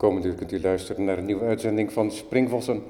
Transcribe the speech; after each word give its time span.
Komende 0.00 0.28
uur 0.28 0.34
kunt 0.34 0.52
u 0.52 0.60
luisteren 0.60 1.04
naar 1.04 1.18
een 1.18 1.24
nieuwe 1.24 1.44
uitzending 1.44 1.92
van 1.92 2.10
Springvossen. 2.10 2.82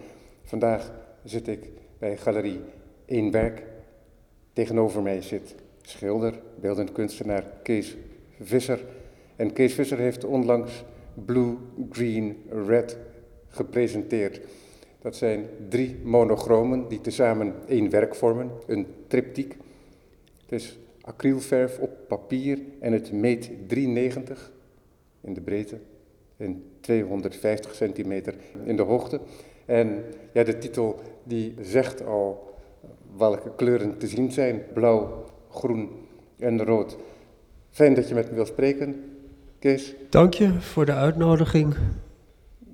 Vandaag 0.45 0.93
zit 1.25 1.49
ik 1.49 1.71
bij 1.99 2.17
Galerie 2.17 2.61
Eén 3.07 3.31
Werk. 3.31 3.63
Tegenover 4.53 5.03
mij 5.03 5.23
zit 5.23 5.55
schilder, 5.83 6.41
beeldend 6.61 6.93
kunstenaar 6.93 7.45
Kees 7.63 7.97
Visser. 8.41 8.85
En 9.37 9.53
Kees 9.53 9.75
Visser 9.75 9.99
heeft 9.99 10.25
onlangs 10.25 10.85
Blue, 11.25 11.57
Green, 11.91 12.37
Red 12.67 12.99
gepresenteerd. 13.49 14.41
Dat 14.99 15.17
zijn 15.17 15.47
drie 15.69 15.97
monochromen 16.03 16.89
die 16.89 17.01
tezamen 17.01 17.55
één 17.69 17.91
werk 17.91 18.15
vormen, 18.15 18.51
een 18.67 18.87
triptiek. 19.07 19.57
Het 20.43 20.53
is 20.53 20.79
acrylverf 21.01 21.79
op 21.79 21.91
papier 22.09 22.59
en 22.81 22.93
het 22.93 23.13
meet 23.13 23.51
390 23.67 24.53
in 25.21 25.35
de 25.35 25.41
breedte 25.41 25.79
en 26.41 26.63
250 26.81 27.75
centimeter 27.75 28.35
in 28.65 28.77
de 28.77 28.83
hoogte. 28.83 29.21
En 29.67 30.05
ja, 30.33 30.45
de 30.45 30.59
titel 30.59 31.01
die 31.25 31.55
zegt 31.61 32.07
al 32.07 32.55
welke 33.17 33.55
kleuren 33.57 33.99
te 33.99 34.07
zien 34.07 34.33
zijn. 34.33 34.63
Blauw, 34.75 35.25
groen 35.51 35.91
en 36.39 36.65
rood. 36.65 36.97
Fijn 37.71 37.95
dat 37.95 38.09
je 38.09 38.15
met 38.15 38.29
me 38.29 38.35
wilt 38.35 38.47
spreken, 38.47 39.05
Kees. 39.59 39.95
Dank 40.09 40.35
je 40.35 40.61
voor 40.61 40.87
de 40.87 40.93
uitnodiging. 40.93 41.75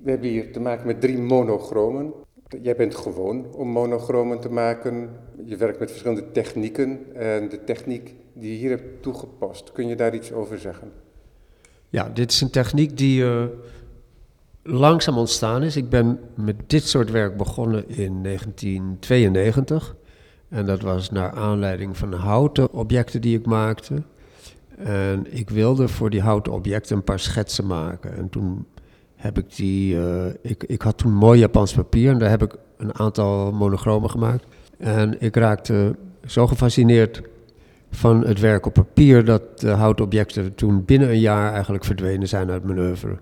We 0.03 0.09
hebben 0.09 0.29
hier 0.29 0.51
te 0.51 0.59
maken 0.59 0.87
met 0.87 1.01
drie 1.01 1.17
monochromen. 1.17 2.13
Jij 2.61 2.75
bent 2.75 2.95
gewoon 2.95 3.55
om 3.55 3.67
monochromen 3.67 4.39
te 4.39 4.49
maken. 4.49 5.09
Je 5.45 5.55
werkt 5.55 5.79
met 5.79 5.89
verschillende 5.89 6.31
technieken. 6.31 7.15
En 7.15 7.49
de 7.49 7.63
techniek 7.63 8.15
die 8.33 8.51
je 8.51 8.57
hier 8.57 8.69
hebt 8.69 9.01
toegepast, 9.01 9.71
kun 9.71 9.87
je 9.87 9.95
daar 9.95 10.15
iets 10.15 10.33
over 10.33 10.59
zeggen? 10.59 10.91
Ja, 11.97 12.09
dit 12.13 12.31
is 12.31 12.41
een 12.41 12.49
techniek 12.49 12.97
die 12.97 13.21
uh, 13.21 13.43
langzaam 14.63 15.17
ontstaan 15.17 15.63
is. 15.63 15.75
Ik 15.75 15.89
ben 15.89 16.19
met 16.35 16.55
dit 16.67 16.87
soort 16.87 17.11
werk 17.11 17.37
begonnen 17.37 17.89
in 17.89 18.23
1992. 18.23 19.95
En 20.49 20.65
dat 20.65 20.81
was 20.81 21.11
naar 21.11 21.31
aanleiding 21.31 21.97
van 21.97 22.13
houten 22.13 22.71
objecten 22.71 23.21
die 23.21 23.37
ik 23.37 23.45
maakte. 23.45 24.03
En 24.77 25.25
ik 25.29 25.49
wilde 25.49 25.87
voor 25.87 26.09
die 26.09 26.21
houten 26.21 26.53
objecten 26.53 26.95
een 26.95 27.03
paar 27.03 27.19
schetsen 27.19 27.67
maken. 27.67 28.17
En 28.17 28.29
toen 28.29 28.65
heb 29.15 29.37
ik 29.37 29.55
die. 29.55 29.95
Uh, 29.95 30.25
ik, 30.41 30.63
ik 30.63 30.81
had 30.81 30.97
toen 30.97 31.13
mooi 31.13 31.39
Japans 31.39 31.73
papier 31.73 32.11
en 32.11 32.19
daar 32.19 32.29
heb 32.29 32.43
ik 32.43 32.55
een 32.77 32.99
aantal 32.99 33.51
monochromen 33.51 34.09
gemaakt. 34.09 34.45
En 34.77 35.21
ik 35.21 35.35
raakte 35.35 35.95
zo 36.25 36.47
gefascineerd 36.47 37.21
van 37.91 38.25
het 38.25 38.39
werk 38.39 38.65
op 38.65 38.73
papier 38.73 39.25
dat 39.25 39.59
de 39.59 39.69
houten 39.69 40.05
objecten 40.05 40.55
toen 40.55 40.85
binnen 40.85 41.09
een 41.09 41.19
jaar 41.19 41.53
eigenlijk 41.53 41.85
verdwenen 41.85 42.27
zijn 42.27 42.49
uit 42.49 42.63
mijn 42.63 42.79
oeuvre. 42.79 43.17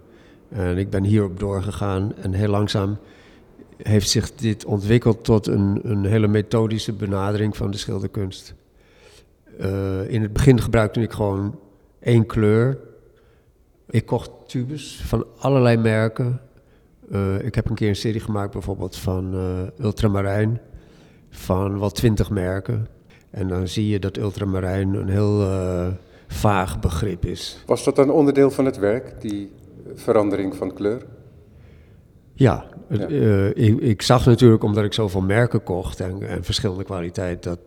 En 0.50 0.78
ik 0.78 0.90
ben 0.90 1.04
hierop 1.04 1.40
doorgegaan 1.40 2.14
en 2.22 2.34
heel 2.34 2.50
langzaam 2.50 2.98
heeft 3.78 4.10
zich 4.10 4.36
dit 4.36 4.66
ontwikkeld 4.66 5.24
tot 5.24 5.48
een, 5.48 5.80
een 5.84 6.06
hele 6.06 6.28
methodische 6.28 6.94
benadering 6.94 7.58
van 7.58 7.72
de 7.72 7.78
schilderkunst. 7.78 8.54
Uh, 9.60 10.10
in 10.10 10.22
het 10.22 10.34
begin 10.34 10.62
gebruikte 10.62 11.02
ik 11.02 11.12
gewoon 11.12 11.60
één 12.00 12.26
kleur. 12.26 12.78
Ik 13.90 14.06
kocht 14.06 14.32
tubes 14.48 15.02
van 15.06 15.26
allerlei 15.38 15.78
merken. 15.78 16.42
Uh, 17.12 17.46
ik 17.46 17.56
heb 17.56 17.70
een 17.70 17.76
keer 17.76 17.90
een 17.90 17.96
serie 17.96 18.22
gemaakt 18.22 18.52
bijvoorbeeld 18.52 18.98
van 18.98 19.34
ultramarijn, 19.80 20.62
van 21.30 21.80
wel 21.80 21.92
twintig 21.92 22.30
merken. 22.30 22.88
En 23.36 23.48
dan 23.48 23.68
zie 23.68 23.88
je 23.88 24.00
dat 24.00 24.18
ultramarijn 24.18 24.94
een 24.94 25.10
heel 25.10 25.42
uh, 25.42 25.88
vaag 26.28 26.80
begrip 26.80 27.26
is. 27.26 27.64
Was 27.66 27.84
dat 27.84 27.98
een 27.98 28.10
onderdeel 28.10 28.52
van 28.52 28.66
het 28.66 28.78
werk, 28.78 29.22
die 29.22 29.52
verandering 29.94 30.56
van 30.56 30.74
kleur? 30.74 31.06
Ja, 32.34 32.66
ja. 32.90 33.10
Uh, 33.10 33.48
ik, 33.48 33.80
ik, 33.80 34.02
zag 34.02 34.26
natuurlijk, 34.26 34.64
omdat 34.64 34.84
ik 34.84 34.94
zoveel 34.94 35.22
merken 35.22 35.64
kocht 35.64 36.00
en, 36.00 36.28
en 36.28 36.44
verschillende 36.44 36.84
kwaliteit, 36.84 37.44
dat 37.44 37.60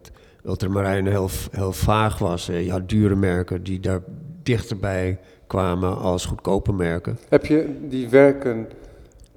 ultramarijn 0.45 1.07
heel, 1.07 1.29
heel 1.51 1.73
vaag 1.73 2.19
was. 2.19 2.47
Je 2.47 2.71
had 2.71 2.89
dure 2.89 3.17
merken 3.17 3.63
die 3.63 3.81
daar 3.81 4.01
dichterbij 4.43 5.19
kwamen 5.47 5.99
als 5.99 6.27
goedkope 6.27 6.73
merken. 6.73 7.19
Heb 7.29 7.47
je 7.47 7.79
die 7.89 8.09
werken 8.09 8.69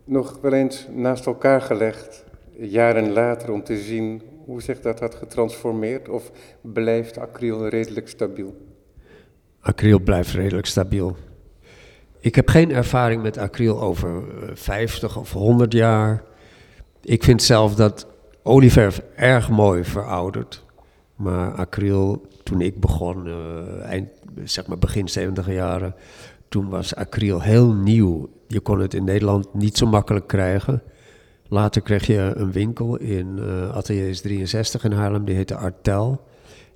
nog 0.03 0.37
wel 0.41 0.53
eens 0.53 0.87
naast 0.95 1.25
elkaar 1.25 1.61
gelegd, 1.61 2.23
jaren 2.57 3.11
later, 3.11 3.51
om 3.51 3.63
te 3.63 3.77
zien 3.77 4.21
hoe 4.45 4.61
zich 4.61 4.79
dat 4.81 4.99
had 4.99 5.15
getransformeerd? 5.15 6.09
Of 6.09 6.31
blijft 6.61 7.17
acryl 7.17 7.67
redelijk 7.67 8.07
stabiel? 8.07 8.55
Acryl 9.59 9.99
blijft 9.99 10.31
redelijk 10.31 10.67
stabiel. 10.67 11.15
Ik 12.19 12.35
heb 12.35 12.49
geen 12.49 12.71
ervaring 12.71 13.21
met 13.21 13.37
acryl 13.37 13.81
over 13.81 14.23
50 14.53 15.17
of 15.17 15.31
100 15.31 15.73
jaar. 15.73 16.23
Ik 17.01 17.23
vind 17.23 17.43
zelf 17.43 17.75
dat 17.75 18.07
olieverf 18.43 19.01
erg 19.15 19.49
mooi 19.49 19.83
verouderd. 19.83 20.65
Maar 21.15 21.51
acryl, 21.51 22.27
toen 22.43 22.61
ik 22.61 22.79
begon, 22.79 23.27
uh, 23.27 23.83
eind, 23.83 24.09
zeg 24.43 24.67
maar 24.67 24.77
begin 24.77 25.09
70 25.09 25.51
jaren, 25.51 25.95
toen 26.49 26.69
was 26.69 26.95
acryl 26.95 27.41
heel 27.41 27.73
nieuw. 27.73 28.29
Je 28.47 28.59
kon 28.59 28.79
het 28.79 28.93
in 28.93 29.03
Nederland 29.03 29.53
niet 29.53 29.77
zo 29.77 29.85
makkelijk 29.85 30.27
krijgen. 30.27 30.81
Later 31.51 31.81
kreeg 31.81 32.07
je 32.07 32.31
een 32.35 32.51
winkel 32.51 32.97
in 32.97 33.37
uh, 33.37 33.69
Ateliers 33.69 34.21
63 34.21 34.83
in 34.83 34.91
Haarlem, 34.91 35.25
die 35.25 35.35
heette 35.35 35.55
Artel. 35.55 36.21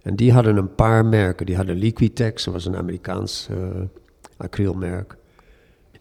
En 0.02 0.16
die 0.16 0.32
hadden 0.32 0.58
een 0.58 0.76
paar 0.76 1.06
merken. 1.06 1.46
Die 1.46 1.56
hadden 1.56 1.76
Liquitex, 1.76 2.44
dat 2.44 2.54
was 2.54 2.66
een 2.66 2.76
Amerikaans 2.76 3.48
uh, 3.52 3.58
acrylmerk. 4.38 5.18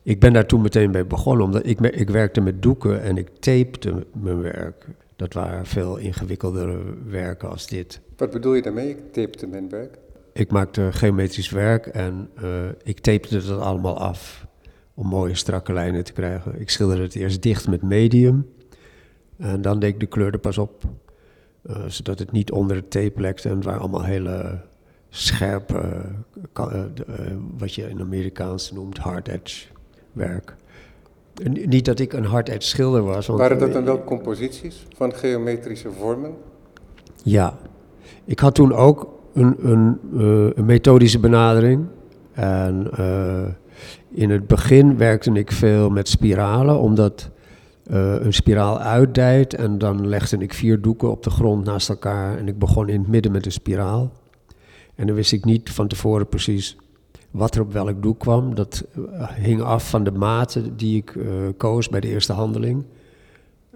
Ik 0.03 0.21
ben 0.21 0.33
daar 0.33 0.47
toen 0.47 0.61
meteen 0.61 0.91
bij 0.91 1.07
begonnen, 1.07 1.45
omdat 1.45 1.67
ik, 1.67 1.81
ik 1.81 2.11
werkte 2.11 2.41
met 2.41 2.63
doeken 2.63 3.03
en 3.03 3.17
ik 3.17 3.29
tapete 3.39 4.07
mijn 4.13 4.41
werk. 4.41 4.87
Dat 5.17 5.33
waren 5.33 5.67
veel 5.67 5.97
ingewikkeldere 5.97 6.79
werken 7.07 7.51
als 7.51 7.67
dit. 7.67 8.01
Wat 8.17 8.31
bedoel 8.31 8.55
je 8.55 8.63
daarmee, 8.63 8.89
ik 8.89 9.13
tapete 9.13 9.47
mijn 9.47 9.69
werk? 9.69 9.99
Ik 10.33 10.51
maakte 10.51 10.89
geometrisch 10.93 11.51
werk 11.51 11.87
en 11.87 12.29
uh, 12.43 12.49
ik 12.83 13.01
tapete 13.01 13.47
dat 13.47 13.61
allemaal 13.61 13.99
af 13.99 14.47
om 14.95 15.07
mooie 15.07 15.35
strakke 15.35 15.73
lijnen 15.73 16.05
te 16.05 16.13
krijgen. 16.13 16.61
Ik 16.61 16.71
schilderde 16.71 17.03
het 17.03 17.15
eerst 17.15 17.43
dicht 17.43 17.69
met 17.69 17.83
medium 17.83 18.53
en 19.39 19.63
dan 19.63 19.79
deed 19.79 19.93
ik 19.93 20.01
de 20.01 20.07
kleur 20.07 20.33
er 20.33 20.39
pas 20.39 20.59
op, 20.59 20.83
uh, 21.67 21.77
zodat 21.87 22.19
het 22.19 22.33
niet 22.33 22.53
onder 22.53 22.77
de 22.77 22.89
tape 22.89 23.21
lekte. 23.21 23.49
En 23.49 23.55
het 23.55 23.65
waren 23.65 23.81
allemaal 23.81 24.05
hele 24.05 24.61
scherpe, 25.09 26.03
uh, 26.59 26.85
wat 27.57 27.75
je 27.75 27.89
in 27.89 28.01
Amerikaans 28.01 28.73
noemt 28.73 28.99
hard 28.99 29.29
edge 29.29 29.67
werk. 30.13 30.57
Niet 31.45 31.85
dat 31.85 31.99
ik 31.99 32.13
een 32.13 32.25
hard 32.25 32.49
edge 32.49 32.69
schilder 32.69 33.03
was. 33.03 33.27
Want 33.27 33.39
Waren 33.39 33.59
dat 33.59 33.73
dan 33.73 33.85
wel 33.85 34.05
composities 34.05 34.87
van 34.97 35.15
geometrische 35.15 35.91
vormen? 35.91 36.35
Ja. 37.23 37.59
Ik 38.25 38.39
had 38.39 38.55
toen 38.55 38.73
ook 38.73 39.09
een, 39.35 39.57
een, 39.71 39.99
uh, 40.13 40.51
een 40.55 40.65
methodische 40.65 41.19
benadering. 41.19 41.87
En 42.33 42.91
in 44.11 44.31
het 44.31 44.47
begin 44.47 44.97
werkte 44.97 45.33
ik 45.33 45.53
veel 45.53 45.91
met 45.91 46.09
spiralen, 46.09 46.79
omdat 46.79 47.31
uh, 47.91 48.15
een 48.21 48.33
spiraal 48.33 48.79
uitdijt. 48.79 49.55
En 49.55 49.79
dan 49.79 50.09
legde 50.09 50.37
ik 50.39 50.55
vier 50.55 50.81
doeken 50.81 51.11
op 51.11 51.23
de 51.23 51.31
grond 51.31 51.65
naast 51.65 51.89
elkaar. 51.89 52.39
En 52.39 52.49
ik 52.49 52.59
begon 52.59 52.89
in 52.89 53.01
het 53.01 53.09
midden 53.09 53.33
met 53.33 53.47
een 53.47 53.53
spiraal. 53.53 54.13
En 54.95 55.07
dan 55.07 55.17
wist 55.17 55.33
ik 55.33 55.45
niet 55.45 55.71
van 55.71 55.89
tevoren 55.89 56.29
precies 56.29 56.77
wat 57.31 57.55
er 57.55 57.61
op 57.61 57.73
welk 57.73 58.03
doek 58.03 58.19
kwam. 58.19 58.55
Dat 58.55 58.85
hing 59.35 59.63
af 59.63 59.91
van 59.91 60.05
de 60.05 60.13
maten 60.13 60.77
die 60.77 60.97
ik 60.97 61.15
uh, 61.15 61.27
koos 61.57 61.89
bij 61.89 62.01
de 62.01 62.09
eerste 62.09 62.33
handeling. 62.33 62.85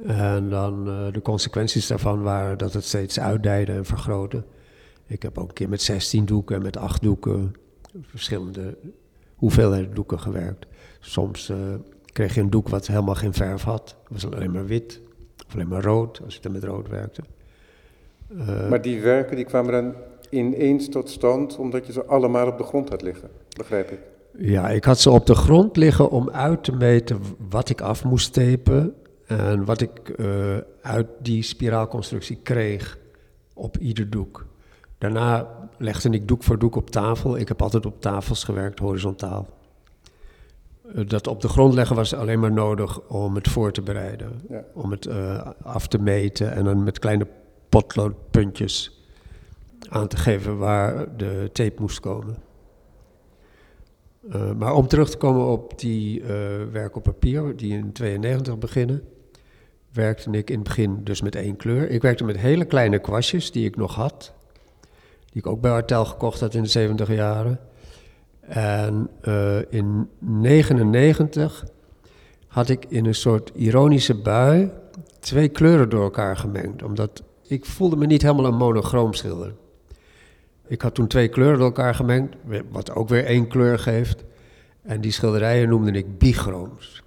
En 0.07 0.51
dan 0.51 0.85
de 1.13 1.23
consequenties 1.23 1.87
daarvan 1.87 2.23
waren 2.23 2.59
dat 2.59 2.73
het 2.73 2.85
steeds 2.85 3.21
uitdijde 3.21 3.73
en 3.73 3.85
vergrootte. 3.85 4.45
Ik 5.07 5.23
heb 5.23 5.39
ook 5.39 5.49
een 5.49 5.55
keer 5.55 5.69
met 5.69 5.83
16 5.83 6.25
doeken 6.25 6.57
en 6.57 6.63
met 6.63 6.77
8 6.77 7.03
doeken, 7.03 7.55
verschillende 8.03 8.79
hoeveelheden 9.35 9.95
doeken 9.95 10.21
gewerkt. 10.21 10.67
Soms 11.01 11.53
kreeg 12.13 12.35
je 12.35 12.41
een 12.41 12.51
doek 12.51 12.69
wat 12.69 12.87
helemaal 12.87 13.15
geen 13.15 13.35
verf 13.35 13.63
had. 13.63 13.97
Het 14.09 14.23
was 14.23 14.33
alleen 14.33 14.51
maar 14.51 14.67
wit 14.67 15.01
of 15.47 15.55
alleen 15.55 15.69
maar 15.69 15.83
rood, 15.83 16.21
als 16.25 16.37
ik 16.37 16.43
dan 16.43 16.53
met 16.53 16.65
rood 16.65 16.89
werkte. 16.89 17.23
maar 18.69 18.83
die 18.83 19.01
werken 19.01 19.37
die 19.37 19.45
kwamen 19.45 19.73
dan 19.73 19.95
ineens 20.31 20.89
tot 20.89 21.11
stand 21.11 21.57
omdat 21.57 21.87
je 21.87 21.93
ze 21.93 22.05
allemaal 22.05 22.47
op 22.47 22.59
de 22.59 22.65
grond 22.65 22.89
had 22.89 23.03
liggen, 23.03 23.29
begrijp 23.57 23.91
ik? 23.91 23.99
Ja, 24.37 24.69
ik 24.69 24.85
had 24.85 24.99
ze 24.99 25.11
op 25.11 25.27
de 25.27 25.35
grond 25.35 25.77
liggen 25.77 26.11
om 26.11 26.31
uit 26.31 26.65
te 26.65 26.73
meten 26.73 27.21
wat 27.51 27.69
ik 27.69 27.81
af 27.81 28.05
moest 28.05 28.33
tapen 28.33 28.95
en 29.27 29.65
wat 29.65 29.81
ik 29.81 30.15
uh, 30.17 30.57
uit 30.83 31.07
die 31.23 31.43
spiraalconstructie 31.43 32.39
kreeg 32.43 32.99
op 33.55 33.77
ieder 33.77 34.11
doek. 34.11 34.47
Daarna 34.99 35.49
legde 35.79 36.11
ik 36.11 36.29
doek 36.29 36.43
voor 36.43 36.59
doek 36.59 36.77
op 36.77 36.91
tafel. 36.91 37.37
Ik 37.37 37.49
heb 37.49 37.63
altijd 37.63 37.87
op 37.87 38.01
tafels 38.01 38.45
gewerkt, 38.45 38.79
horizontaal. 38.79 39.47
Dat 40.95 41.27
op 41.27 41.41
de 41.41 41.49
grond 41.49 41.75
leggen 41.75 41.97
was 41.97 42.15
alleen 42.15 42.41
maar 42.41 42.53
nodig 42.53 43.01
om 43.01 43.35
het 43.35 43.49
voor 43.49 43.73
te 43.73 43.83
bereiden. 43.83 44.41
Ja. 44.49 44.65
Om 44.75 44.91
het 44.91 45.07
uh, 45.07 45.51
af 45.63 45.87
te 45.87 45.99
meten 45.99 46.53
en 46.53 46.65
dan 46.65 46.83
met 46.83 46.99
kleine 46.99 47.27
potloodpuntjes 47.69 49.05
aan 49.89 50.09
te 50.09 50.17
geven 50.17 50.59
waar 50.59 51.17
de 51.17 51.51
tape 51.53 51.81
moest 51.81 52.01
komen. 52.01 52.37
Uh, 54.35 54.53
maar 54.53 54.75
om 54.75 54.87
terug 54.87 55.11
te 55.11 55.17
komen 55.17 55.47
op 55.47 55.79
die 55.79 56.21
uh, 56.21 56.27
werk 56.73 56.97
op 56.97 57.03
papier, 57.03 57.57
die 57.57 57.73
in 57.73 57.93
92 57.93 58.59
beginnen, 58.59 59.03
werkte 59.93 60.31
ik 60.31 60.51
in 60.51 60.59
het 60.59 60.69
begin 60.69 61.05
dus 61.05 61.23
met 61.23 61.35
één 61.35 61.57
kleur. 61.57 61.91
Ik 61.91 62.03
werkte 62.03 62.25
met 62.25 62.37
hele 62.37 62.65
kleine 62.65 62.99
kwastjes 62.99 63.53
die 63.53 63.67
ik 63.67 63.77
nog 63.77 63.95
had, 63.95 64.33
die 65.27 65.43
ik 65.43 65.47
ook 65.47 65.61
bij 65.61 65.71
Artel 65.71 66.05
gekocht 66.05 66.41
had 66.41 66.55
in 66.55 66.63
de 66.63 66.69
70 66.69 67.15
jaren. 67.15 67.61
En 68.49 69.11
uh, 69.29 69.73
in 69.73 70.09
99 70.19 71.65
had 72.47 72.69
ik 72.69 72.85
in 72.89 73.07
een 73.07 73.15
soort 73.15 73.51
ironische 73.55 74.15
bui 74.15 74.71
twee 75.21 75.49
kleuren 75.49 75.89
door 75.89 76.03
elkaar 76.03 76.37
gemengd, 76.37 76.83
omdat 76.83 77.23
ik 77.47 77.65
voelde 77.65 77.97
me 77.97 78.07
niet 78.07 78.23
helemaal 78.23 78.45
een 78.47 78.57
monochroom 78.57 79.15
schilder. 79.15 79.55
Ik 80.67 80.83
had 80.83 80.95
toen 80.95 81.07
twee 81.07 81.29
kleuren 81.29 81.57
door 81.57 81.67
elkaar 81.67 81.95
gemengd, 81.95 82.37
wat 82.71 82.95
ook 82.95 83.09
weer 83.09 83.25
één 83.25 83.49
kleur 83.49 83.79
geeft. 83.79 84.25
En 84.83 85.01
die 85.01 85.13
schilderijen 85.13 85.69
noemde 85.69 85.93
ik 85.93 86.19
bichroms. 86.19 87.03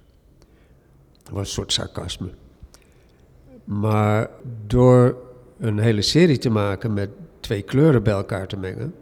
Dat 1.22 1.32
was 1.32 1.40
een 1.40 1.52
soort 1.52 1.72
sarcasme. 1.72 2.28
Maar 3.64 4.30
door 4.66 5.16
een 5.58 5.78
hele 5.78 6.02
serie 6.02 6.38
te 6.38 6.50
maken 6.50 6.92
met 6.92 7.10
twee 7.40 7.62
kleuren 7.62 8.02
bij 8.02 8.12
elkaar 8.12 8.46
te 8.46 8.56
mengen. 8.56 8.94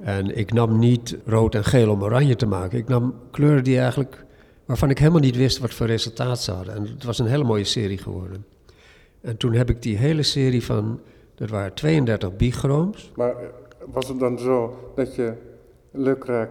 En 0.00 0.36
ik 0.36 0.52
nam 0.52 0.78
niet 0.78 1.16
rood 1.24 1.54
en 1.54 1.64
geel 1.64 1.90
om 1.90 2.02
oranje 2.02 2.36
te 2.36 2.46
maken. 2.46 2.78
Ik 2.78 2.88
nam 2.88 3.14
kleuren 3.30 3.64
die 3.64 3.78
eigenlijk, 3.78 4.24
waarvan 4.64 4.90
ik 4.90 4.98
helemaal 4.98 5.20
niet 5.20 5.36
wist 5.36 5.58
wat 5.58 5.74
voor 5.74 5.86
resultaat 5.86 6.42
ze 6.42 6.52
hadden. 6.52 6.74
En 6.74 6.82
het 6.82 7.04
was 7.04 7.18
een 7.18 7.26
hele 7.26 7.44
mooie 7.44 7.64
serie 7.64 7.98
geworden. 7.98 8.44
En 9.20 9.36
toen 9.36 9.52
heb 9.52 9.70
ik 9.70 9.82
die 9.82 9.96
hele 9.96 10.22
serie 10.22 10.64
van 10.64 11.00
dat 11.34 11.50
waren 11.50 11.74
32 11.74 12.36
bichroms. 12.36 13.12
Maar 13.16 13.30
eh, 13.30 13.48
was 13.86 14.08
het 14.08 14.18
dan 14.18 14.38
zo 14.38 14.76
dat 14.94 15.14
je 15.14 15.32
lukraak 15.90 16.50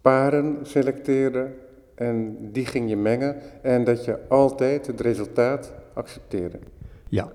paren 0.00 0.58
selecteerde 0.62 1.50
en 1.94 2.36
die 2.52 2.66
ging 2.66 2.88
je 2.88 2.96
mengen 2.96 3.36
en 3.62 3.84
dat 3.84 4.04
je 4.04 4.28
altijd 4.28 4.86
het 4.86 5.00
resultaat 5.00 5.72
accepteerde? 5.94 6.58
Ja. 7.08 7.32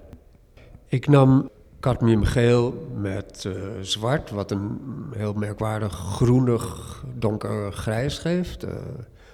Ik 0.88 1.07
nam 1.07 1.50
cadmiumgeel 1.80 2.88
met 2.96 3.44
uh, 3.48 3.54
zwart, 3.81 4.30
wat 4.30 4.52
een 4.52 4.80
heel 5.16 5.34
merkwaardig 5.34 5.94
groenig 5.94 7.04
donkergrijs 7.18 8.18
geeft. 8.18 8.66
Uh, 8.66 8.72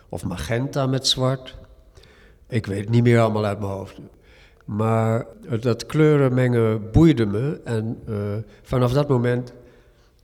of 0.09 0.25
magenta 0.25 0.87
met 0.87 1.07
zwart. 1.07 1.55
Ik 2.47 2.65
weet 2.65 2.79
het 2.79 2.89
niet 2.89 3.03
meer 3.03 3.19
allemaal 3.19 3.45
uit 3.45 3.59
mijn 3.59 3.71
hoofd. 3.71 3.99
Maar 4.65 5.25
dat 5.59 5.85
kleuren 5.85 6.33
mengen 6.33 6.91
boeide 6.91 7.25
me. 7.25 7.61
En 7.63 8.01
uh, 8.09 8.17
vanaf 8.61 8.93
dat 8.93 9.07
moment 9.07 9.53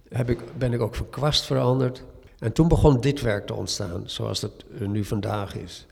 heb 0.09 0.29
ik, 0.29 0.39
ben 0.57 0.73
ik 0.73 0.81
ook 0.81 0.95
van 0.95 1.09
kwast 1.09 1.45
veranderd. 1.45 2.03
En 2.39 2.51
toen 2.53 2.67
begon 2.67 3.01
dit 3.01 3.21
werk 3.21 3.45
te 3.45 3.53
ontstaan, 3.53 4.03
zoals 4.05 4.41
het 4.41 4.65
nu 4.79 5.03
vandaag 5.03 5.55
is. 5.55 5.85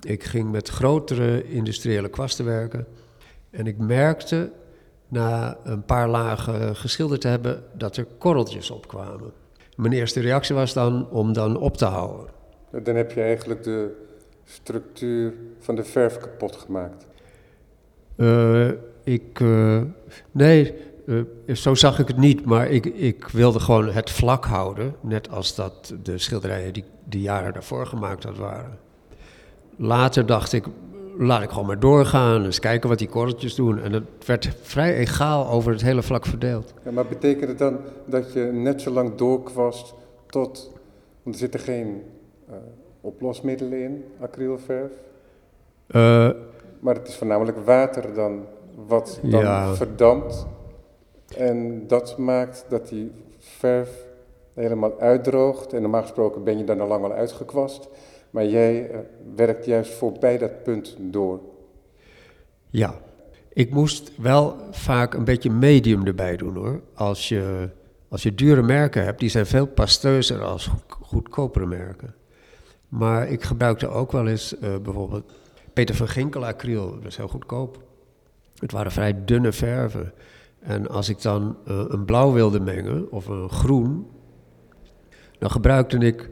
Ik 0.00 0.24
ging 0.24 0.50
met 0.50 0.68
grotere 0.68 1.50
industriële 1.50 2.08
kwasten 2.08 2.44
werken. 2.44 2.86
En 3.50 3.66
ik 3.66 3.78
merkte 3.78 4.50
na 5.10 5.56
een 5.64 5.84
paar 5.84 6.08
lagen 6.08 6.76
geschilderd 6.76 7.20
te 7.20 7.28
hebben 7.28 7.62
dat 7.72 7.96
er 7.96 8.06
korreltjes 8.18 8.70
opkwamen. 8.70 9.32
Mijn 9.76 9.92
eerste 9.92 10.20
reactie 10.20 10.54
was 10.54 10.72
dan 10.72 11.08
om 11.10 11.32
dan 11.32 11.58
op 11.58 11.76
te 11.76 11.84
houden. 11.84 12.26
Dan 12.82 12.94
heb 12.94 13.12
je 13.12 13.20
eigenlijk 13.20 13.62
de 13.62 14.08
structuur 14.44 15.32
van 15.58 15.74
de 15.74 15.84
verf 15.84 16.18
kapot 16.18 16.56
gemaakt. 16.56 17.06
Uh, 18.16 18.70
ik, 19.04 19.40
uh, 19.40 19.82
nee, 20.30 20.74
uh, 21.06 21.22
zo 21.54 21.74
zag 21.74 21.98
ik 21.98 22.08
het 22.08 22.16
niet, 22.16 22.44
maar 22.44 22.68
ik, 22.68 22.86
ik 22.86 23.28
wilde 23.28 23.60
gewoon 23.60 23.88
het 23.88 24.10
vlak 24.10 24.44
houden, 24.44 24.94
net 25.00 25.30
als 25.30 25.54
dat 25.54 25.94
de 26.02 26.18
schilderijen 26.18 26.72
die 26.72 26.84
de 27.08 27.20
jaren 27.20 27.52
daarvoor 27.52 27.86
gemaakt 27.86 28.24
had 28.24 28.36
waren. 28.36 28.78
Later 29.76 30.26
dacht 30.26 30.52
ik, 30.52 30.64
laat 31.20 31.42
ik 31.42 31.50
gewoon 31.50 31.66
maar 31.66 31.80
doorgaan, 31.80 32.44
eens 32.44 32.58
kijken 32.58 32.88
wat 32.88 32.98
die 32.98 33.08
korreltjes 33.08 33.54
doen. 33.54 33.78
En 33.78 33.92
het 33.92 34.26
werd 34.26 34.56
vrij 34.62 34.96
egaal 34.96 35.48
over 35.48 35.72
het 35.72 35.82
hele 35.82 36.02
vlak 36.02 36.26
verdeeld. 36.26 36.74
Ja, 36.84 36.90
maar 36.90 37.06
betekent 37.06 37.48
het 37.48 37.58
dan 37.58 37.78
dat 38.04 38.32
je 38.32 38.40
net 38.40 38.82
zo 38.82 38.90
lang 38.90 39.14
doorkwast 39.14 39.94
tot, 40.26 40.72
want 41.22 41.34
er 41.34 41.40
zitten 41.40 41.60
geen 41.60 42.02
oplosmiddelen 43.00 43.82
in, 43.82 44.04
acrylverf? 44.20 44.92
Maar 46.80 46.94
het 46.94 47.08
is 47.08 47.16
voornamelijk 47.16 47.58
water 47.64 48.14
dan 48.14 48.46
wat 48.86 49.20
dan 49.22 49.76
verdampt. 49.76 50.46
En 51.36 51.86
dat 51.86 52.18
maakt 52.18 52.64
dat 52.68 52.88
die 52.88 53.12
verf 53.38 53.90
helemaal 54.54 54.98
uitdroogt. 54.98 55.72
En 55.72 55.82
normaal 55.82 56.02
gesproken 56.02 56.44
ben 56.44 56.58
je 56.58 56.64
dan 56.64 56.80
al 56.80 56.88
lang 56.88 57.04
al 57.04 57.12
uitgekwast. 57.12 57.88
Maar 58.30 58.46
jij 58.46 58.90
uh, 58.90 58.98
werkt 59.36 59.64
juist 59.64 59.92
voorbij 59.92 60.38
dat 60.38 60.62
punt 60.62 60.96
door. 60.98 61.40
Ja, 62.68 62.94
ik 63.52 63.70
moest 63.70 64.12
wel 64.16 64.56
vaak 64.70 65.14
een 65.14 65.24
beetje 65.24 65.50
medium 65.50 66.06
erbij 66.06 66.36
doen 66.36 66.54
hoor. 66.54 66.80
Als 66.94 67.28
je, 67.28 67.68
als 68.08 68.22
je 68.22 68.34
dure 68.34 68.62
merken 68.62 69.04
hebt, 69.04 69.20
die 69.20 69.28
zijn 69.28 69.46
veel 69.46 69.66
pasteuzer 69.66 70.42
als 70.42 70.70
goedkopere 70.88 71.66
merken. 71.66 72.14
Maar 72.88 73.28
ik 73.28 73.42
gebruikte 73.42 73.88
ook 73.88 74.12
wel 74.12 74.26
eens 74.26 74.54
uh, 74.54 74.76
bijvoorbeeld 74.82 75.32
Peter 75.72 75.94
van 75.94 76.08
Ginkel 76.08 76.46
acryl, 76.46 76.94
dat 76.94 77.04
is 77.04 77.16
heel 77.16 77.28
goedkoop. 77.28 77.82
Het 78.58 78.72
waren 78.72 78.92
vrij 78.92 79.24
dunne 79.24 79.52
verven. 79.52 80.12
En 80.60 80.88
als 80.88 81.08
ik 81.08 81.22
dan 81.22 81.56
uh, 81.68 81.84
een 81.88 82.04
blauw 82.04 82.32
wilde 82.32 82.60
mengen 82.60 83.12
of 83.12 83.26
een 83.26 83.50
groen, 83.50 84.06
dan 85.38 85.50
gebruikte 85.50 85.98
ik 85.98 86.30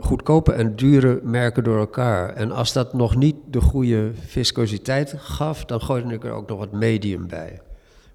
goedkope 0.00 0.52
en 0.52 0.76
dure 0.76 1.20
merken 1.22 1.64
door 1.64 1.78
elkaar. 1.78 2.34
En 2.34 2.50
als 2.52 2.72
dat 2.72 2.92
nog 2.92 3.16
niet 3.16 3.36
de 3.46 3.60
goede 3.60 4.10
viscositeit 4.14 5.14
gaf, 5.16 5.64
dan 5.64 5.80
gooide 5.80 6.14
ik 6.14 6.24
er 6.24 6.32
ook 6.32 6.48
nog 6.48 6.58
wat 6.58 6.72
medium 6.72 7.26
bij. 7.26 7.60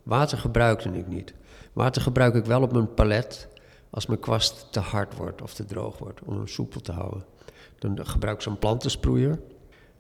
Water 0.03 0.38
gebruikte 0.38 0.89
ik 0.89 1.07
niet. 1.07 1.33
Water 1.74 2.01
gebruik 2.01 2.35
ik 2.35 2.45
wel 2.45 2.62
op 2.62 2.71
mijn 2.71 2.94
palet 2.94 3.47
als 3.89 4.06
mijn 4.06 4.19
kwast 4.19 4.68
te 4.71 4.80
hard 4.80 5.15
wordt 5.15 5.41
of 5.41 5.53
te 5.53 5.65
droog 5.65 5.97
wordt, 5.97 6.21
om 6.25 6.35
hem 6.35 6.47
soepel 6.47 6.81
te 6.81 6.91
houden. 6.91 7.25
Dan 7.80 8.06
gebruik 8.06 8.36
ik 8.36 8.41
zo'n 8.41 8.59
plantensproeier. 8.59 9.39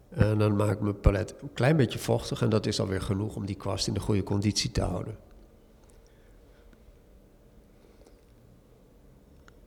En 0.09 0.37
dan 0.37 0.55
maak 0.55 0.71
ik 0.71 0.79
mijn 0.79 0.99
palet 0.99 1.35
een 1.41 1.53
klein 1.53 1.77
beetje 1.77 1.99
vochtig 1.99 2.41
en 2.41 2.49
dat 2.49 2.65
is 2.65 2.79
alweer 2.79 3.01
genoeg 3.01 3.35
om 3.35 3.45
die 3.45 3.55
kwast 3.55 3.87
in 3.87 3.93
de 3.93 3.99
goede 3.99 4.23
conditie 4.23 4.71
te 4.71 4.81
houden. 4.81 5.17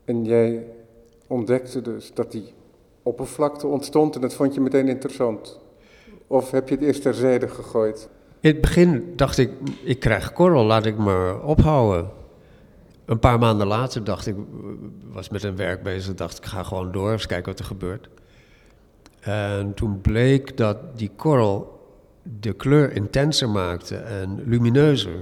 En 0.05 0.25
jij 0.25 0.65
ontdekte 1.27 1.83
dus 1.83 2.15
dat 2.15 2.33
die 2.33 2.55
oppervlakte 3.03 3.67
ontstond 3.67 4.15
en 4.15 4.21
dat 4.21 4.35
vond 4.35 4.55
je 4.55 4.61
meteen 4.61 4.89
interessant? 4.89 5.59
Of 6.27 6.51
heb 6.51 6.69
je 6.69 6.75
het 6.75 6.85
eerst 6.85 7.03
terzijde 7.03 7.49
gegooid? 7.49 8.09
In 8.41 8.51
het 8.51 8.61
begin 8.61 9.13
dacht 9.17 9.39
ik, 9.39 9.51
ik 9.83 10.01
krijg 10.01 10.33
korrel, 10.33 10.65
laat 10.65 10.87
ik 10.87 10.97
maar 10.97 11.43
ophouden. 11.43 12.11
Een 13.05 13.19
paar 13.19 13.39
maanden 13.39 13.67
later 13.67 14.05
dacht 14.05 14.27
ik, 14.27 14.37
was 15.13 15.29
met 15.29 15.43
een 15.43 15.57
werk 15.57 15.83
bezig, 15.83 16.15
dacht 16.15 16.39
ik 16.39 16.45
ga 16.45 16.63
gewoon 16.63 16.93
door, 16.93 17.13
eens 17.13 17.27
kijken 17.27 17.51
wat 17.51 17.59
er 17.59 17.65
gebeurt. 17.65 18.09
En 19.21 19.75
toen 19.75 20.01
bleek 20.01 20.57
dat 20.57 20.77
die 20.99 21.11
korrel 21.17 21.81
de 22.41 22.53
kleur 22.53 22.93
intenser 22.93 23.49
maakte 23.49 23.97
en 23.97 24.43
lumineuzer. 24.47 25.19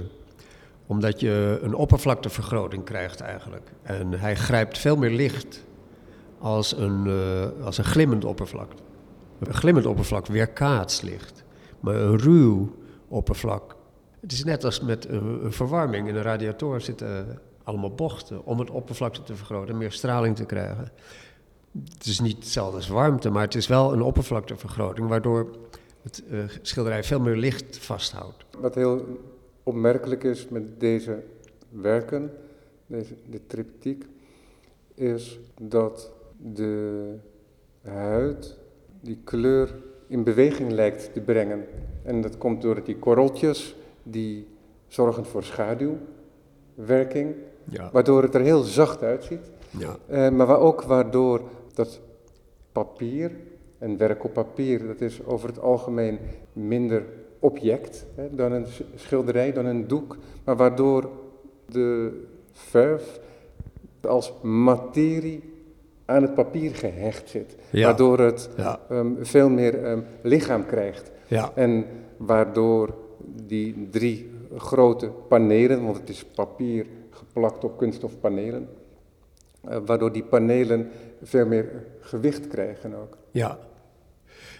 Omdat 0.87 1.19
je 1.19 1.59
een 1.61 1.73
oppervlaktevergroting 1.73 2.83
krijgt 2.83 3.21
eigenlijk. 3.21 3.71
En 3.81 4.11
hij 4.11 4.35
grijpt 4.35 4.77
veel 4.77 4.95
meer 4.95 5.09
licht 5.09 5.63
als 6.39 6.77
een, 6.77 7.05
uh, 7.05 7.65
als 7.65 7.77
een 7.77 7.83
glimmend 7.83 8.25
oppervlak. 8.25 8.71
Een 9.39 9.53
glimmend 9.53 9.85
oppervlak 9.85 10.27
weerkaatst 10.27 11.03
licht. 11.03 11.43
Maar 11.79 11.95
een 11.95 12.17
ruw 12.17 12.75
oppervlak. 13.07 13.75
Het 14.19 14.31
is 14.31 14.43
net 14.43 14.63
als 14.63 14.81
met 14.81 15.09
een, 15.09 15.51
verwarming. 15.51 16.07
In 16.07 16.15
een 16.15 16.21
radiator 16.21 16.81
zitten 16.81 17.39
allemaal 17.63 17.93
bochten 17.93 18.45
om 18.45 18.59
het 18.59 18.69
oppervlakte 18.69 19.23
te 19.23 19.35
vergroten 19.35 19.73
en 19.73 19.77
meer 19.77 19.91
straling 19.91 20.35
te 20.35 20.45
krijgen 20.45 20.91
het 21.83 22.05
is 22.05 22.19
niet 22.19 22.35
hetzelfde 22.35 22.75
als 22.75 22.87
warmte, 22.87 23.29
maar 23.29 23.41
het 23.41 23.55
is 23.55 23.67
wel 23.67 23.93
een 23.93 24.01
oppervlaktevergroting, 24.01 25.07
waardoor 25.07 25.55
het 26.01 26.23
uh, 26.31 26.43
schilderij 26.61 27.03
veel 27.03 27.19
meer 27.19 27.35
licht 27.35 27.77
vasthoudt. 27.77 28.45
Wat 28.59 28.75
heel 28.75 29.05
opmerkelijk 29.63 30.23
is 30.23 30.47
met 30.49 30.79
deze 30.79 31.23
werken, 31.69 32.31
deze, 32.87 33.13
de 33.29 33.41
triptiek, 33.47 34.05
is 34.93 35.39
dat 35.61 36.11
de 36.53 37.13
huid 37.81 38.57
die 39.01 39.17
kleur 39.23 39.75
in 40.07 40.23
beweging 40.23 40.71
lijkt 40.71 41.13
te 41.13 41.21
brengen. 41.21 41.65
En 42.03 42.21
dat 42.21 42.37
komt 42.37 42.61
door 42.61 42.83
die 42.83 42.97
korreltjes 42.97 43.75
die 44.03 44.47
zorgen 44.87 45.25
voor 45.25 45.43
schaduwwerking, 45.43 47.35
ja. 47.63 47.89
waardoor 47.91 48.21
het 48.21 48.35
er 48.35 48.41
heel 48.41 48.61
zacht 48.61 49.03
uitziet. 49.03 49.51
Ja. 49.69 49.97
Uh, 50.09 50.29
maar 50.29 50.59
ook 50.59 50.81
waardoor 50.81 51.41
dat 51.73 51.99
papier 52.71 53.31
en 53.77 53.97
werk 53.97 54.23
op 54.23 54.33
papier, 54.33 54.87
dat 54.87 55.01
is 55.01 55.25
over 55.25 55.49
het 55.49 55.59
algemeen 55.59 56.19
minder 56.53 57.05
object 57.39 58.05
hè, 58.15 58.35
dan 58.35 58.51
een 58.51 58.65
schilderij, 58.95 59.51
dan 59.51 59.65
een 59.65 59.87
doek, 59.87 60.17
maar 60.43 60.55
waardoor 60.55 61.09
de 61.65 62.21
verf 62.51 63.19
als 64.01 64.33
materie 64.41 65.54
aan 66.05 66.21
het 66.21 66.33
papier 66.33 66.75
gehecht 66.75 67.29
zit. 67.29 67.55
Ja. 67.69 67.85
Waardoor 67.85 68.19
het 68.19 68.49
Ja. 68.57 68.79
ehm, 68.89 69.07
veel 69.21 69.49
meer 69.49 69.83
ehm, 69.83 69.99
lichaam 70.21 70.65
krijgt. 70.65 71.11
Ja, 71.27 71.51
En 71.55 71.85
waardoor 72.17 72.93
die 73.45 73.87
drie 73.91 74.31
grote 74.57 75.07
panelen, 75.27 75.83
want 75.83 75.97
het 75.97 76.09
is 76.09 76.25
papier 76.25 76.85
geplakt 77.09 77.63
op 77.63 77.77
kunststof 77.77 78.19
panelen, 78.19 78.69
eh, 79.67 79.77
waardoor 79.85 80.11
die 80.11 80.23
panelen 80.23 80.89
veel 81.23 81.45
meer 81.45 81.69
gewicht 81.99 82.47
krijgen 82.47 82.93
ook. 82.95 83.17
ja. 83.31 83.57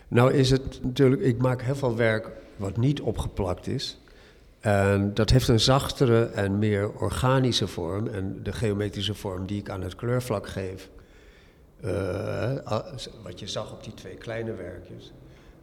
Nou 0.08 0.34
is 0.34 0.50
het 0.50 0.80
natuurlijk, 0.84 1.22
ik 1.22 1.38
maak 1.38 1.62
heel 1.62 1.76
veel 1.76 1.96
werk 1.96 2.32
wat 2.58 2.78
niet 2.78 3.02
opgeplakt 3.02 3.68
is. 3.68 4.00
En 4.60 5.14
dat 5.14 5.30
heeft 5.30 5.48
een 5.48 5.60
zachtere 5.60 6.26
en 6.26 6.60
meer 6.60 6.92
organische 7.00 7.68
vorm. 7.68 8.08
En 8.08 8.40
de 8.44 8.52
geometrische 8.54 9.14
vorm 9.14 9.46
die 9.46 9.60
ik 9.60 9.70
aan 9.70 9.82
het 9.82 9.96
kleurvlak 9.96 10.48
geef, 10.48 10.90
wat 13.24 13.40
je 13.40 13.48
zag 13.48 13.72
op 13.74 13.84
die 13.84 13.94
twee 13.94 14.16
kleine 14.16 14.54
werkjes. 14.54 15.14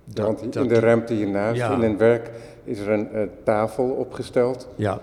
dat- 0.04 0.26
Want 0.26 0.42
in 0.42 0.50
dat 0.50 0.68
de 0.68 0.78
ruimte 0.80 1.14
hiernaast, 1.14 1.56
Ja. 1.58 1.72
in 1.74 1.82
een 1.82 1.96
werk, 1.96 2.30
is 2.64 2.78
er 2.78 2.88
een 2.88 3.10
eh, 3.12 3.22
tafel 3.44 3.84
opgesteld. 3.90 4.68
Ja, 4.76 5.00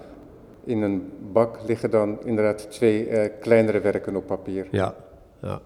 In 0.63 0.81
een 0.81 1.11
bak 1.31 1.59
liggen 1.67 1.89
dan 1.91 2.17
inderdaad 2.25 2.71
twee 2.71 3.07
eh, 3.07 3.29
kleinere 3.41 3.79
werken 3.79 4.15
op 4.15 4.27
papier. 4.27 4.67
ja, 4.71 4.95
ja. 5.41 5.61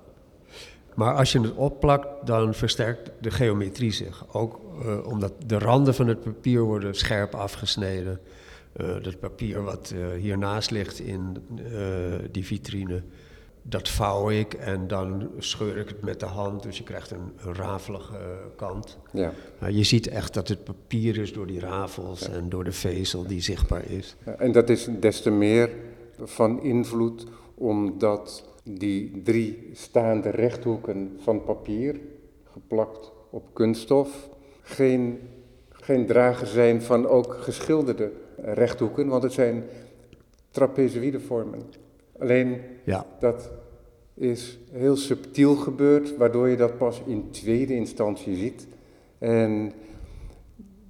Maar 0.96 1.14
als 1.16 1.32
je 1.32 1.42
het 1.42 1.54
opplakt, 1.56 2.08
dan 2.28 2.54
versterkt 2.54 3.12
de 3.22 3.32
geometrie 3.32 3.92
zich. 3.92 4.26
Ook 4.36 4.60
eh, 4.86 5.08
omdat 5.08 5.34
de 5.46 5.58
randen 5.58 5.94
van 5.96 6.08
het 6.08 6.22
papier 6.22 6.62
worden 6.62 6.94
scherp 6.96 7.36
afgesneden. 7.36 8.20
Eh 8.74 9.04
dat 9.04 9.20
papier 9.20 9.64
wat 9.64 9.94
eh, 9.96 10.20
hiernaast 10.22 10.72
ligt 10.72 11.00
in 11.00 11.38
eh, 11.58 11.74
die 12.32 12.46
vitrine, 12.46 13.02
dat 13.64 13.90
vouw 13.90 14.30
ik 14.30 14.54
en 14.54 14.88
dan 14.88 15.30
scheur 15.38 15.78
ik 15.78 15.88
het 15.88 16.02
met 16.02 16.20
de 16.20 16.26
hand. 16.26 16.64
Dus 16.64 16.78
je 16.78 16.84
krijgt 16.84 17.12
een, 17.12 17.32
een 17.46 17.56
rafelige 17.56 18.16
kant. 18.56 18.98
Ja. 19.12 19.34
Maar 19.60 19.72
je 19.72 19.84
ziet 19.84 20.08
echt 20.08 20.34
dat 20.34 20.48
het 20.48 20.64
papier 20.64 21.18
is 21.18 21.34
door 21.34 21.48
die 21.48 21.60
rafels 21.60 22.30
en 22.30 22.50
door 22.50 22.64
de 22.64 22.72
vezel 22.72 23.28
die 23.28 23.42
zichtbaar 23.42 23.86
is. 23.90 24.16
En 24.38 24.52
dat 24.52 24.70
is 24.70 24.90
des 25.00 25.22
te 25.22 25.30
meer 25.30 25.70
van 26.18 26.62
invloed 26.62 27.26
omdat 27.56 28.44
die 28.64 29.22
drie 29.24 29.70
staande 29.74 30.30
rechthoeken 30.30 31.18
van 31.20 31.44
papier, 31.44 32.00
geplakt 32.52 33.12
op 33.30 33.54
kunststof, 33.54 34.30
geen, 34.62 35.20
geen 35.70 36.06
drager 36.06 36.48
zijn 36.48 36.82
van 36.82 37.08
ook 37.08 37.34
geschilderde 37.34 38.12
rechthoeken, 38.38 39.08
want 39.08 39.24
het 39.24 39.34
zijn 39.34 39.64
trapezoïde 40.52 41.20
vormen. 41.20 41.62
Alleen 42.24 42.58
Ja, 42.84 43.06
dat 43.20 43.52
is 44.14 44.58
heel 44.72 44.96
subtiel 44.96 45.56
gebeurd, 45.56 46.18
waardoor 46.18 46.48
je 46.50 46.56
dat 46.58 46.78
pas 46.78 47.02
in 47.06 47.30
tweede 47.32 47.76
instantie 47.76 48.36
ziet. 48.36 48.68
En 49.18 49.72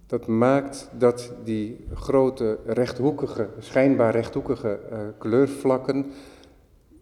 dat 0.07 0.27
maakt 0.27 0.89
dat 0.97 1.31
die 1.43 1.85
grote 1.93 2.57
rechthoekige, 2.65 3.47
schijnbaar 3.59 4.11
rechthoekige 4.11 4.79
eh, 4.91 4.97
kleurvlakken 5.17 6.05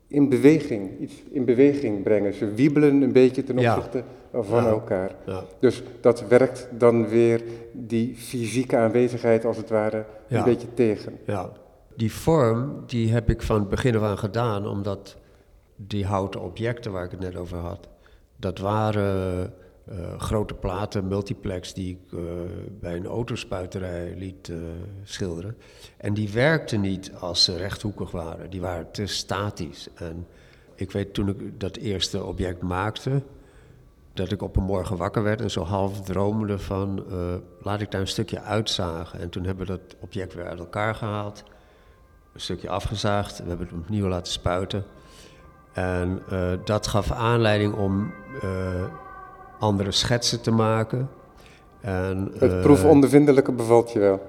in 0.08 0.30
beweging, 0.30 1.00
iets 1.00 1.24
in 1.32 1.46
beweging 1.46 2.04
brengen. 2.04 2.34
Ze 2.34 2.54
wiebelen 2.54 3.02
een 3.02 3.12
beetje 3.12 3.44
ten 3.44 3.58
Ja. 3.58 3.76
opzichte 3.76 4.04
van 4.34 4.64
Ja. 4.64 4.70
elkaar. 4.70 5.16
ja, 5.26 5.44
Dus 5.60 5.84
dat 6.02 6.28
werkt 6.28 6.68
dan 6.78 7.08
weer 7.08 7.44
die 7.74 8.16
fysieke 8.16 8.78
aanwezigheid 8.78 9.46
als 9.46 9.58
het 9.58 9.70
ware 9.70 10.06
een 10.30 10.44
beetje 10.44 10.74
tegen. 10.74 11.18
ja. 11.26 11.52
Die 11.96 12.14
vorm, 12.14 12.84
die 12.86 13.12
heb 13.12 13.30
ik 13.30 13.42
van 13.42 13.60
het 13.60 13.70
begin 13.70 13.96
af 13.96 14.02
aan 14.04 14.18
gedaan, 14.18 14.68
omdat 14.68 15.18
die 15.76 16.06
houten 16.06 16.42
objecten 16.42 16.92
waar 16.92 17.06
ik 17.06 17.12
het 17.12 17.20
net 17.20 17.36
over 17.36 17.58
had, 17.58 17.88
dat 18.36 18.58
waren 18.58 19.54
eh, 19.86 20.20
grote 20.20 20.54
platen, 20.54 21.08
multiplex, 21.08 21.74
die 21.74 21.90
ik 21.92 22.20
eh, 22.20 22.24
bij 22.80 22.96
een 22.96 23.06
autospuiterij 23.06 24.14
liet 24.18 24.50
eh, 24.50 24.58
schilderen. 25.04 25.58
En 25.98 26.14
die 26.14 26.30
werkten 26.30 26.82
niet 26.82 27.12
als 27.20 27.44
ze 27.44 27.58
rechthoekig 27.58 28.12
waren, 28.12 28.50
die 28.50 28.62
waren 28.62 28.92
te 28.92 29.06
statisch. 29.06 29.88
En 29.96 30.28
ik 30.76 30.92
weet 30.92 31.14
toen 31.14 31.28
ik 31.28 31.60
dat 31.60 31.76
eerste 31.76 32.24
object 32.24 32.62
maakte, 32.62 33.22
dat 34.14 34.32
ik 34.32 34.42
op 34.42 34.56
een 34.56 34.64
morgen 34.64 34.98
wakker 34.98 35.24
werd 35.24 35.42
en 35.42 35.52
zo 35.52 35.64
half 35.64 36.02
droomde 36.02 36.60
van, 36.60 37.06
laat 37.62 37.82
ik 37.82 37.92
daar 37.92 38.02
een 38.02 38.08
stukje 38.08 38.42
uitzagen. 38.42 39.20
En 39.20 39.30
toen 39.30 39.44
hebben 39.44 39.66
we 39.66 39.72
dat 39.72 39.96
object 40.00 40.34
weer 40.34 40.48
uit 40.48 40.60
elkaar 40.60 40.96
gehaald, 40.96 41.44
een 42.34 42.42
stukje 42.42 42.70
afgezaagd, 42.70 43.38
we 43.38 43.48
hebben 43.48 43.68
het 43.68 43.76
opnieuw 43.76 44.08
laten 44.08 44.32
spuiten. 44.32 44.84
En 45.74 46.22
eh, 46.30 46.52
dat 46.66 46.88
gaf 46.88 47.12
aanleiding 47.12 47.74
om 47.74 48.14
eh, 48.42 48.50
andere 49.60 49.92
schetsen 49.92 50.42
te 50.42 50.52
maken. 50.52 51.10
En, 51.82 52.32
Het 52.38 52.52
eh, 52.52 52.62
proefondervindelijke 52.62 53.52
bevalt 53.52 53.92
je 53.92 54.00
wel. 54.00 54.22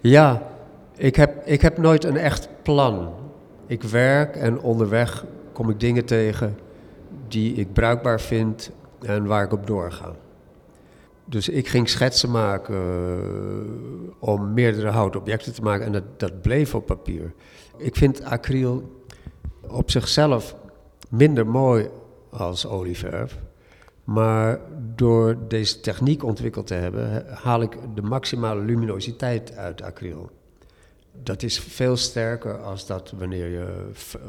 ja, 0.00 0.42
ik 0.96 1.16
heb, 1.16 1.46
ik 1.46 1.60
heb 1.60 1.78
nooit 1.78 2.04
een 2.04 2.16
echt 2.16 2.48
plan. 2.62 3.12
Ik 3.66 3.82
werk 3.82 4.36
en 4.36 4.60
onderweg 4.60 5.24
kom 5.52 5.70
ik 5.70 5.80
dingen 5.80 6.04
tegen 6.04 6.58
die 7.28 7.54
ik 7.54 7.72
bruikbaar 7.72 8.20
vind 8.20 8.70
en 9.00 9.26
waar 9.26 9.44
ik 9.44 9.52
op 9.52 9.66
doorga. 9.66 10.12
Dus 11.26 11.48
ik 11.48 11.68
ging 11.68 11.88
schetsen 11.88 12.30
maken 12.30 12.74
eh, 12.74 14.28
om 14.28 14.52
meerdere 14.52 14.88
houten 14.88 15.20
objecten 15.20 15.52
te 15.54 15.62
maken 15.62 15.86
en 15.86 15.92
dat, 15.92 16.20
dat 16.20 16.42
bleef 16.42 16.74
op 16.74 16.86
papier. 16.86 17.32
Ik 17.76 17.96
vind 17.96 18.24
acryl 18.24 19.02
op 19.68 19.90
zichzelf 19.90 20.56
minder 21.08 21.46
mooi 21.46 21.88
als 22.30 22.66
olieverf. 22.66 23.38
Maar 24.04 24.60
door 24.94 25.36
deze 25.48 25.80
techniek 25.80 26.24
ontwikkeld 26.24 26.66
te 26.66 26.74
hebben, 26.74 27.10
he- 27.10 27.22
haal 27.32 27.62
ik 27.62 27.78
de 27.94 28.02
maximale 28.02 28.60
luminositeit 28.60 29.56
uit 29.56 29.82
acryl. 29.82 30.30
Dat 31.22 31.42
is 31.42 31.60
veel 31.60 31.96
sterker 31.96 32.62
als 32.62 32.86
dat 32.86 33.12
wanneer 33.18 33.48
je 33.48 33.66
eh, 34.12 34.20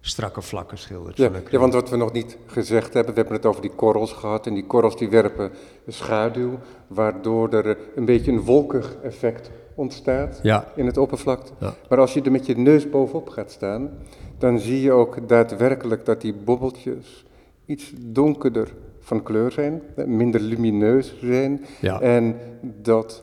strakke 0.00 0.42
vlakken 0.42 0.78
schildert. 0.78 1.16
Ja, 1.16 1.58
want 1.58 1.72
wat 1.72 1.90
we 1.90 1.96
nog 1.96 2.12
niet 2.12 2.36
gezegd 2.46 2.94
hebben, 2.94 3.14
we 3.14 3.20
hebben 3.20 3.36
het 3.36 3.46
over 3.46 3.62
die 3.62 3.70
korrels 3.70 4.12
gehad. 4.12 4.46
En 4.46 4.54
die 4.54 4.66
korrels 4.66 4.96
die 4.96 5.08
werpen 5.08 5.50
schaduw, 5.86 6.58
waardoor 6.86 7.52
er 7.52 7.78
een 7.94 8.04
beetje 8.04 8.32
een 8.32 8.44
wolkig 8.44 8.96
effect 9.02 9.50
ontstaat 9.74 10.40
ja, 10.42 10.64
in 10.74 10.86
het 10.86 10.96
oppervlakte. 10.96 11.52
Ja. 11.58 11.74
Maar 11.88 11.98
als 11.98 12.14
je 12.14 12.22
er 12.22 12.30
met 12.30 12.46
je 12.46 12.56
neus 12.56 12.90
bovenop 12.90 13.28
gaat 13.28 13.50
staan, 13.50 13.90
dan 14.38 14.58
zie 14.58 14.80
je 14.80 14.92
ook 14.92 15.28
daadwerkelijk 15.28 16.04
dat 16.04 16.20
die 16.20 16.34
bobbeltjes 16.34 17.24
iets 17.66 17.92
donkerder 17.96 18.68
van 19.00 19.22
kleur 19.22 19.52
zijn, 19.52 19.82
eh, 19.96 20.04
minder 20.04 20.40
lumineus 20.40 21.14
zijn. 21.20 21.64
ja, 21.80 22.00
En 22.00 22.36
dat 22.60 23.22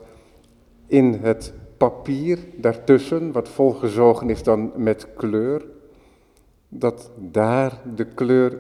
in 0.88 1.20
het 1.22 1.54
papier 1.78 2.40
daartussen, 2.56 3.32
wat 3.32 3.50
volgezogen 3.50 4.30
is 4.30 4.44
dan 4.44 4.72
met 4.76 5.08
kleur, 5.16 5.66
dat 6.70 7.12
daar 7.18 7.82
de 7.96 8.06
kleur 8.06 8.58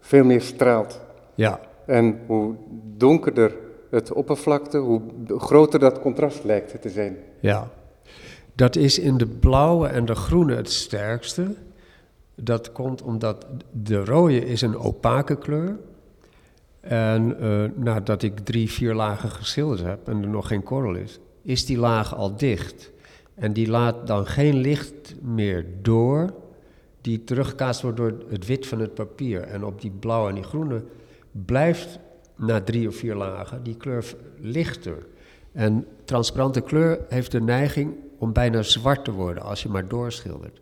veel 0.00 0.24
meer 0.24 0.40
straalt. 0.40 1.00
ja, 1.34 1.60
En 1.86 2.20
hoe 2.26 2.54
donkerder 2.96 3.56
het 3.90 4.12
oppervlakte, 4.12 4.78
hoe 4.78 5.00
groter 5.26 5.78
dat 5.80 6.00
contrast 6.00 6.44
lijkt 6.44 6.82
te 6.82 6.88
zijn. 6.90 7.16
ja. 7.40 7.70
Dat 8.56 8.76
is 8.76 8.98
in 8.98 9.16
de 9.16 9.26
blauwe 9.26 9.86
en 9.88 10.04
de 10.04 10.14
groene 10.14 10.54
het 10.54 10.70
sterkste. 10.70 11.54
Dat 12.34 12.72
komt 12.72 13.02
omdat 13.02 13.46
de 13.72 14.04
rode 14.04 14.46
is 14.46 14.60
een 14.62 14.76
opake 14.76 15.36
kleur. 15.36 15.76
En 16.80 17.40
eh, 17.40 17.64
nadat 17.74 18.22
ik 18.22 18.38
drie, 18.38 18.70
vier 18.70 18.94
lagen 18.94 19.28
geschilderd 19.30 19.82
heb 19.82 20.08
en 20.08 20.22
er 20.22 20.28
nog 20.28 20.46
geen 20.46 20.62
korrel 20.62 20.94
is, 20.94 21.18
is 21.42 21.66
die 21.66 21.78
laag 21.78 22.16
al 22.16 22.36
dicht. 22.36 22.90
En 23.34 23.52
die 23.52 23.68
laat 23.68 24.06
dan 24.06 24.26
geen 24.26 24.56
licht 24.56 25.14
meer 25.22 25.66
door, 25.82 26.34
die 27.04 27.24
teruggekaatst 27.24 27.82
wordt 27.82 27.96
door 27.96 28.14
het 28.28 28.46
wit 28.46 28.66
van 28.66 28.80
het 28.80 28.94
papier. 28.94 29.42
En 29.42 29.64
op 29.64 29.80
die 29.80 29.90
blauwe 29.90 30.28
en 30.28 30.34
die 30.34 30.44
groene 30.44 30.84
blijft 31.30 31.98
na 32.36 32.60
drie 32.60 32.88
of 32.88 32.96
vier 32.96 33.14
lagen 33.14 33.62
die 33.62 33.76
kleur 33.76 34.14
lichter. 34.40 35.06
En 35.52 35.86
transparante 36.04 36.60
kleur 36.60 37.00
heeft 37.08 37.30
de 37.30 37.40
neiging 37.40 37.94
om 38.18 38.32
bijna 38.32 38.62
zwart 38.62 39.04
te 39.04 39.12
worden 39.12 39.42
als 39.42 39.62
je 39.62 39.68
maar 39.68 39.88
doorschildert. 39.88 40.58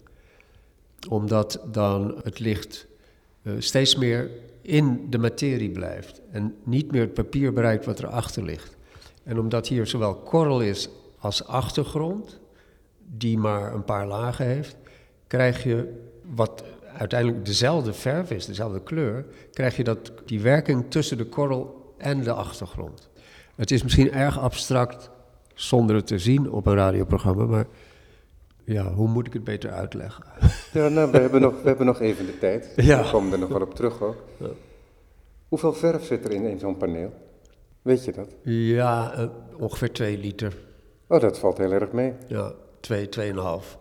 Omdat 1.08 1.60
dan 1.70 2.20
het 2.22 2.38
licht 2.38 2.86
eh, 3.42 3.52
steeds 3.58 3.96
meer 3.96 4.30
in 4.62 5.06
de 5.10 5.18
materie 5.18 5.70
blijft 5.70 6.20
en 6.30 6.54
niet 6.64 6.92
meer 6.92 7.00
het 7.00 7.14
papier 7.14 7.52
bereikt 7.52 7.84
wat 7.84 7.98
erachter 7.98 8.42
ligt. 8.42 8.76
En 9.24 9.38
omdat 9.38 9.68
hier 9.68 9.86
zowel 9.86 10.14
korrel 10.14 10.60
is 10.60 10.88
als 11.18 11.46
achtergrond, 11.46 12.40
die 13.16 13.38
maar 13.38 13.74
een 13.74 13.84
paar 13.84 14.06
lagen 14.06 14.46
heeft, 14.46 14.76
krijg 15.26 15.62
je 15.62 16.10
wat 16.34 16.64
uiteindelijk 16.96 17.44
dezelfde 17.44 17.92
verf 17.92 18.30
is, 18.30 18.46
dezelfde 18.46 18.82
kleur, 18.82 19.24
krijg 19.52 19.76
je 19.76 19.84
dat, 19.84 20.12
die 20.26 20.40
werking 20.40 20.84
tussen 20.90 21.16
de 21.16 21.24
korrel 21.24 21.94
en 21.98 22.22
de 22.22 22.32
achtergrond. 22.32 23.10
Het 23.54 23.70
is 23.70 23.82
misschien 23.82 24.12
erg 24.12 24.38
abstract 24.38 25.10
zonder 25.54 25.96
het 25.96 26.06
te 26.06 26.18
zien 26.18 26.50
op 26.50 26.66
een 26.66 26.74
radioprogramma, 26.74 27.44
maar 27.44 27.66
Ja, 28.64 28.92
hoe 28.92 29.08
moet 29.08 29.26
ik 29.26 29.32
het 29.32 29.44
beter 29.44 29.70
uitleggen? 29.70 30.24
Ja, 30.72 30.88
nou, 30.88 31.10
we 31.10 31.18
hebben 31.18 31.40
nog, 31.40 31.62
we 31.62 31.68
hebben 31.68 31.86
nog 31.86 32.00
even 32.00 32.26
de 32.26 32.38
tijd. 32.38 32.72
Ja. 32.76 33.02
We 33.02 33.10
komen 33.10 33.32
er 33.32 33.38
nog 33.38 33.48
wel 33.48 33.60
op 33.60 33.74
terug 33.74 34.02
ook. 34.02 34.24
Ja. 34.36 34.46
Hoeveel 35.48 35.72
verf 35.72 36.04
zit 36.04 36.24
er 36.24 36.30
in, 36.32 36.44
in 36.44 36.58
zo'n 36.58 36.76
paneel? 36.76 37.12
Weet 37.82 38.04
je 38.04 38.12
dat? 38.12 38.28
Ja, 38.42 39.12
eh, 39.12 39.28
ongeveer 39.58 39.92
2 39.92 40.18
liter. 40.18 40.56
Oh, 41.06 41.20
dat 41.20 41.38
valt 41.38 41.58
heel 41.58 41.72
erg 41.72 41.92
mee. 41.92 42.12
Ja, 42.26 42.52
2, 42.80 43.08
2,5. 43.08 43.78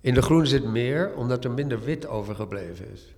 In 0.00 0.14
de 0.14 0.22
groene 0.22 0.46
zit 0.46 0.64
meer, 0.64 1.14
omdat 1.16 1.44
er 1.44 1.50
minder 1.50 1.80
wit 1.80 2.06
overgebleven 2.08 2.92
is. 2.92 3.14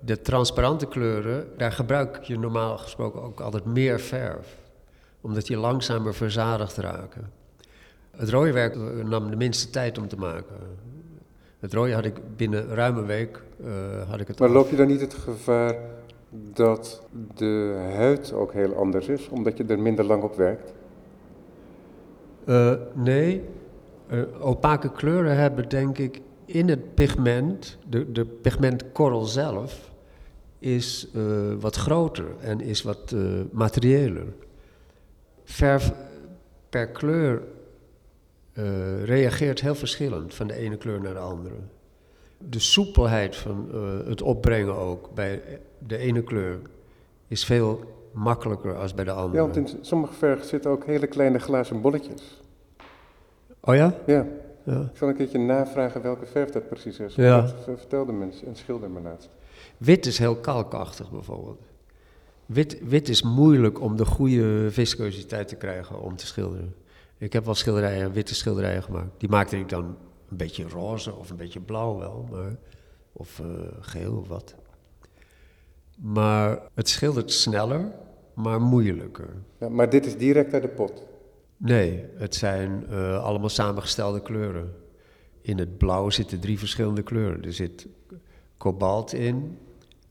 De 0.00 0.20
transparante 0.20 0.86
kleuren, 0.86 1.48
daar 1.56 1.72
gebruik 1.72 2.22
je 2.22 2.38
normaal 2.38 2.78
gesproken 2.78 3.22
ook 3.22 3.40
altijd 3.40 3.64
meer 3.64 4.00
verf. 4.00 4.56
Omdat 5.20 5.46
die 5.46 5.56
langzamer 5.56 6.14
verzadigd 6.14 6.76
raken. 6.76 7.30
Het 8.10 8.28
rode 8.28 8.52
werk 8.52 8.74
eh, 8.74 9.04
nam 9.04 9.30
de 9.30 9.36
minste 9.36 9.70
tijd 9.70 9.98
om 9.98 10.08
te 10.08 10.16
maken. 10.16 10.56
Het 11.58 11.72
rode 11.72 11.92
had 11.94 12.04
ik 12.04 12.36
binnen 12.36 12.66
ruim 12.74 12.96
een 12.96 13.06
week 13.06 13.42
eh, 13.64 14.10
had 14.10 14.20
ik 14.20 14.28
het 14.28 14.38
Maar 14.38 14.48
af. 14.48 14.54
loop 14.54 14.70
je 14.70 14.76
dan 14.76 14.86
niet 14.86 15.00
het 15.00 15.14
gevaar 15.14 15.76
dat 16.54 17.02
de 17.34 17.74
huid 17.94 18.32
ook 18.32 18.52
heel 18.52 18.74
anders 18.74 19.06
is, 19.08 19.28
omdat 19.28 19.56
je 19.56 19.64
er 19.64 19.78
minder 19.78 20.04
lang 20.04 20.22
op 20.22 20.36
werkt? 20.36 20.72
Eh, 22.44 22.72
nee, 22.94 23.44
Eh, 24.10 24.22
opake 24.40 24.92
kleuren 24.92 25.36
hebben 25.36 25.68
denk 25.68 25.98
ik 25.98 26.20
in 26.44 26.68
het 26.68 26.94
pigment, 26.94 27.78
de, 27.88 28.12
de 28.12 28.24
pigmentkorrel 28.24 29.24
zelf, 29.24 29.90
is 30.58 31.08
eh, 31.14 31.22
wat 31.60 31.76
groter 31.76 32.26
en 32.40 32.60
is 32.60 32.82
wat 32.82 33.12
eh 33.12 33.40
materiëler. 33.52 34.26
Verf 35.44 35.92
per 36.68 36.88
kleur 36.88 37.42
reageert 39.04 39.60
heel 39.60 39.74
verschillend 39.74 40.34
van 40.34 40.46
de 40.46 40.54
ene 40.54 40.76
kleur 40.76 41.00
naar 41.00 41.14
de 41.14 41.20
andere. 41.20 41.54
De 42.38 42.58
soepelheid 42.58 43.36
van 43.36 43.68
het 44.06 44.22
opbrengen 44.22 44.76
ook 44.76 45.14
bij 45.14 45.42
de 45.86 45.96
ene 45.96 46.22
kleur 46.22 46.58
is 47.28 47.44
veel 47.44 47.80
makkelijker 48.12 48.76
als 48.76 48.94
bij 48.94 49.04
de 49.04 49.10
andere. 49.10 49.36
Ja, 49.36 49.42
want 49.42 49.56
in 49.56 49.78
sommige 49.80 50.12
verf 50.12 50.44
zitten 50.44 50.70
ook 50.70 50.84
hele 50.84 51.06
kleine 51.06 51.38
glazen 51.38 51.80
bolletjes. 51.80 52.39
Oh 53.60 53.74
ja? 53.74 53.94
Ja, 54.06 54.26
Ja. 54.64 54.80
ik 54.80 54.96
zal 54.96 55.08
een 55.08 55.14
keertje 55.16 55.38
navragen 55.38 56.02
welke 56.02 56.26
verf 56.26 56.50
dat 56.50 56.68
precies 56.68 56.98
is. 56.98 57.14
Ja. 57.14 57.40
Dat 57.40 57.54
ver- 57.64 57.78
vertelde 57.78 58.12
mensen, 58.12 58.48
een 58.48 58.56
schilder 58.56 58.90
me 58.90 59.00
laatst. 59.00 59.28
Wit 59.78 60.06
is 60.06 60.18
heel 60.18 60.36
kalkachtig 60.36 61.10
bijvoorbeeld. 61.10 61.60
Wit, 62.46 62.78
wit 62.88 63.08
is 63.08 63.22
moeilijk 63.22 63.80
om 63.80 63.96
de 63.96 64.04
goede 64.04 64.70
viscositeit 64.70 65.48
te 65.48 65.56
krijgen 65.56 66.00
om 66.00 66.16
te 66.16 66.26
schilderen. 66.26 66.74
Ik 67.18 67.32
heb 67.32 67.44
wel 67.44 67.54
schilderijen, 67.54 68.12
witte 68.12 68.34
schilderijen 68.34 68.82
gemaakt. 68.82 69.08
Die 69.20 69.28
maakte 69.28 69.58
ik 69.58 69.68
dan 69.68 69.84
een 70.30 70.36
beetje 70.36 70.68
roze 70.68 71.14
of 71.16 71.30
een 71.30 71.36
beetje 71.36 71.60
blauw 71.60 71.98
wel, 71.98 72.26
maar, 72.30 72.56
of 73.12 73.40
eh, 73.40 73.46
geel 73.80 74.16
of 74.16 74.28
wat. 74.28 74.54
Maar 75.96 76.58
het 76.74 76.88
schildert 76.88 77.32
sneller, 77.32 77.92
maar 78.34 78.60
moeilijker. 78.60 79.28
Ja, 79.58 79.68
maar 79.68 79.90
dit 79.90 80.06
is 80.06 80.16
direct 80.16 80.52
uit 80.52 80.62
de 80.62 80.68
pot. 80.68 81.06
Nee, 81.62 82.04
het 82.16 82.34
zijn 82.34 82.86
eh, 82.90 83.24
allemaal 83.24 83.48
samengestelde 83.48 84.22
kleuren. 84.22 84.74
In 85.40 85.58
het 85.58 85.78
blauw 85.78 86.10
zitten 86.10 86.40
drie 86.40 86.58
verschillende 86.58 87.02
kleuren. 87.02 87.44
Er 87.44 87.52
zit 87.52 87.86
kobalt 88.56 89.12
in, 89.12 89.58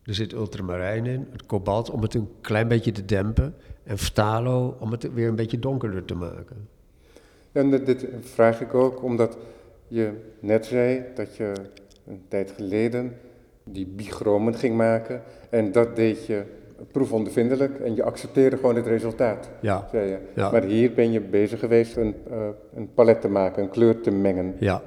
er 0.03 0.13
zit 0.13 0.33
ultramarijn 0.33 1.05
in. 1.05 1.27
Het 1.31 1.45
kobalt 1.45 1.89
om 1.89 2.01
het 2.01 2.13
een 2.13 2.29
klein 2.41 2.67
beetje 2.67 2.91
te 2.91 3.05
dempen. 3.05 3.55
En 3.83 3.97
phthalo 3.97 4.77
om 4.79 4.91
het 4.91 5.13
weer 5.13 5.27
een 5.27 5.35
beetje 5.35 5.59
donkerder 5.59 6.05
te 6.05 6.15
maken. 6.15 6.67
En 7.51 7.69
dit 7.69 8.07
vraag 8.21 8.61
ik 8.61 8.73
ook 8.73 9.03
omdat 9.03 9.37
je 9.87 10.11
net 10.39 10.65
zei 10.65 11.03
dat 11.15 11.35
je 11.35 11.53
een 12.07 12.21
tijd 12.27 12.51
geleden 12.51 13.17
die 13.63 13.87
bichromen 13.87 14.55
ging 14.55 14.75
maken. 14.75 15.23
En 15.49 15.71
dat 15.71 15.95
deed 15.95 16.25
je 16.25 16.43
proefondervindelijk 16.91 17.79
en 17.79 17.95
je 17.95 18.03
accepteerde 18.03 18.55
gewoon 18.55 18.75
het 18.75 18.87
resultaat, 18.87 19.49
Ja, 19.61 19.87
zei 19.91 20.09
je. 20.09 20.17
Ja. 20.35 20.51
Maar 20.51 20.63
hier 20.63 20.93
ben 20.93 21.11
je 21.11 21.21
bezig 21.21 21.59
geweest 21.59 21.97
een, 21.97 22.15
eh, 22.29 22.37
een 22.75 22.93
palet 22.93 23.21
te 23.21 23.27
maken, 23.29 23.63
een 23.63 23.69
kleur 23.69 24.01
te 24.01 24.11
mengen. 24.11 24.55
ja, 24.59 24.81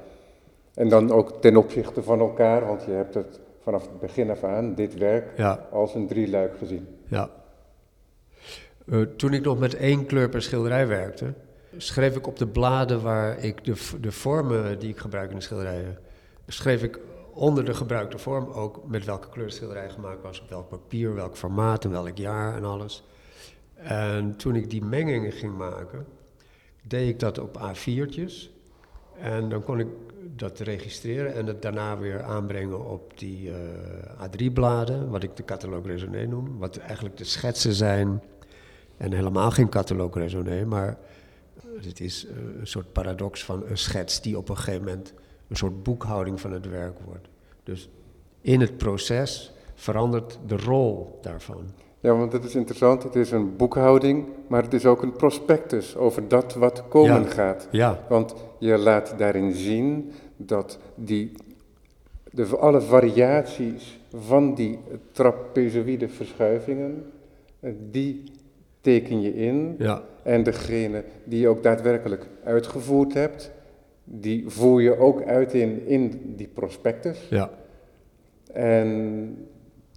En 0.73 0.89
dan 0.89 1.11
ook 1.11 1.41
ten 1.41 1.57
opzichte 1.57 2.03
van 2.03 2.19
elkaar, 2.19 2.65
want 2.65 2.83
je 2.83 2.91
hebt 2.91 3.13
het 3.13 3.39
vanaf 3.63 3.81
het 3.81 3.99
begin 3.99 4.29
af 4.29 4.43
aan, 4.43 4.75
dit 4.75 4.97
werk, 4.97 5.25
ja, 5.37 5.67
als 5.71 5.95
een 5.95 6.07
drieluik 6.07 6.57
gezien. 6.57 6.87
ja. 7.07 7.29
Eh, 8.91 9.01
toen 9.01 9.33
ik 9.33 9.43
nog 9.43 9.59
met 9.59 9.75
één 9.75 10.05
kleur 10.05 10.29
per 10.29 10.41
schilderij 10.41 10.87
werkte, 10.87 11.33
schreef 11.77 12.15
ik 12.15 12.27
op 12.27 12.37
de 12.37 12.47
bladen 12.47 13.01
waar 13.01 13.43
ik 13.43 13.65
de, 13.65 13.73
de 14.01 14.11
vormen 14.11 14.79
die 14.79 14.89
ik 14.89 14.97
gebruik 14.97 15.29
in 15.29 15.35
de 15.35 15.41
schilderijen, 15.41 15.97
schreef 16.47 16.83
ik 16.83 16.99
onder 17.33 17.65
de 17.65 17.73
gebruikte 17.73 18.17
vorm 18.17 18.49
ook 18.49 18.87
met 18.87 19.05
welke 19.05 19.29
kleur 19.29 19.45
de 19.45 19.53
schilderij 19.53 19.89
gemaakt 19.89 20.21
was, 20.21 20.41
op 20.41 20.49
welk 20.49 20.69
papier, 20.69 21.13
welk 21.13 21.37
formaat 21.37 21.83
en 21.83 21.91
welk 21.91 22.17
jaar 22.17 22.55
en 22.55 22.63
alles. 22.63 23.03
En 23.73 24.35
toen 24.35 24.55
ik 24.55 24.69
die 24.69 24.83
mengingen 24.83 25.31
ging 25.31 25.57
maken, 25.57 26.05
deed 26.83 27.09
ik 27.09 27.19
dat 27.19 27.37
op 27.37 27.57
A4'tjes. 27.57 28.51
En 29.17 29.49
dan 29.49 29.63
kon 29.63 29.79
ik 29.79 29.87
dat 30.35 30.59
registreren 30.59 31.33
en 31.33 31.45
het 31.45 31.61
daarna 31.61 31.97
weer 31.97 32.23
aanbrengen 32.23 32.89
op 32.89 33.19
die 33.19 33.51
eh, 33.51 34.27
A3-bladen, 34.27 35.09
wat 35.09 35.23
ik 35.23 35.35
de 35.35 35.45
catalogue 35.45 36.27
noem. 36.27 36.57
Wat 36.57 36.77
eigenlijk 36.77 37.17
de 37.17 37.23
schetsen 37.23 37.73
zijn 37.73 38.21
en 38.97 39.11
helemaal 39.11 39.51
geen 39.51 39.69
catalogue 39.69 40.21
raisonné, 40.21 40.65
maar 40.65 40.97
het 41.81 41.99
is 41.99 42.25
eh, 42.25 42.35
een 42.59 42.67
soort 42.67 42.91
paradox 42.91 43.43
van 43.43 43.63
een 43.65 43.77
schets 43.77 44.21
die 44.21 44.37
op 44.37 44.49
een 44.49 44.57
gegeven 44.57 44.85
moment 44.85 45.13
een 45.47 45.55
soort 45.55 45.83
boekhouding 45.83 46.39
van 46.41 46.51
het 46.51 46.69
werk 46.69 46.99
wordt. 47.05 47.27
Dus 47.63 47.89
in 48.41 48.61
het 48.61 48.77
proces 48.77 49.53
verandert 49.75 50.39
de 50.47 50.57
rol 50.57 51.17
daarvan. 51.21 51.63
Ja, 51.99 52.15
want 52.15 52.33
het 52.33 52.43
is 52.43 52.55
interessant, 52.55 53.03
het 53.03 53.15
is 53.15 53.31
een 53.31 53.55
boekhouding, 53.55 54.25
maar 54.47 54.63
het 54.63 54.73
is 54.73 54.85
ook 54.85 55.01
een 55.01 55.11
prospectus 55.13 55.95
over 55.95 56.27
dat 56.27 56.53
wat 56.53 56.87
komen 56.87 57.21
Ja. 57.23 57.27
gaat. 57.29 57.67
Ja, 57.71 57.99
Want 58.09 58.35
je 58.59 58.77
laat 58.77 59.13
daarin 59.17 59.53
zien 59.53 60.11
dat 60.37 60.79
die, 60.95 61.31
de, 62.31 62.45
alle 62.57 62.81
variaties 62.81 63.99
van 64.15 64.55
die 64.55 64.79
trapezoïde 65.11 66.09
verschuivingen, 66.09 67.11
eh, 67.59 67.71
die 67.91 68.23
teken 68.81 69.21
je 69.21 69.35
in. 69.35 69.75
ja, 69.77 70.01
En 70.23 70.43
degene 70.43 71.03
die 71.23 71.39
je 71.39 71.47
ook 71.47 71.63
daadwerkelijk 71.63 72.27
uitgevoerd 72.43 73.13
hebt, 73.13 73.51
die 74.03 74.49
voer 74.49 74.81
je 74.81 74.97
ook 74.97 75.23
uit 75.23 75.53
in, 75.53 75.85
in 75.87 76.33
die 76.35 76.47
prospectus. 76.47 77.27
ja, 77.29 77.49
En 78.53 79.47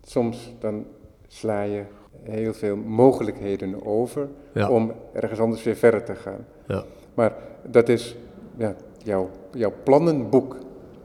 soms 0.03 0.55
dan 0.59 0.87
sla 1.27 1.62
je 1.62 1.83
heel 2.23 2.55
veel 2.55 2.77
mogelijkheden 2.77 3.87
over 3.87 4.29
Ja. 4.55 4.71
om 4.71 4.92
ergens 5.12 5.40
anders 5.40 5.62
weer 5.62 5.77
verder 5.77 6.03
te 6.05 6.14
gaan. 6.14 6.45
ja. 6.66 6.85
Maar 7.14 7.35
dat 7.69 7.88
is 7.88 8.16
ja, 8.57 8.75
jouw, 9.03 9.31
jouw 9.53 9.73
plannenboek. 9.85 10.57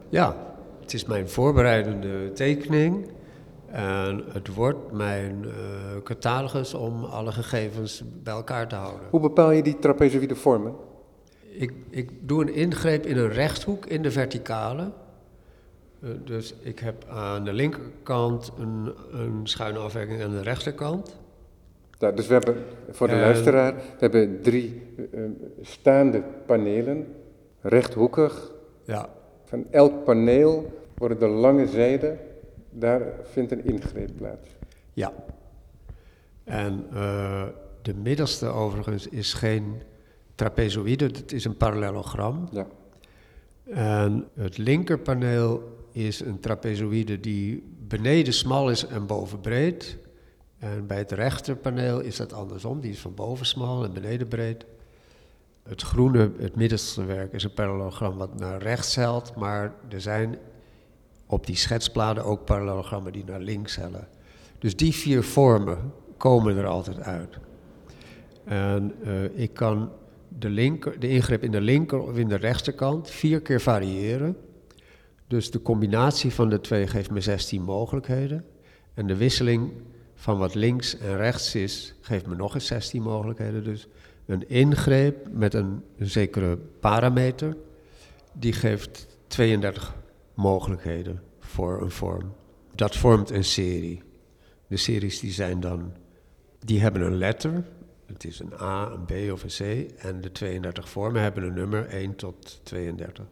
Ja, 0.08 0.36
het 0.80 0.92
is 0.94 1.04
mijn 1.04 1.28
voorbereidende 1.28 2.32
tekening. 2.32 3.06
En 3.66 4.24
het 4.32 4.54
wordt 4.54 4.92
mijn 4.92 5.44
eh, 5.44 6.02
catalogus 6.02 6.74
om 6.74 7.04
alle 7.04 7.32
gegevens 7.32 8.02
bij 8.22 8.34
elkaar 8.34 8.68
te 8.68 8.74
houden. 8.74 9.06
Hoe 9.10 9.20
bepaal 9.20 9.50
je 9.50 9.62
die 9.62 9.78
trapezoïde 9.78 10.34
vormen? 10.34 10.74
Ik, 11.54 11.72
ik 11.90 12.10
doe 12.28 12.42
een 12.42 12.54
ingreep 12.54 13.06
in 13.06 13.16
een 13.16 13.28
rechthoek 13.32 13.86
in 13.86 14.02
de 14.02 14.10
verticale. 14.10 14.90
Eh, 16.02 16.08
dus 16.24 16.54
ik 16.60 16.78
heb 16.78 17.04
aan 17.08 17.44
de 17.44 17.52
linkerkant 17.52 18.52
een, 18.58 18.92
een 19.12 19.40
schuine 19.46 19.78
afwerking 19.78 20.22
aan 20.22 20.30
de 20.30 20.42
rechterkant. 20.42 21.20
Nou, 21.98 22.16
dus 22.16 22.26
we 22.26 22.32
hebben 22.32 22.56
voor 22.90 23.06
de 23.08 23.12
En- 23.14 23.20
luisteraar, 23.20 23.74
we 23.74 23.80
hebben 23.98 24.40
drie 24.42 24.82
eh, 25.12 25.24
eh, 25.24 25.30
staande 25.60 26.22
panelen, 26.46 27.14
rechthoekig. 27.60 28.52
Ja, 28.84 29.08
Van 29.44 29.66
elk 29.70 30.04
paneel 30.04 30.72
worden 30.96 31.18
de 31.18 31.26
lange 31.28 31.66
zijden, 31.66 32.18
daar 32.70 33.02
vindt 33.22 33.52
een 33.52 33.64
ingreep 33.64 34.10
plaats. 34.16 34.48
ja. 34.92 35.12
En 36.44 36.86
de 37.82 37.94
middelste 37.94 38.46
overigens 38.46 39.08
is 39.08 39.32
geen 39.32 39.82
trapezoïde, 40.42 41.04
het 41.04 41.32
is 41.32 41.44
een 41.44 41.56
parallelogram. 41.56 42.48
Ja. 42.50 42.66
En 43.64 44.28
het 44.34 44.58
linkerpaneel 44.58 45.78
is 45.92 46.20
een 46.20 46.40
trapezoïde 46.40 47.20
die 47.20 47.62
beneden 47.88 48.32
smal 48.32 48.70
is 48.70 48.86
en 48.86 49.06
boven 49.06 49.40
breed. 49.40 49.98
En 50.58 50.86
bij 50.86 50.98
het 50.98 51.12
rechterpaneel 51.12 52.00
is 52.00 52.16
dat 52.16 52.32
andersom, 52.32 52.80
die 52.80 52.90
is 52.90 53.00
van 53.00 53.14
boven 53.14 53.46
smal 53.46 53.84
en 53.84 53.92
beneden 53.92 54.28
breed. 54.28 54.64
Het 55.62 55.82
groene, 55.82 56.32
het 56.38 56.56
middelste 56.56 57.04
werk, 57.04 57.32
is 57.32 57.44
een 57.44 57.54
parallelogram 57.54 58.16
wat 58.16 58.38
naar 58.38 58.62
rechts 58.62 58.94
helt, 58.94 59.34
maar 59.36 59.74
er 59.88 60.00
zijn 60.00 60.38
op 61.26 61.46
die 61.46 61.56
schetsbladen 61.56 62.24
ook 62.24 62.44
parallelogrammen 62.44 63.12
die 63.12 63.24
naar 63.24 63.40
links 63.40 63.76
hellen. 63.76 64.08
Dus 64.58 64.76
die 64.76 64.94
vier 64.94 65.22
vormen 65.22 65.92
komen 66.16 66.56
er 66.56 66.66
altijd 66.66 67.00
uit. 67.00 67.38
En 68.44 68.94
eh, 69.04 69.24
ik 69.38 69.54
kan 69.54 69.90
de, 70.38 70.48
linker, 70.48 71.00
de 71.00 71.08
ingreep 71.08 71.42
in 71.42 71.50
de 71.50 71.60
linker 71.60 72.00
of 72.00 72.16
in 72.16 72.28
de 72.28 72.36
rechterkant 72.36 73.10
vier 73.10 73.40
keer 73.40 73.60
variëren. 73.60 74.36
Dus 75.26 75.50
de 75.50 75.62
combinatie 75.62 76.32
van 76.32 76.48
de 76.48 76.60
twee 76.60 76.86
geeft 76.86 77.10
me 77.10 77.20
16 77.20 77.62
mogelijkheden. 77.62 78.44
En 78.94 79.06
de 79.06 79.16
wisseling 79.16 79.72
van 80.14 80.38
wat 80.38 80.54
links 80.54 80.98
en 80.98 81.16
rechts 81.16 81.54
is, 81.54 81.94
geeft 82.00 82.26
me 82.26 82.34
nog 82.34 82.54
eens 82.54 82.66
16 82.66 83.02
mogelijkheden. 83.02 83.64
Dus 83.64 83.88
een 84.26 84.48
ingreep 84.48 85.28
met 85.30 85.54
een, 85.54 85.82
zekere 85.98 86.56
parameter, 86.80 87.56
die 88.32 88.52
geeft 88.52 89.06
32 89.26 89.94
mogelijkheden 90.34 91.22
voor 91.38 91.82
een 91.82 91.90
vorm. 91.90 92.32
Dat 92.74 92.96
vormt 92.96 93.30
een 93.30 93.44
serie. 93.44 94.02
De 94.66 94.76
series 94.76 95.20
die 95.20 95.32
zijn 95.32 95.60
dan, 95.60 95.92
die 96.58 96.80
hebben 96.80 97.02
een 97.02 97.16
letter, 97.16 97.64
het 98.12 98.24
is 98.24 98.38
een 98.38 98.52
A, 98.60 98.90
een 98.90 99.04
B 99.04 99.32
of 99.32 99.42
een 99.42 99.86
C, 99.88 99.90
en 99.98 100.20
de 100.20 100.32
32 100.32 100.88
vormen 100.88 101.22
hebben 101.22 101.42
een 101.42 101.54
nummer 101.54 101.86
1 101.86 102.16
tot 102.16 102.60
32. 102.62 103.24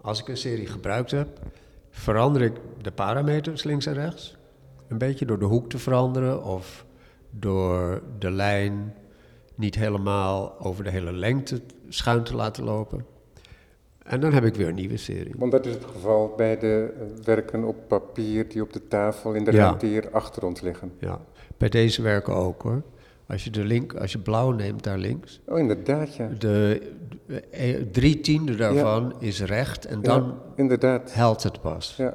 Als 0.00 0.20
ik 0.20 0.28
een 0.28 0.36
serie 0.36 0.66
gebruikt 0.66 1.10
heb, 1.10 1.28
verander 1.90 2.42
ik 2.42 2.52
de 2.82 2.90
parameters 2.92 3.62
links 3.64 3.86
en 3.86 3.94
rechts. 3.94 4.36
Een 4.88 4.98
beetje 4.98 5.26
door 5.26 5.38
de 5.38 5.44
hoek 5.44 5.68
te 5.70 5.78
veranderen 5.78 6.44
of 6.44 6.84
door 7.30 8.02
de 8.18 8.30
lijn 8.30 8.94
niet 9.54 9.74
helemaal 9.74 10.60
over 10.60 10.84
de 10.84 10.90
hele 10.90 11.12
lengte 11.12 11.60
schuin 11.88 12.22
te 12.24 12.34
laten 12.34 12.64
lopen. 12.64 13.06
En 14.02 14.20
dan 14.20 14.32
heb 14.32 14.44
ik 14.44 14.54
weer 14.54 14.68
een 14.68 14.74
nieuwe 14.74 14.96
serie. 14.96 15.34
Want 15.36 15.52
dat 15.52 15.66
is 15.66 15.74
het 15.74 15.84
geval 15.84 16.34
bij 16.36 16.58
de 16.58 16.92
eh, 16.98 17.24
werken 17.24 17.64
op 17.64 17.76
papier 17.88 18.48
die 18.48 18.62
op 18.62 18.72
de 18.72 18.88
tafel 18.88 19.32
in 19.34 19.44
de 19.44 19.52
Ja. 19.52 19.58
ruimte 19.58 19.86
hier 19.86 20.10
achter 20.10 20.44
ons 20.44 20.60
liggen. 20.60 20.92
Ja, 20.98 21.20
bij 21.56 21.68
deze 21.68 22.02
werken 22.02 22.34
ook 22.34 22.62
hoor. 22.62 22.82
Als 23.28 23.44
je, 23.44 23.50
de 23.50 23.64
link, 23.64 23.94
als 23.94 24.12
je 24.12 24.18
blauw 24.18 24.50
neemt 24.50 24.84
daar 24.84 24.98
links, 24.98 25.40
Oh, 25.46 25.58
inderdaad, 25.58 26.14
ja. 26.16 26.28
de, 26.38 26.80
de- 27.26 27.40
eh, 27.50 27.74
drie 27.92 28.20
tiende 28.20 28.54
daarvan 28.56 29.14
is 29.18 29.42
recht 29.42 29.84
en 29.84 30.02
dan 30.02 30.22
ja, 30.22 30.34
inderdaad. 30.56 31.14
helpt 31.14 31.42
het 31.42 31.60
pas. 31.60 31.94
Ja. 31.96 32.14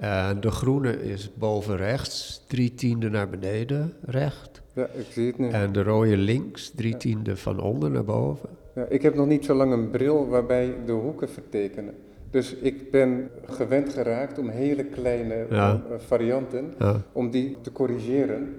En 0.00 0.40
de 0.40 0.50
groene 0.50 1.02
is 1.02 1.30
boven 1.34 1.76
rechts, 1.76 2.42
drie 2.46 2.74
tiende 2.74 3.10
naar 3.10 3.28
beneden 3.28 3.92
recht. 4.04 4.62
ja, 4.74 4.84
ik 4.94 5.06
zie 5.10 5.26
het 5.26 5.38
nu. 5.38 5.48
En 5.50 5.72
de 5.72 5.82
rode 5.82 6.16
links, 6.16 6.70
drie 6.74 6.96
tiende 6.96 7.36
van 7.36 7.60
onder 7.60 7.90
naar 7.90 8.04
boven. 8.04 8.48
Ja, 8.74 8.84
ik 8.88 9.02
heb 9.02 9.14
nog 9.14 9.26
niet 9.26 9.44
zo 9.44 9.54
lang 9.54 9.72
een 9.72 9.90
bril 9.90 10.28
waarbij 10.28 10.74
de 10.86 10.92
hoeken 10.92 11.28
vertekenen. 11.28 11.94
Dus 12.30 12.54
ik 12.54 12.90
ben 12.90 13.28
gewend 13.46 13.92
geraakt 13.92 14.38
om 14.38 14.48
hele 14.48 14.84
kleine 14.84 15.34
eh, 15.34 15.74
varianten, 15.96 16.74
om 17.12 17.30
die 17.30 17.56
te 17.60 17.72
corrigeren. 17.72 18.54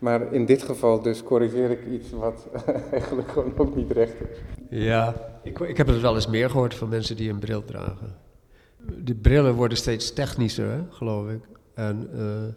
Maar 0.00 0.32
in 0.32 0.44
dit 0.44 0.62
geval 0.62 1.02
dus 1.02 1.22
corrigeer 1.22 1.70
ik 1.70 1.86
iets 1.86 2.10
wat 2.10 2.46
eigenlijk 2.92 3.28
gewoon 3.28 3.52
ook 3.56 3.76
niet 3.76 3.90
recht 3.92 4.14
is. 4.30 4.38
Ja, 4.70 5.14
ik, 5.42 5.58
ik 5.58 5.76
heb 5.76 5.86
het 5.86 6.00
wel 6.00 6.14
eens 6.14 6.26
meer 6.28 6.50
gehoord 6.50 6.74
van 6.74 6.88
mensen 6.88 7.16
die 7.16 7.30
een 7.30 7.38
bril 7.38 7.64
dragen. 7.64 8.16
De 9.04 9.14
brillen 9.14 9.54
worden 9.54 9.76
steeds 9.78 10.12
technischer, 10.12 10.70
hè, 10.70 10.78
geloof 10.90 11.28
ik. 11.28 11.40
En, 11.74 12.08
eh, 12.12 12.54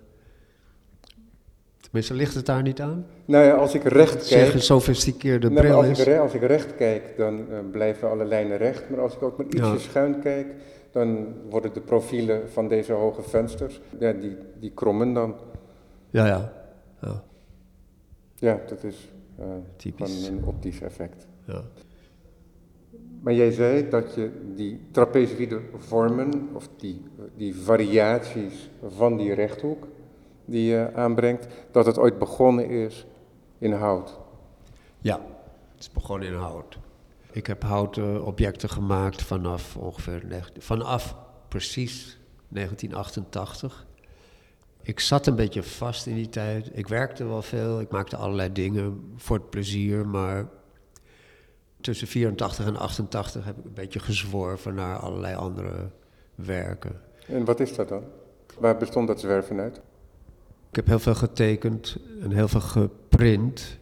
tenminste, 1.81 2.13
ligt 2.13 2.35
het 2.35 2.45
daar 2.45 2.61
niet 2.61 2.81
aan? 2.81 3.05
Nou 3.25 3.45
ja, 3.45 3.53
als 3.53 3.73
ik 3.73 3.83
recht 3.83 4.27
kijk, 4.27 4.53
een 4.53 4.61
sofisticeerde 4.61 5.49
Nou, 5.49 5.61
bril 5.61 5.75
als, 5.75 5.87
is. 5.87 6.05
ik 6.05 6.17
als 6.17 6.33
ik 6.33 6.41
recht 6.41 6.75
kijk, 6.75 7.17
dan 7.17 7.39
eh, 7.51 7.57
blijven 7.71 8.09
alle 8.09 8.25
lijnen 8.25 8.57
recht. 8.57 8.89
Maar 8.89 8.99
als 8.99 9.13
ik 9.13 9.21
ook 9.23 9.37
maar 9.37 9.45
ietsje 9.45 9.63
Ja. 9.71 9.77
schuin 9.77 10.19
kijk, 10.21 10.47
dan 10.91 11.27
worden 11.49 11.73
de 11.73 11.81
profielen 11.81 12.49
van 12.51 12.67
deze 12.67 12.93
hoge 12.93 13.21
vensters, 13.21 13.81
ja, 13.99 14.11
die, 14.11 14.37
die 14.59 14.71
krommen 14.71 15.13
dan. 15.13 15.35
Ja, 16.09 16.25
ja. 16.25 16.53
ja, 17.01 17.23
Ja, 18.43 18.59
dat 18.67 18.83
is 18.83 19.09
eh, 19.39 19.45
Typisch. 19.75 20.27
een 20.27 20.45
optisch 20.45 20.81
effect. 20.81 21.27
ja. 21.45 21.61
Maar 23.21 23.33
jij 23.33 23.51
zei 23.51 23.89
dat 23.89 24.15
je 24.15 24.31
die 24.55 24.79
trapezoïde 24.91 25.61
vormen, 25.77 26.49
of 26.53 26.69
die, 26.77 27.01
die 27.35 27.55
variaties 27.55 28.69
van 28.87 29.17
die 29.17 29.33
rechthoek 29.33 29.87
die 30.45 30.65
je 30.65 30.89
aanbrengt, 30.93 31.47
dat 31.71 31.85
het 31.85 31.97
ooit 31.97 32.19
begonnen 32.19 32.69
is 32.69 33.05
in 33.57 33.71
hout. 33.71 34.19
Ja, 35.01 35.19
het 35.71 35.79
is 35.79 35.91
begonnen 35.91 36.27
in 36.27 36.33
hout. 36.33 36.79
Ik 37.31 37.47
heb 37.47 37.63
houten 37.63 38.25
objecten 38.25 38.69
gemaakt 38.69 39.21
vanaf 39.21 39.77
ongeveer, 39.77 40.51
vanaf 40.57 41.15
precies 41.47 42.19
1988. 42.49 43.85
Ik 44.83 44.99
zat 44.99 45.27
een 45.27 45.35
beetje 45.35 45.63
vast 45.63 46.05
in 46.05 46.15
die 46.15 46.29
tijd. 46.29 46.69
Ik 46.73 46.87
werkte 46.87 47.25
wel 47.25 47.41
veel, 47.41 47.79
ik 47.79 47.89
maakte 47.89 48.15
allerlei 48.15 48.51
dingen 48.51 49.13
voor 49.15 49.37
het 49.37 49.49
plezier, 49.49 50.07
maar 50.07 50.47
tussen 51.81 52.07
84 52.07 52.65
en 52.65 52.77
88 52.77 53.45
heb 53.45 53.57
ik 53.57 53.65
een 53.65 53.73
beetje 53.73 53.99
gezworven 53.99 54.75
naar 54.75 54.97
allerlei 54.97 55.35
andere 55.35 55.89
werken. 56.35 57.01
En 57.27 57.45
wat 57.45 57.59
is 57.59 57.75
dat 57.75 57.89
dan? 57.89 58.03
Waar 58.59 58.77
bestond 58.77 59.07
dat 59.07 59.19
zwerven 59.19 59.59
uit? 59.59 59.81
Ik 60.69 60.75
heb 60.75 60.87
heel 60.87 60.99
veel 60.99 61.15
getekend 61.15 61.97
en 62.21 62.31
heel 62.31 62.47
veel 62.47 62.61
geprint. 62.61 63.77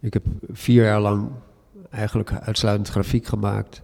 Ik 0.00 0.12
heb 0.12 0.24
vier 0.52 0.84
jaar 0.84 1.00
lang 1.00 1.30
eigenlijk 1.90 2.32
uitsluitend 2.32 2.88
grafiek 2.88 3.26
gemaakt. 3.26 3.82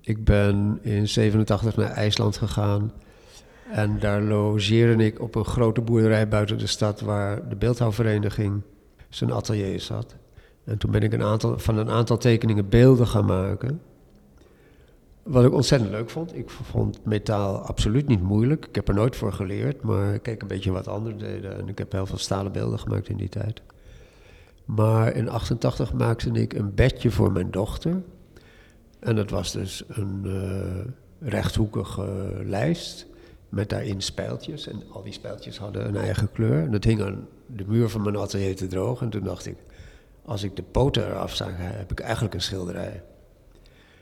Ik 0.00 0.24
ben 0.24 0.78
in 0.82 1.08
87 1.08 1.76
naar 1.76 1.90
IJsland 1.90 2.36
gegaan. 2.36 2.92
En 3.70 3.98
daar 3.98 4.22
logeerde 4.22 5.04
ik 5.04 5.20
op 5.20 5.34
een 5.34 5.44
grote 5.44 5.80
boerderij 5.80 6.28
buiten 6.28 6.58
de 6.58 6.66
stad 6.66 7.00
waar 7.00 7.48
de 7.48 7.56
beeldhouwvereniging 7.56 8.62
zijn 9.08 9.32
atelier 9.32 9.80
zat. 9.80 10.16
En 10.64 10.78
toen 10.78 10.90
ben 10.90 11.02
ik 11.02 11.12
een 11.12 11.22
aantal, 11.22 11.58
van 11.58 11.78
een 11.78 11.90
aantal 11.90 12.16
tekeningen 12.16 12.68
beelden 12.68 13.06
gaan 13.06 13.24
maken. 13.24 13.80
Wat 15.22 15.44
ik 15.44 15.52
ontzettend 15.52 15.90
leuk 15.90 16.10
vond. 16.10 16.36
Ik 16.36 16.50
vond 16.50 17.04
metaal 17.04 17.58
absoluut 17.58 18.06
niet 18.06 18.22
moeilijk. 18.22 18.66
Ik 18.66 18.74
heb 18.74 18.88
er 18.88 18.94
nooit 18.94 19.16
voor 19.16 19.32
geleerd, 19.32 19.82
maar 19.82 20.14
ik 20.14 20.22
keek 20.22 20.42
een 20.42 20.48
beetje 20.48 20.70
wat 20.70 20.88
anderen 20.88 21.18
deden. 21.18 21.58
En 21.58 21.68
ik 21.68 21.78
heb 21.78 21.92
heel 21.92 22.06
veel 22.06 22.18
stalen 22.18 22.52
beelden 22.52 22.78
gemaakt 22.78 23.08
in 23.08 23.16
die 23.16 23.28
tijd. 23.28 23.62
Maar 24.64 25.14
in 25.14 25.28
88 25.28 25.92
maakte 25.92 26.30
ik 26.30 26.52
een 26.52 26.74
bedje 26.74 27.10
voor 27.10 27.32
mijn 27.32 27.50
dochter. 27.50 28.02
En 28.98 29.16
dat 29.16 29.30
was 29.30 29.52
dus 29.52 29.84
een 29.88 30.22
eh, 30.24 31.28
rechthoekige 31.28 32.42
lijst 32.44 33.06
met 33.48 33.68
daarin 33.68 34.00
spijltjes. 34.00 34.68
En 34.68 34.82
al 34.92 35.02
die 35.02 35.12
spijltjes 35.12 35.58
hadden 35.58 35.86
een 35.88 35.96
eigen 35.96 36.32
kleur. 36.32 36.62
En 36.62 36.70
dat 36.70 36.84
hing 36.84 37.02
aan 37.02 37.28
de 37.46 37.64
muur 37.66 37.88
van 37.88 38.02
mijn 38.02 38.16
atelier 38.16 38.56
te 38.56 38.66
drogen. 38.66 39.04
En 39.04 39.10
toen 39.12 39.24
dacht 39.24 39.46
ik, 39.46 39.56
als 40.24 40.42
ik 40.42 40.56
de 40.56 40.62
poten 40.62 41.06
eraf 41.10 41.34
zag, 41.34 41.48
heb 41.56 41.90
ik 41.90 42.00
eigenlijk 42.00 42.34
een 42.34 42.40
schilderij. 42.40 43.02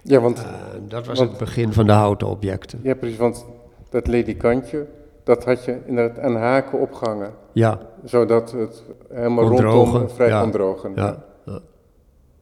Ja, 0.03 0.21
want, 0.21 0.39
Uh, 0.39 0.45
dat 0.89 1.07
was 1.07 1.19
Want- 1.19 1.31
het 1.31 1.39
begin 1.39 1.73
van 1.73 1.87
de 1.87 1.93
houten 1.93 2.27
objecten. 2.29 2.81
ja, 2.83 2.95
precies, 2.95 3.17
want 3.19 3.47
dat 3.91 4.07
ledikantje, 4.07 4.87
dat 5.23 5.45
had 5.45 5.65
je 5.65 5.79
inderdaad 5.87 6.19
aan 6.19 6.37
haken 6.37 6.81
opgehangen. 6.81 7.33
Ja, 7.53 7.79
Zodat 8.05 8.53
het 8.53 8.83
helemaal 9.13 9.45
rondom 9.61 10.09
vrij 10.09 10.29
ja. 10.29 10.41
kon 10.43 10.51
drogen. 10.51 10.93
ja. 10.95 11.25
ja, 11.45 11.61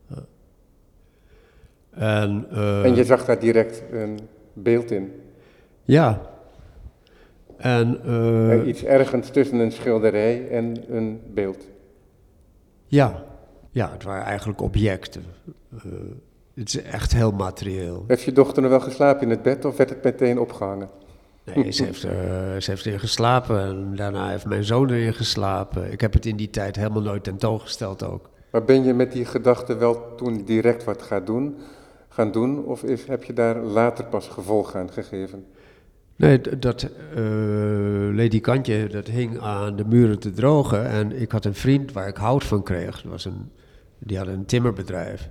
ja. 0.08 0.22
En, 1.90 2.46
eh, 2.50 2.84
En 2.84 2.94
je 2.94 3.04
zag 3.04 3.24
daar 3.24 3.38
direct 3.38 3.82
een 3.92 4.18
beeld 4.52 4.90
in. 4.90 5.12
ja. 5.82 6.30
En 7.62 8.00
eh, 8.04 8.52
Eh, 8.52 8.66
Iets 8.66 8.84
ergens 8.84 9.30
tussen 9.30 9.58
een 9.58 9.72
schilderij 9.72 10.48
en 10.50 10.84
een 10.96 11.20
beeld. 11.34 11.66
ja. 12.86 13.24
ja, 13.70 13.90
het 13.92 14.02
waren 14.02 14.24
eigenlijk 14.24 14.60
objecten. 14.60 15.24
Eh, 15.72 15.82
het 16.54 16.68
is 16.68 16.82
echt 16.82 17.12
heel 17.12 17.30
materieel. 17.30 18.04
Heeft 18.06 18.22
je 18.22 18.32
dochter 18.32 18.62
nog 18.62 18.70
wel 18.70 18.80
geslapen 18.80 19.22
in 19.22 19.30
het 19.30 19.42
bed 19.42 19.64
of 19.64 19.76
werd 19.76 19.90
het 19.90 20.02
meteen 20.04 20.38
opgehangen? 20.38 20.88
Nee, 21.54 21.70
ze 21.70 21.84
heeft, 21.84 22.02
er, 22.02 22.62
ze 22.62 22.70
heeft 22.70 22.86
erin 22.86 23.00
geslapen 23.00 23.60
en 23.64 23.92
daarna 23.96 24.28
heeft 24.28 24.46
mijn 24.46 24.64
zoon 24.64 24.90
erin 24.90 25.14
geslapen. 25.14 25.92
Ik 25.92 26.00
heb 26.00 26.12
het 26.12 26.26
in 26.26 26.36
die 26.36 26.50
tijd 26.50 26.76
helemaal 26.76 27.02
nooit 27.02 27.24
tentoongesteld 27.24 28.04
ook. 28.04 28.30
Maar 28.50 28.64
ben 28.64 28.84
je 28.84 28.94
met 28.94 29.12
die 29.12 29.24
gedachte 29.24 29.76
wel 29.76 30.14
toen 30.16 30.44
direct 30.44 30.84
wat 30.84 31.02
gaan 31.02 31.24
doen, 31.24 31.56
gaan 32.08 32.32
doen 32.32 32.64
of 32.64 32.82
is, 32.82 33.06
heb 33.06 33.24
je 33.24 33.32
daar 33.32 33.56
later 33.56 34.04
pas 34.04 34.28
gevolg 34.28 34.74
aan 34.74 34.90
gegeven? 34.92 35.44
Nee, 36.16 36.58
dat 36.58 36.82
eh 36.82 36.90
ledikantje, 38.14 38.86
dat 38.86 39.06
hing 39.06 39.38
aan 39.38 39.76
de 39.76 39.84
muren 39.84 40.18
te 40.18 40.32
drogen. 40.32 40.86
En 40.86 41.20
ik 41.20 41.32
had 41.32 41.44
een 41.44 41.54
vriend 41.54 41.92
waar 41.92 42.08
ik 42.08 42.16
hout 42.16 42.44
van 42.44 42.62
kreeg. 42.62 43.02
Was 43.02 43.24
een, 43.24 43.50
die 43.98 44.18
had 44.18 44.26
een 44.26 44.44
timmerbedrijf. 44.44 45.28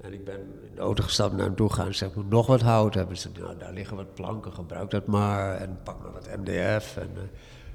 En 0.00 0.12
ik 0.12 0.24
ben 0.24 0.38
in 0.68 0.74
de 0.74 0.80
auto 0.80 1.02
gestapt 1.02 1.36
naar 1.36 1.44
hem 1.46 1.54
toe 1.54 1.68
gegaan 1.68 1.92
en 1.92 2.10
moet 2.14 2.30
nog 2.30 2.46
wat 2.46 2.60
hout 2.60 2.94
hebben. 2.94 3.16
Ze 3.16 3.28
zei, 3.32 3.44
nou, 3.44 3.58
daar 3.58 3.72
liggen 3.72 3.96
wat 3.96 4.14
planken, 4.14 4.52
gebruik 4.52 4.90
dat 4.90 5.06
maar. 5.06 5.56
En 5.56 5.78
pak 5.84 6.02
maar 6.02 6.12
wat 6.12 6.28
MDF. 6.36 6.96
En 6.96 7.10
eh, 7.14 7.22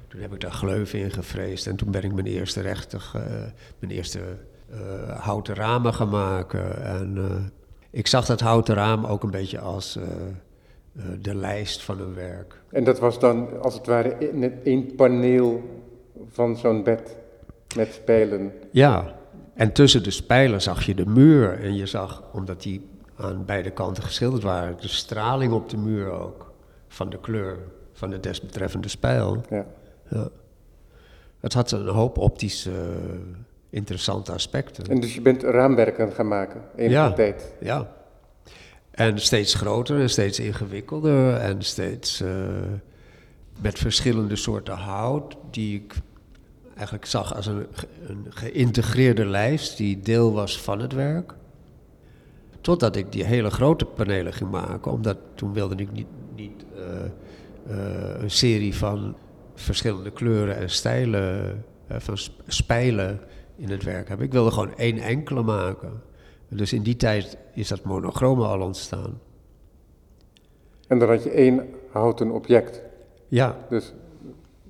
toen 0.08 0.20
heb 0.20 0.32
ik 0.32 0.40
daar 0.40 0.52
gleuven 0.52 0.98
in 0.98 1.10
gevreesd. 1.10 1.66
En 1.66 1.76
toen 1.76 1.90
ben 1.90 2.02
ik 2.02 2.12
mijn 2.12 2.26
eerste 2.26 2.60
rechtig, 2.60 3.14
eh, 3.14 3.22
mijn 3.78 3.92
eerste 3.92 4.20
houten 5.16 5.54
ramen 5.54 5.94
gaan 5.94 6.08
maken. 6.08 6.84
En 6.84 7.18
ik 7.90 8.06
zag 8.06 8.26
dat 8.26 8.40
houten 8.40 8.74
raam 8.74 9.06
ook 9.06 9.22
een 9.22 9.30
beetje 9.30 9.58
als... 9.58 9.98
eh, 10.96 11.04
de 11.20 11.34
lijst 11.34 11.82
van 11.82 12.00
een 12.00 12.14
werk. 12.14 12.60
En 12.70 12.84
dat 12.84 12.98
was 12.98 13.18
dan 13.18 13.60
als 13.62 13.74
het 13.74 13.86
ware 13.86 14.16
in 14.18 14.60
één 14.64 14.94
paneel 14.94 15.62
van 16.28 16.56
zo'n 16.56 16.82
bed 16.82 17.16
met 17.76 17.92
spijlen. 17.92 18.52
Ja, 18.70 19.14
En 19.54 19.72
tussen 19.72 20.02
de 20.02 20.10
spijlen 20.10 20.62
zag 20.62 20.82
je 20.86 20.94
de 20.94 21.06
muur. 21.06 21.60
En 21.62 21.74
je 21.76 21.86
zag, 21.86 22.22
omdat 22.32 22.62
die 22.62 22.88
aan 23.16 23.44
beide 23.44 23.70
kanten 23.70 24.02
geschilderd 24.02 24.42
waren, 24.42 24.76
de 24.80 24.88
straling 24.88 25.52
op 25.52 25.68
de 25.68 25.76
muur 25.76 26.10
ook. 26.10 26.52
Van 26.88 27.10
de 27.10 27.18
kleur 27.20 27.58
van 27.92 28.10
de 28.10 28.20
desbetreffende 28.20 28.88
spijl. 28.88 29.40
Ja. 29.50 29.66
Ja. 30.10 30.28
Het 31.40 31.52
had 31.52 31.70
een 31.70 31.86
hoop 31.88 32.18
optische 32.18 32.70
eh, 32.70 33.14
interessante 33.70 34.32
aspecten. 34.32 34.84
En 34.86 35.00
dus 35.00 35.14
je 35.14 35.20
bent 35.20 35.42
raamwerken 35.42 36.12
gaan 36.12 36.28
maken, 36.28 36.60
enige 36.76 36.92
Ja. 36.94 37.12
tijd. 37.12 37.54
Ja. 37.60 37.92
En 38.94 39.18
steeds 39.20 39.54
groter 39.54 40.00
en 40.00 40.10
steeds 40.10 40.38
ingewikkelder 40.40 41.34
en 41.34 41.62
steeds 41.62 42.20
eh, 42.20 42.28
met 43.60 43.78
verschillende 43.78 44.36
soorten 44.36 44.74
hout 44.74 45.36
die 45.50 45.74
ik 45.74 45.94
eigenlijk 46.74 47.06
zag 47.06 47.34
als 47.34 47.46
een, 47.46 47.66
ge- 47.72 47.88
een 48.06 48.26
geïntegreerde 48.28 49.26
lijst 49.26 49.76
die 49.76 50.00
deel 50.00 50.32
was 50.32 50.60
van 50.60 50.80
het 50.80 50.92
werk. 50.92 51.34
Totdat 52.60 52.96
ik 52.96 53.12
die 53.12 53.24
hele 53.24 53.50
grote 53.50 53.84
panelen 53.84 54.32
ging 54.32 54.50
maken, 54.50 54.92
omdat 54.92 55.16
toen 55.34 55.52
wilde 55.52 55.74
ik 55.74 55.92
niet, 55.92 56.06
niet 56.36 56.64
eh, 56.76 57.04
eh, 57.76 58.22
een 58.22 58.30
serie 58.30 58.74
van 58.74 59.16
verschillende 59.54 60.10
kleuren 60.10 60.56
en 60.56 60.70
stijlen, 60.70 61.64
van 61.88 62.18
sp- 62.18 62.40
spijlen 62.46 63.20
in 63.56 63.68
het 63.70 63.82
werk 63.82 64.08
hebben. 64.08 64.26
Ik 64.26 64.32
wilde 64.32 64.50
gewoon 64.50 64.76
één 64.76 64.98
enkele 64.98 65.42
maken. 65.42 66.02
Dus 66.48 66.72
in 66.72 66.82
die 66.82 66.96
tijd 66.96 67.36
is 67.52 67.68
dat 67.68 67.82
monochrome 67.84 68.46
al 68.46 68.60
ontstaan. 68.60 69.20
En 70.88 70.98
dan 70.98 71.08
had 71.08 71.22
je 71.22 71.30
één 71.30 71.68
houten 71.90 72.30
object. 72.30 72.82
Ja, 73.28 73.56
Dus 73.68 73.92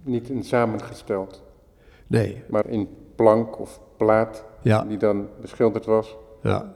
niet 0.03 0.29
in 0.29 0.43
samengesteld, 0.45 1.43
nee, 2.07 2.43
maar 2.49 2.67
in 2.69 2.89
plank 3.15 3.59
of 3.59 3.81
plaat 3.97 4.45
ja, 4.63 4.85
die 4.85 4.99
dan 4.99 5.29
beschilderd 5.41 5.85
was. 5.85 6.17
ja. 6.43 6.75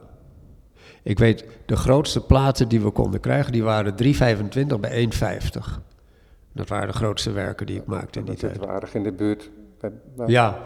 Ik 1.02 1.18
weet, 1.18 1.44
de 1.66 1.76
grootste 1.76 2.26
platen 2.26 2.68
die 2.68 2.80
we 2.80 2.90
konden 2.90 3.20
krijgen, 3.20 3.52
die 3.52 3.62
waren 3.62 3.94
3,25 4.02 4.80
bij 4.80 5.08
1,50. 5.52 5.82
Dat 6.52 6.68
waren 6.68 6.86
de 6.88 6.92
grootste 6.94 7.30
werken 7.30 7.66
die 7.66 7.76
ik 7.80 7.86
maakte 7.86 8.18
in 8.18 8.24
die 8.24 8.34
Dat 8.34 8.40
tijd. 8.50 8.58
we 8.60 8.66
aardig 8.66 8.94
in 8.94 9.02
de 9.02 9.12
buurt 9.12 9.50
bij, 9.80 9.92
bij- 10.16 10.26
Ja, 10.26 10.58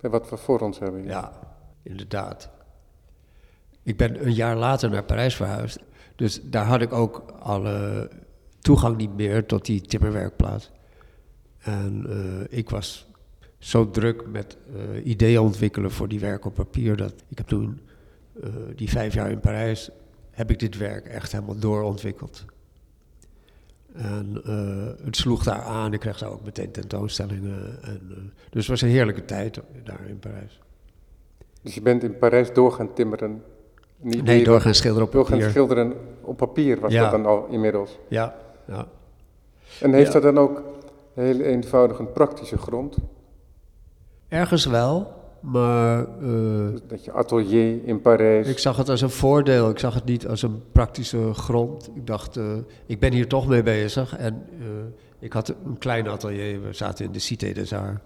bij 0.00 0.10
wat 0.10 0.30
we 0.30 0.36
voor 0.36 0.60
ons 0.60 0.78
hebben. 0.78 1.04
ja, 1.04 1.32
inderdaad. 1.82 2.50
Ik 3.86 3.96
ben 3.96 4.26
een 4.26 4.34
jaar 4.34 4.56
later 4.56 4.90
naar 4.90 5.04
Parijs 5.04 5.36
verhuisd. 5.36 5.78
Dus 6.16 6.40
daar 6.42 6.66
had 6.66 6.80
ik 6.80 6.92
ook 6.92 7.24
alle 7.38 8.08
toegang 8.60 8.96
niet 8.96 9.16
meer 9.16 9.46
tot 9.46 9.64
die 9.64 9.80
timmerwerkplaat. 9.80 10.70
En 11.58 12.06
eh, 12.08 12.58
ik 12.58 12.70
was 12.70 13.06
zo 13.58 13.90
druk 13.90 14.26
met 14.26 14.56
eh, 14.74 15.06
ideeën 15.06 15.40
ontwikkelen 15.40 15.90
voor 15.90 16.08
die 16.08 16.20
werk 16.20 16.44
op 16.44 16.54
papier 16.54 16.96
dat 16.96 17.14
ik 17.28 17.38
heb 17.38 17.46
toen 17.46 17.80
eh, 18.42 18.50
die 18.74 18.90
vijf 18.90 19.14
jaar 19.14 19.30
in 19.30 19.40
Parijs 19.40 19.90
heb 20.30 20.50
ik 20.50 20.58
dit 20.58 20.76
werk 20.76 21.06
echt 21.06 21.32
helemaal 21.32 21.58
doorontwikkeld. 21.58 22.44
En 23.92 24.40
eh, 24.44 25.04
het 25.04 25.16
sloeg 25.16 25.42
daar 25.42 25.62
aan, 25.62 25.92
ik 25.92 26.00
kreeg 26.00 26.18
daar 26.18 26.30
ook 26.30 26.44
meteen 26.44 26.70
tentoonstellingen. 26.70 27.82
En, 27.82 28.00
eh, 28.10 28.16
dus 28.50 28.60
het 28.60 28.66
was 28.66 28.80
een 28.80 28.88
heerlijke 28.88 29.24
tijd 29.24 29.60
daar 29.84 30.06
in 30.08 30.18
Parijs. 30.18 30.60
Dus 31.62 31.74
je 31.74 31.82
bent 31.82 32.02
in 32.02 32.18
Parijs 32.18 32.52
door 32.52 32.72
gaan 32.72 32.94
timmeren. 32.94 33.42
Niet 34.00 34.22
Nee, 34.24 34.44
door 34.44 34.60
gaan 34.60 34.74
schilderen 34.74 35.06
op 35.06 35.12
door 35.12 35.24
gaan 35.26 35.32
papier. 35.38 35.50
schilderen 35.50 35.92
op 36.20 36.36
papier 36.36 36.80
was 36.80 36.92
Ja. 36.92 37.02
dat 37.02 37.10
dan 37.10 37.26
al 37.26 37.46
inmiddels. 37.50 37.98
Ja, 38.08 38.34
ja. 38.66 38.86
En 39.80 39.92
heeft 39.92 40.12
dat 40.12 40.22
dan 40.22 40.38
ook 40.38 40.62
heel 41.14 41.40
eenvoudig 41.40 41.98
een 41.98 42.12
praktische 42.12 42.58
grond? 42.58 42.96
Ergens 44.28 44.64
wel, 44.66 45.12
maar 45.40 45.98
eh, 46.00 46.70
Dus 46.70 46.80
dat 46.88 47.04
je 47.04 47.12
atelier 47.12 47.78
in 47.84 48.00
Parijs. 48.00 48.48
ik 48.48 48.58
zag 48.58 48.76
het 48.76 48.88
als 48.88 49.00
een 49.00 49.10
voordeel. 49.10 49.70
Ik 49.70 49.78
zag 49.78 49.94
het 49.94 50.04
niet 50.04 50.26
als 50.28 50.42
een 50.42 50.62
praktische 50.72 51.34
grond. 51.34 51.90
Ik 51.94 52.06
dacht, 52.06 52.36
eh, 52.36 52.44
ik 52.86 53.00
ben 53.00 53.12
hier 53.12 53.28
toch 53.28 53.46
mee 53.48 53.62
bezig. 53.62 54.16
En 54.16 54.46
eh, 54.60 54.66
ik 55.18 55.32
had 55.32 55.48
een 55.64 55.78
klein 55.78 56.08
atelier. 56.08 56.62
We 56.62 56.72
zaten 56.72 57.04
in 57.04 57.12
de 57.12 57.18
Cité 57.18 57.52
des 57.52 57.72
Arts. 57.72 58.00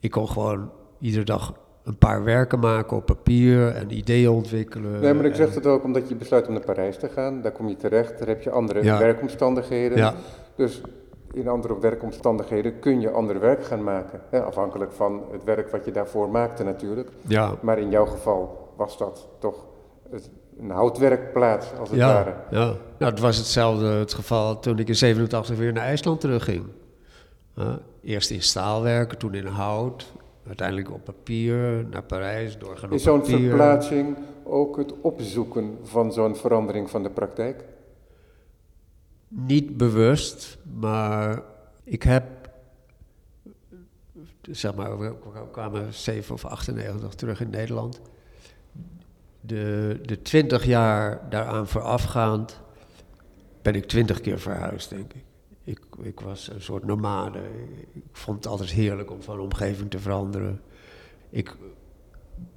Ik 0.00 0.10
kon 0.10 0.28
gewoon 0.28 0.70
iedere 1.00 1.24
dag 1.24 1.54
een 1.88 1.96
paar 1.98 2.24
werken 2.24 2.58
maken 2.58 2.96
op 2.96 3.06
papier 3.06 3.68
en 3.74 3.90
ideeën 3.96 4.30
ontwikkelen. 4.30 5.00
Nee, 5.00 5.14
maar 5.14 5.24
ik 5.24 5.34
zeg 5.34 5.54
het 5.54 5.66
ook 5.66 5.84
omdat 5.84 6.08
je 6.08 6.14
besluit 6.14 6.46
om 6.46 6.52
naar 6.52 6.64
Parijs 6.64 6.96
te 6.98 7.08
gaan. 7.08 7.42
Daar 7.42 7.52
kom 7.52 7.68
je 7.68 7.76
terecht, 7.76 8.18
daar 8.18 8.28
heb 8.28 8.42
je 8.42 8.50
andere 8.50 8.82
Ja. 8.82 8.98
werkomstandigheden. 8.98 9.98
Ja, 9.98 10.14
Dus 10.54 10.80
in 11.32 11.48
andere 11.48 11.78
werkomstandigheden 11.80 12.78
kun 12.78 13.00
je 13.00 13.10
ander 13.10 13.40
werk 13.40 13.64
gaan 13.64 13.84
maken. 13.84 14.20
Hè, 14.30 14.42
afhankelijk 14.42 14.92
van 14.92 15.22
het 15.32 15.44
werk 15.44 15.70
wat 15.70 15.84
je 15.84 15.90
daarvoor 15.90 16.28
maakte 16.28 16.64
natuurlijk. 16.64 17.10
ja, 17.26 17.54
Maar 17.60 17.78
in 17.78 17.90
jouw 17.90 18.06
geval 18.06 18.72
was 18.76 18.98
dat 18.98 19.28
toch 19.38 19.64
het, 20.10 20.30
een 20.60 20.70
houtwerkplaats 20.70 21.66
als 21.80 21.88
het 21.90 21.98
ja, 21.98 22.12
ware. 22.12 22.34
ja. 22.50 22.72
Nou, 22.98 23.10
het 23.12 23.20
was 23.20 23.36
hetzelfde 23.36 23.86
het 23.86 24.14
geval 24.14 24.58
toen 24.60 24.78
ik 24.78 24.88
in 24.88 24.96
87 24.96 25.56
weer 25.56 25.72
naar 25.72 25.84
IJsland 25.84 26.20
terugging. 26.20 26.64
Uh, 27.58 27.68
eerst 28.02 28.30
in 28.30 28.42
staal 28.42 28.82
werken, 28.82 29.18
toen 29.18 29.34
in 29.34 29.46
hout, 29.46 30.12
uiteindelijk 30.48 30.92
op 30.92 31.04
papier, 31.04 31.86
naar 31.90 32.02
Parijs, 32.02 32.58
doorgaan 32.58 32.90
op 32.90 32.96
Is 32.96 33.02
zo'n 33.02 33.24
verplaatsing 33.24 34.16
ook 34.44 34.76
het 34.76 35.00
opzoeken 35.00 35.78
van 35.82 36.12
zo'n 36.12 36.36
verandering 36.36 36.90
van 36.90 37.02
de 37.02 37.10
praktijk? 37.10 37.64
Niet 39.28 39.76
bewust, 39.76 40.58
maar 40.80 41.42
ik 41.84 42.02
heb, 42.02 42.24
zeg 44.40 44.74
maar, 44.74 44.98
we 44.98 45.14
kwamen 45.50 45.94
7 45.94 46.34
of 46.34 46.44
98 46.44 47.14
terug 47.14 47.40
in 47.40 47.50
Nederland. 47.50 48.00
De, 49.40 49.98
de 50.02 50.22
20 50.22 50.64
jaar 50.64 51.30
daaraan 51.30 51.66
voorafgaand 51.66 52.60
ben 53.62 53.74
ik 53.74 53.84
20 53.84 54.20
keer 54.20 54.38
verhuisd, 54.38 54.90
denk 54.90 55.12
ik. 55.12 55.24
Ik, 55.68 55.80
ik 56.02 56.20
was 56.20 56.50
een 56.50 56.62
soort 56.62 56.84
nomade. 56.84 57.38
Ik 57.92 58.02
vond 58.12 58.36
het 58.36 58.46
altijd 58.46 58.70
heerlijk 58.70 59.10
om 59.10 59.22
van 59.22 59.40
omgeving 59.40 59.90
te 59.90 59.98
veranderen. 59.98 60.60
Ik 61.30 61.56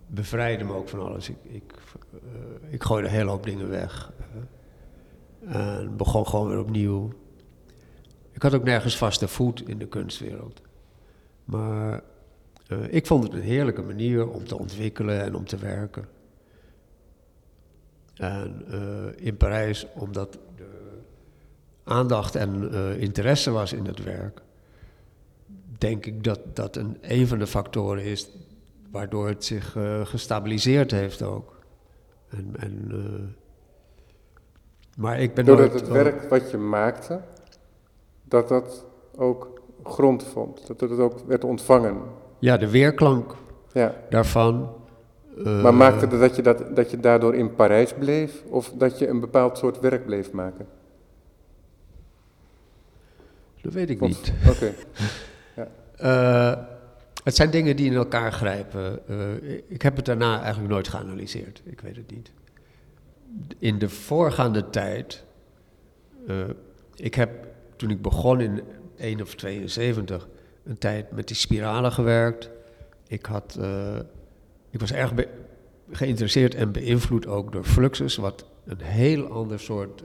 bevrijdde 0.07 0.63
me 0.63 0.73
ook 0.73 0.89
van 0.89 0.99
alles. 0.99 1.29
Ik, 1.29 1.37
ik, 1.43 1.73
eh, 2.11 2.73
ik 2.73 2.83
gooide 2.83 3.07
een 3.07 3.13
hele 3.13 3.29
hoop 3.29 3.43
dingen 3.43 3.69
weg. 3.69 4.11
En 5.45 5.97
begon 5.97 6.27
gewoon 6.27 6.47
weer 6.47 6.59
opnieuw. 6.59 7.13
Ik 8.31 8.41
had 8.41 8.53
ook 8.53 8.63
nergens 8.63 8.97
vaste 8.97 9.27
voet 9.27 9.67
in 9.67 9.77
de 9.77 9.87
kunstwereld. 9.87 10.61
Maar 11.45 12.03
eh, 12.67 12.93
ik 12.93 13.05
vond 13.05 13.23
het 13.23 13.33
een 13.33 13.41
heerlijke 13.41 13.81
manier 13.81 14.29
om 14.29 14.45
te 14.45 14.57
ontwikkelen 14.57 15.21
en 15.23 15.35
om 15.35 15.45
te 15.45 15.57
werken. 15.57 16.07
En 18.15 18.63
eh, 18.67 19.25
in 19.25 19.37
Parijs, 19.37 19.87
omdat 19.93 20.39
de 20.55 20.80
aandacht 21.83 22.35
en 22.35 22.73
eh, 22.73 23.01
interesse 23.01 23.51
was 23.51 23.73
in 23.73 23.85
het 23.85 24.03
werk, 24.03 24.41
denk 25.77 26.05
ik 26.05 26.23
dat 26.23 26.39
dat 26.53 26.75
een, 26.75 26.97
een 27.01 27.27
van 27.27 27.39
de 27.39 27.47
factoren 27.47 28.03
is 28.03 28.29
waardoor 28.91 29.27
het 29.27 29.45
zich 29.45 29.75
eh, 29.75 30.05
gestabiliseerd 30.05 30.91
heeft 30.91 31.21
ook. 31.21 31.55
En, 32.29 32.53
en, 32.59 32.87
eh, 32.91 33.23
maar 34.97 35.19
ik 35.19 35.33
ben 35.33 35.45
Doordat 35.45 35.73
het 35.73 35.87
werk 35.87 36.29
wat 36.29 36.51
je 36.51 36.57
maakte, 36.57 37.19
dat 38.23 38.47
dat 38.47 38.85
ook 39.15 39.61
grond 39.83 40.23
vond. 40.23 40.67
Dat 40.67 40.79
het 40.79 40.99
ook 40.99 41.19
werd 41.27 41.43
ontvangen. 41.43 41.97
Ja, 42.39 42.57
de 42.57 42.69
weerklank 42.69 43.35
Ja. 43.73 43.95
daarvan. 44.09 44.69
Maar 45.43 45.73
maakte 45.73 46.05
het 46.05 46.19
dat 46.19 46.35
je, 46.35 46.41
dat, 46.41 46.75
dat 46.75 46.91
je 46.91 46.99
daardoor 46.99 47.35
in 47.35 47.55
Parijs 47.55 47.93
bleef? 47.93 48.43
Of 48.49 48.71
dat 48.75 48.99
je 48.99 49.07
een 49.07 49.19
bepaald 49.19 49.57
soort 49.57 49.79
werk 49.79 50.05
bleef 50.05 50.31
maken? 50.31 50.67
Dat 53.61 53.73
weet 53.73 53.89
ik 53.89 53.99
niet. 53.99 54.33
Oké. 54.47 54.73
Eh, 56.01 56.53
het 57.23 57.35
zijn 57.35 57.49
dingen 57.51 57.75
die 57.75 57.85
in 57.89 57.95
elkaar 57.95 58.31
grijpen. 58.33 59.07
Eh, 59.07 59.53
ik 59.67 59.81
heb 59.81 59.95
het 59.95 60.05
daarna 60.05 60.41
eigenlijk 60.41 60.73
nooit 60.73 60.87
geanalyseerd. 60.87 61.61
Ik 61.65 61.81
weet 61.81 61.95
het 61.95 62.11
niet. 62.11 62.31
In 63.59 63.79
de 63.79 63.89
voorgaande 63.89 64.69
tijd. 64.69 65.23
eh, 66.27 66.35
ik 66.95 67.15
heb 67.15 67.47
toen 67.75 67.89
ik 67.89 68.01
begon 68.01 68.41
in 68.41 68.61
1 68.97 69.21
of 69.21 69.35
72 69.35 70.27
een 70.63 70.77
tijd 70.77 71.11
met 71.11 71.27
die 71.27 71.37
spiralen 71.37 71.91
gewerkt. 71.91 72.49
Ik, 73.07 73.25
had, 73.25 73.59
ik 74.69 74.79
was 74.79 74.91
erg 74.91 75.13
geïnteresseerd 75.91 76.55
en 76.55 76.71
beïnvloed 76.71 77.27
ook 77.27 77.51
door 77.51 77.63
Fluxus, 77.63 78.15
wat 78.15 78.45
een 78.65 78.81
heel 78.81 79.27
ander 79.27 79.59
soort 79.59 80.03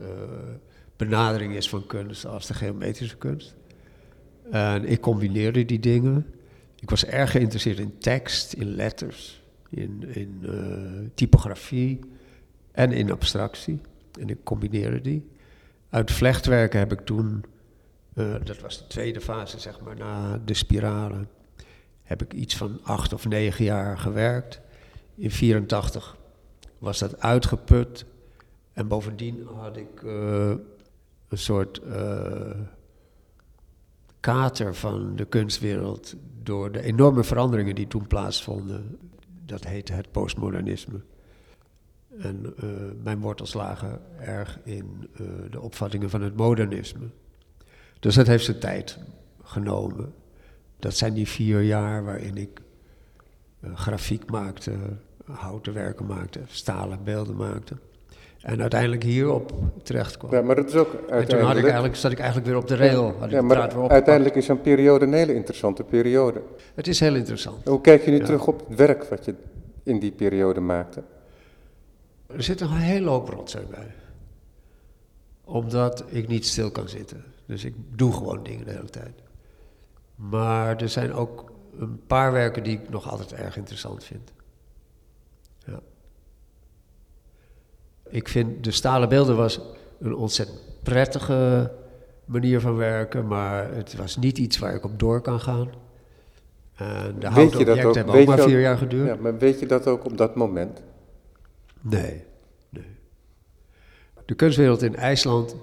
benadering 0.96 1.54
is 1.54 1.68
van 1.68 1.87
kunst 1.87 2.26
als 2.26 2.46
de 2.46 2.54
geometrische 2.54 3.16
kunst. 3.16 3.54
En 4.50 4.85
ik 4.85 5.00
combineerde 5.00 5.64
die 5.64 5.80
dingen. 5.80 6.26
Ik 6.80 6.90
was 6.90 7.04
erg 7.04 7.30
geïnteresseerd 7.30 7.78
in 7.78 7.98
tekst, 7.98 8.52
in 8.52 8.74
letters, 8.74 9.42
in, 9.70 10.04
in 10.14 10.38
eh, 10.42 11.11
typografie 11.14 12.00
en 12.72 12.92
in 12.92 13.11
abstractie. 13.11 13.80
En 14.20 14.28
ik 14.28 14.38
combineerde 14.44 15.00
die. 15.00 15.30
Uit 15.90 16.11
vlechtwerken 16.11 16.78
heb 16.78 16.92
ik 16.92 17.00
toen, 17.00 17.44
eh, 18.14 18.35
dat 18.44 18.61
was 18.61 18.78
de 18.78 18.87
tweede 18.87 19.20
fase 19.20 19.59
zeg 19.59 19.80
maar, 19.80 19.96
na 19.96 20.40
de 20.44 20.54
spiralen, 20.54 21.28
heb 22.02 22.22
ik 22.22 22.32
iets 22.32 22.56
van 22.56 22.80
acht 22.82 23.12
of 23.12 23.28
negen 23.28 23.64
jaar 23.64 23.98
gewerkt. 23.98 24.61
in 25.14 25.30
84 25.30 26.16
was 26.78 26.98
dat 26.98 27.20
uitgeput. 27.20 28.04
En 28.72 28.88
bovendien 28.88 29.46
had 29.54 29.76
ik 29.76 30.02
uh, 30.02 30.54
een 31.28 31.38
soort 31.38 31.80
uh, 31.86 32.50
kater 34.20 34.74
van 34.74 35.16
de 35.16 35.24
kunstwereld 35.24 36.14
door 36.42 36.72
de 36.72 36.82
enorme 36.82 37.24
veranderingen 37.24 37.74
die 37.74 37.86
toen 37.86 38.06
plaatsvonden. 38.06 38.98
Dat 39.44 39.64
heette 39.64 39.92
het 39.92 40.10
postmodernisme. 40.10 41.00
En 42.18 42.54
uh, 42.64 42.70
mijn 43.02 43.20
wortels 43.20 43.54
lagen 43.54 44.00
erg 44.20 44.58
in 44.64 45.10
de 45.50 45.60
opvattingen 45.60 46.10
van 46.10 46.22
het 46.22 46.36
modernisme. 46.36 47.10
Dus 48.00 48.14
dat 48.14 48.26
heeft 48.26 48.44
zijn 48.44 48.58
tijd 48.58 48.98
genomen. 49.42 50.14
Dat 50.78 50.96
zijn 50.96 51.14
die 51.14 51.28
vier 51.28 51.62
jaar 51.62 52.04
waarin 52.04 52.36
ik 52.36 52.60
grafiek 53.74 54.30
maakte, 54.30 54.72
houten 55.24 55.72
werken 55.72 56.06
maakte, 56.06 56.40
stalen 56.46 57.04
beelden 57.04 57.36
maakte. 57.36 57.76
En 58.46 58.61
uiteindelijk 58.61 59.02
hierop 59.02 59.52
terecht 59.82 60.16
kwam. 60.16 60.32
Ja, 60.32 60.42
maar 60.42 60.56
dat 60.56 60.68
is 60.68 60.74
ook 60.74 60.90
uiteindelijk... 60.90 61.30
En 61.30 61.38
toen 61.38 61.46
had 61.46 61.56
ik 61.56 61.64
eigenlijk, 61.64 61.96
zat 61.96 62.12
ik 62.12 62.18
eigenlijk 62.18 62.48
weer 62.48 62.56
op 62.56 62.68
de 62.68 62.76
rail. 62.76 63.14
Had 63.18 63.30
ja, 63.30 63.38
ik 63.38 63.44
maar 63.44 63.88
uiteindelijk 63.88 64.37
is 64.37 64.46
zo'n 64.46 64.61
periode 64.61 65.04
een 65.04 65.12
hele 65.12 65.35
interessante 65.35 65.82
periode. 65.82 66.42
Het 66.74 66.87
is 66.87 67.00
heel 67.00 67.14
interessant. 67.14 67.64
Hoe 67.64 67.80
kijk 67.80 68.04
je 68.04 68.11
nu 68.11 68.20
terug 68.20 68.46
op 68.46 68.68
het 68.68 68.78
werk 68.78 69.04
wat 69.04 69.24
je 69.24 69.35
in 69.82 69.98
die 69.98 70.11
periode 70.11 70.61
maakte? 70.61 71.02
Er 72.26 72.42
zit 72.42 72.61
een 72.61 72.70
hele 72.70 73.09
hoop 73.09 73.28
rotzooi 73.28 73.64
bij. 73.70 73.94
Omdat 75.44 76.04
ik 76.06 76.28
niet 76.28 76.46
stil 76.46 76.70
kan 76.70 76.88
zitten. 76.88 77.24
Dus 77.46 77.64
ik 77.64 77.74
doe 77.94 78.12
gewoon 78.12 78.42
dingen 78.42 78.64
de 78.64 78.72
hele 78.72 78.90
tijd. 78.90 79.22
Maar 80.14 80.76
er 80.76 80.88
zijn 80.88 81.12
ook 81.12 81.52
een 81.78 82.00
paar 82.06 82.32
werken 82.32 82.62
die 82.62 82.78
ik 82.78 82.88
nog 82.90 83.11
altijd 83.11 83.32
erg 83.32 83.56
interessant 83.56 84.04
vind. 84.04 84.32
Ik 88.09 88.29
vind 88.29 88.64
de 88.64 88.71
stalen 88.71 89.09
beelden 89.09 89.37
was 89.37 89.61
een 90.01 90.14
ontzettend 90.14 90.59
prettige 90.83 91.73
manier 92.25 92.61
van 92.61 92.77
werken, 92.77 93.27
maar 93.27 93.75
het 93.75 93.97
was 93.97 94.16
niet 94.16 94.38
iets 94.38 94.59
waar 94.59 94.75
ik 94.75 94.85
op 94.85 94.99
door 94.99 95.21
kan 95.21 95.40
gaan. 95.40 95.71
En 96.75 97.16
de 97.19 97.27
houten 97.27 97.61
objecten 97.61 97.95
hebben 97.95 98.14
ook 98.14 98.27
maar 98.27 98.38
vier 98.38 98.61
jaar 98.61 98.79
geduurd. 98.79 99.07
Ja, 99.07 99.16
maar 99.23 99.38
weet 99.38 99.61
je 99.61 99.66
dat 99.66 99.87
ook 99.87 100.05
op 100.05 100.16
dat 100.16 100.35
moment? 100.35 100.83
Nee, 101.81 102.25
nee. 102.69 102.97
De 104.25 104.35
kunstwereld 104.35 104.83
in 104.83 104.97
IJsland 104.97 105.57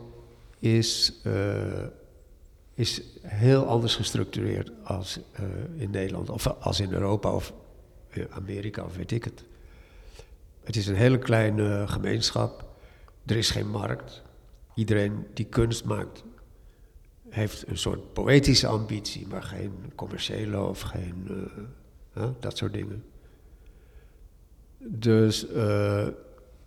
is, 0.59 1.21
uh, 1.27 1.33
is 2.73 3.01
heel 3.21 3.65
anders 3.65 3.95
gestructureerd 3.95 4.71
als 4.83 5.19
uh, 5.39 5.81
in 5.81 5.89
Nederland, 5.89 6.29
of 6.29 6.47
als 6.47 6.79
in 6.79 6.91
Europa 6.93 7.33
of 7.33 7.53
Amerika, 8.29 8.83
of 8.83 8.95
weet 8.95 9.11
ik 9.11 9.23
het. 9.23 9.43
Het 10.63 10.75
is 10.75 10.87
een 10.87 10.95
hele 10.95 11.19
kleine 11.19 11.87
gemeenschap. 11.87 12.65
Er 13.25 13.37
is 13.37 13.49
geen 13.49 13.69
markt. 13.69 14.21
Iedereen 14.75 15.27
die 15.33 15.45
kunst 15.45 15.85
maakt, 15.85 16.23
heeft 17.29 17.67
een 17.67 17.77
soort 17.77 18.13
poëtische 18.13 18.67
ambitie, 18.67 19.27
maar 19.27 19.43
geen 19.43 19.91
commerciële 19.95 20.61
of 20.61 20.81
geen 20.81 21.27
uh, 22.17 22.29
dat 22.39 22.57
soort 22.57 22.73
dingen. 22.73 23.03
Dus 24.77 25.49
uh, 25.49 26.07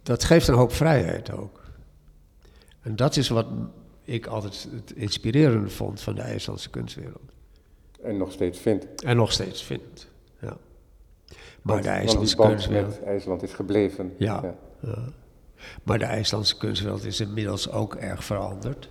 dat 0.03 0.25
geeft 0.25 0.49
een 0.49 0.55
hoop 0.55 0.73
vrijheid 0.73 1.33
ook. 1.33 1.65
En 2.81 2.97
dat 2.97 3.17
is 3.17 3.29
wat 3.29 3.47
ik 4.05 4.27
altijd 4.27 4.69
het 4.73 4.93
inspirerende 4.93 5.69
vond 5.69 6.01
van 6.01 6.15
de 6.15 6.21
IJslandse 6.21 6.71
kunstwereld. 6.71 7.33
En 8.03 8.17
nog 8.17 8.33
steeds 8.33 8.59
vindt. 8.59 9.03
En 9.03 9.17
nog 9.17 9.33
steeds 9.33 9.63
vindt. 9.63 10.09
Maar 11.67 11.83
de 11.83 11.89
IJslandse 11.89 12.37
kunstwereld. 12.37 13.03
IJsland 13.03 13.43
is 13.43 13.53
gebleven. 13.53 14.15
Ja, 14.19 14.41
ja. 14.43 14.55
ja, 14.81 14.99
Maar 15.83 15.99
de 15.99 16.05
IJslandse 16.05 16.57
kunstwereld 16.57 17.05
is 17.05 17.21
inmiddels 17.21 17.71
ook 17.71 17.95
erg 17.95 18.25
veranderd. 18.25 18.91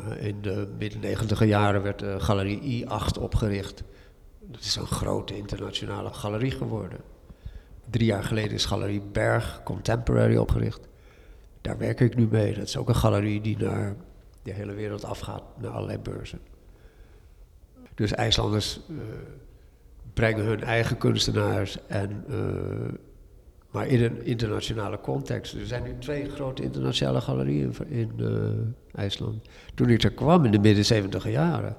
Uh, 0.00 0.26
in 0.26 0.42
de 0.42 0.68
midden 0.78 1.00
negentiger 1.00 1.46
jaren 1.46 1.82
werd 1.82 1.98
de 1.98 2.20
Galerie 2.20 2.84
I8 2.84 3.20
opgericht. 3.20 3.82
Dat 4.40 4.60
is 4.60 4.76
een 4.76 4.86
grote 4.86 5.36
internationale 5.36 6.12
galerie 6.12 6.50
geworden. 6.50 7.00
Drie 7.90 8.06
jaar 8.06 8.24
geleden 8.24 8.52
is 8.52 8.64
Galerie 8.64 9.02
Berg 9.12 9.60
Contemporary 9.64 10.36
opgericht. 10.36 10.88
Daar 11.60 11.78
werk 11.78 12.00
ik 12.00 12.16
nu 12.16 12.28
mee. 12.30 12.54
Dat 12.54 12.66
is 12.66 12.76
ook 12.76 12.88
een 12.88 12.94
galerie 12.94 13.40
die 13.40 13.58
naar 13.58 13.94
de 14.42 14.52
hele 14.52 14.72
wereld 14.72 15.04
afgaat, 15.04 15.42
naar 15.60 15.70
allerlei 15.70 15.98
beurzen. 15.98 16.38
Dus 17.94 18.12
IJslanders. 18.12 18.80
Uh, 18.90 18.98
brengen 20.14 20.44
hun 20.44 20.62
eigen 20.62 20.98
kunstenaars 20.98 21.86
en, 21.86 22.24
uh, 22.28 22.38
maar 23.70 23.86
in 23.86 24.02
een 24.02 24.24
internationale 24.24 25.00
context. 25.00 25.54
Er 25.54 25.66
zijn 25.66 25.82
nu 25.82 25.94
twee 25.98 26.30
grote 26.30 26.62
internationale 26.62 27.20
galerieën 27.20 27.74
in 27.88 28.12
uh, 28.16 29.00
IJsland. 29.00 29.48
Toen 29.74 29.88
ik 29.88 30.02
er 30.02 30.12
kwam 30.12 30.44
in 30.44 30.50
de 30.50 30.58
midden 30.58 30.84
70 30.84 31.30
jaren, 31.30 31.76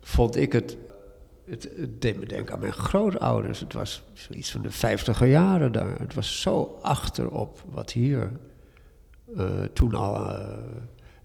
vond 0.00 0.36
ik 0.36 0.52
het, 0.52 0.76
het, 1.44 1.70
het, 1.76 2.02
deed 2.02 2.18
me 2.18 2.26
denken 2.26 2.54
aan 2.54 2.60
mijn 2.60 2.72
grootouders. 2.72 3.60
Het 3.60 3.72
was 3.72 4.02
zoiets 4.12 4.50
van 4.50 4.62
de 4.62 4.70
50 4.70 5.26
jaren 5.26 5.72
daar. 5.72 5.98
Het 5.98 6.14
was 6.14 6.40
zo 6.40 6.78
achterop 6.82 7.62
wat 7.70 7.92
hier 7.92 8.30
uh, 9.36 9.62
toen 9.72 9.94
al. 9.94 10.38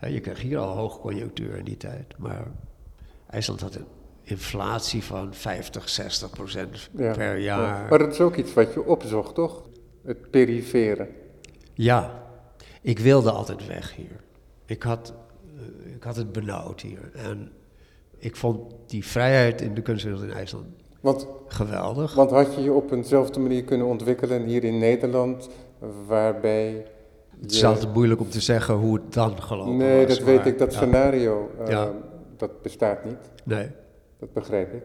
je 0.08 0.20
kreeg 0.20 0.42
hier 0.42 0.58
al 0.58 0.76
hoogconjunctuur 0.76 1.58
in 1.58 1.66
die 1.66 1.78
tijd, 1.78 2.18
maar 2.18 2.48
IJsland 3.30 3.62
had 3.62 3.76
een 3.76 3.86
inflatie 4.24 5.04
van 5.04 5.34
50, 5.34 5.90
60 5.90 6.30
procent 6.30 6.90
ja, 6.98 7.14
per 7.14 7.38
jaar. 7.38 7.84
Ja. 7.84 7.88
Maar 7.90 8.00
dat 8.00 8.12
is 8.12 8.22
ook 8.22 8.36
iets 8.36 8.54
wat 8.54 8.74
je 8.74 8.86
opzocht, 8.86 9.36
toch? 9.36 9.64
Het 10.04 10.30
perifere. 10.30 11.08
Ja, 11.74 12.24
ik 12.82 13.00
wilde 13.00 13.32
altijd 13.32 13.68
weg 13.68 13.96
hier. 13.96 14.24
Ik 14.66 14.84
had, 14.84 15.14
uh, 15.56 15.96
ik 15.96 16.04
had 16.04 16.16
het 16.16 16.32
benauwd 16.32 16.82
hier. 16.82 17.12
En 17.14 17.52
ik 18.18 18.36
vond 18.36 18.74
die 18.86 19.06
vrijheid 19.06 19.62
in 19.62 19.74
de 19.74 19.82
kunstwereld 19.82 20.24
in 20.24 20.32
IJsland 20.32 20.66
want, 21.02 21.28
geweldig. 21.48 22.14
Want 22.14 22.32
had 22.32 22.56
je 22.56 22.62
je 22.62 22.72
op 22.72 22.92
eenzelfde 22.92 23.40
manier 23.40 23.64
kunnen 23.64 23.88
ontwikkelen 23.88 24.44
hier 24.44 24.64
in 24.64 24.78
Nederland, 24.78 25.50
waarbij... 26.08 26.86
Het 27.42 27.52
is 27.52 27.66
altijd 27.66 27.94
moeilijk 27.94 28.22
om 28.22 28.30
te 28.30 28.42
zeggen 28.42 28.74
hoe 28.76 28.94
het 28.94 29.14
dan 29.14 29.42
gelopen 29.42 29.78
nee, 29.78 30.06
was. 30.06 30.18
dat 30.18 30.26
weet 30.26 30.46
ik, 30.46 30.58
dat 30.58 30.74
ja. 30.74 30.80
scenario, 30.80 31.50
uh, 31.62 31.68
ja. 31.68 31.92
dat 32.38 32.62
bestaat 32.62 33.06
niet. 33.06 33.32
Nee. 33.44 33.68
Dat 34.22 34.34
begrijp 34.34 34.74
ik. 34.74 34.84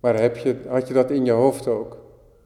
Maar 0.00 0.20
heb 0.20 0.36
je, 0.36 0.56
had 0.68 0.88
je 0.88 0.94
dat 0.94 1.10
in 1.10 1.24
je 1.24 1.30
hoofd 1.32 1.68
ook? 1.68 1.96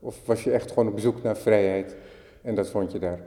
Of 0.01 0.27
was 0.27 0.45
je 0.45 0.51
echt 0.51 0.69
gewoon 0.69 0.89
op 0.89 0.99
zoek 0.99 1.23
naar 1.23 1.37
vrijheid 1.37 1.97
en 2.43 2.55
dat 2.55 2.69
vond 2.69 2.93
je 2.93 2.99
daar? 2.99 3.21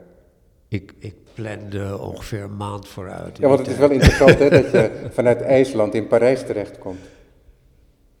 Ik, 0.68 0.94
ik 0.98 1.14
plande 1.34 1.98
ongeveer 1.98 2.42
een 2.42 2.56
maand 2.56 2.88
vooruit. 2.88 3.38
Ja, 3.38 3.48
want 3.48 3.58
het 3.58 3.68
is 3.68 3.76
wel 3.76 3.90
interessant 3.90 4.38
hè, 4.38 4.50
dat 4.50 4.70
je 4.70 4.90
vanuit 5.18 5.40
IJsland 5.40 5.94
in 5.94 6.06
Parijs 6.06 6.42
terechtkomt. 6.42 7.00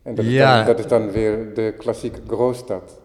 En 0.02 0.14
dat 0.14 0.24
is, 0.24 0.30
ja, 0.30 0.56
dan, 0.56 0.66
dat 0.66 0.78
is 0.78 0.86
dan 0.86 1.10
weer 1.10 1.54
de 1.54 1.74
klassieke 1.78 2.20
grootstad. 2.26 3.00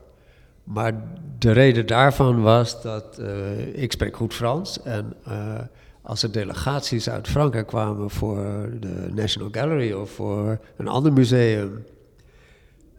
Maar 0.64 0.94
de 1.40 1.52
reden 1.52 1.88
daarvan 1.88 2.42
was 2.42 2.82
dat 2.82 3.18
uh, 3.20 3.82
ik 3.84 3.92
spreek 3.92 4.16
goed 4.16 4.34
Frans 4.34 4.82
en 4.84 5.14
uh, 5.28 5.60
als 6.06 6.24
er 6.24 6.32
delegaties 6.32 7.10
uit 7.10 7.28
Frankrijk 7.28 7.68
kwamen 7.68 8.10
voor 8.10 8.70
de 8.80 9.10
National 9.14 9.50
Gallery 9.52 9.94
of 9.94 10.12
voor 10.12 10.60
een 10.78 10.88
ander 10.88 11.14
museum, 11.14 11.86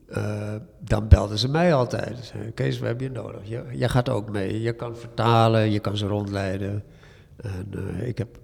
uh, 0.08 0.54
dan 0.80 1.08
belden 1.08 1.38
ze 1.38 1.48
mij 1.48 1.74
altijd. 1.74 2.34
Kees, 2.54 2.78
we 2.78 2.86
hebben 2.86 3.06
je 3.06 3.12
nodig. 3.12 3.40
Jij 3.72 3.88
gaat 3.88 4.08
ook 4.08 4.30
mee. 4.30 4.60
Je 4.60 4.72
kan 4.72 4.96
vertalen, 4.96 5.70
je 5.70 5.78
kan 5.78 5.96
ze 5.96 6.06
rondleiden. 6.06 6.84
En 7.36 7.70
uh, 7.74 8.08
ik 8.08 8.18
heb 8.18 8.38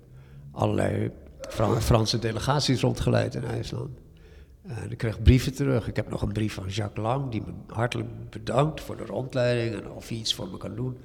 allerlei 0.53 1.11
Fra 1.41 1.81
Franse 1.81 2.19
delegaties 2.19 2.81
rondgeleid 2.81 3.35
in 3.35 3.45
IJsland. 3.45 3.91
En 4.63 4.91
ik 4.91 4.99
kreeg 4.99 5.23
brieven 5.23 5.55
terug. 5.55 5.89
Ik 5.89 5.97
heb 5.97 6.11
nog 6.11 6.23
een 6.23 6.33
brief 6.33 6.55
van 6.55 6.69
Jacques 6.69 7.05
Lang, 7.05 7.31
die 7.31 7.43
me 7.47 7.75
hartelijk 7.75 8.31
bedankt 8.31 8.81
voor 8.81 8.97
de 8.97 9.07
rondleiding 9.07 9.83
en 9.83 9.91
of 9.91 10.09
hij 10.09 10.17
iets 10.17 10.35
voor 10.35 10.49
me 10.49 10.57
kan 10.57 10.75
doen. 10.75 10.97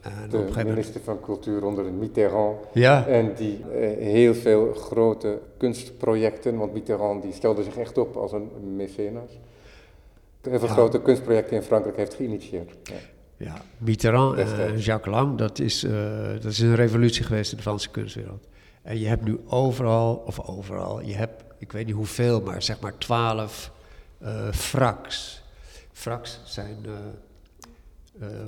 En 0.00 0.28
de 0.30 0.64
minister 0.64 1.00
van 1.00 1.20
Cultuur 1.20 1.64
onder 1.64 1.84
Mitterrand. 1.84 2.56
Ja. 2.72 3.06
En 3.06 3.34
die 3.34 3.58
uh, 3.58 3.66
heel 3.98 4.34
veel 4.34 4.72
grote 4.74 5.38
kunstprojecten, 5.56 6.56
want 6.56 6.72
Mitterrand 6.72 7.22
die 7.22 7.32
stelde 7.32 7.62
zich 7.62 7.76
echt 7.76 7.98
op 7.98 8.16
als 8.16 8.32
een 8.32 8.76
mecenas. 8.76 9.30
Heel 10.40 10.58
veel 10.58 10.68
ja. 10.68 10.74
grote 10.74 11.00
kunstprojecten 11.02 11.56
in 11.56 11.62
Frankrijk 11.62 11.96
heeft 11.96 12.14
geïnitieerd. 12.14 12.72
Ja, 12.82 12.94
ja. 13.36 13.62
Mitterrand 13.78 14.38
en 14.38 14.78
Jacques 14.78 15.14
Lang, 15.14 15.38
dat 15.38 15.58
is, 15.58 15.84
uh, 15.84 15.92
dat 16.32 16.52
is 16.52 16.58
een 16.58 16.74
revolutie 16.74 17.24
geweest 17.24 17.50
in 17.50 17.56
de 17.56 17.62
Franse 17.62 17.90
kunstwereld. 17.90 18.46
En 18.82 18.98
je 18.98 19.06
hebt 19.06 19.24
nu 19.24 19.40
overal, 19.46 20.22
of 20.26 20.40
overal, 20.40 21.00
je 21.00 21.14
hebt, 21.14 21.44
ik 21.58 21.72
weet 21.72 21.86
niet 21.86 21.94
hoeveel, 21.94 22.40
maar 22.40 22.62
zeg 22.62 22.80
maar 22.80 22.98
twaalf 22.98 23.72
uh, 24.22 24.52
fraks. 24.52 25.42
Fraks 25.92 26.40
zijn 26.44 26.76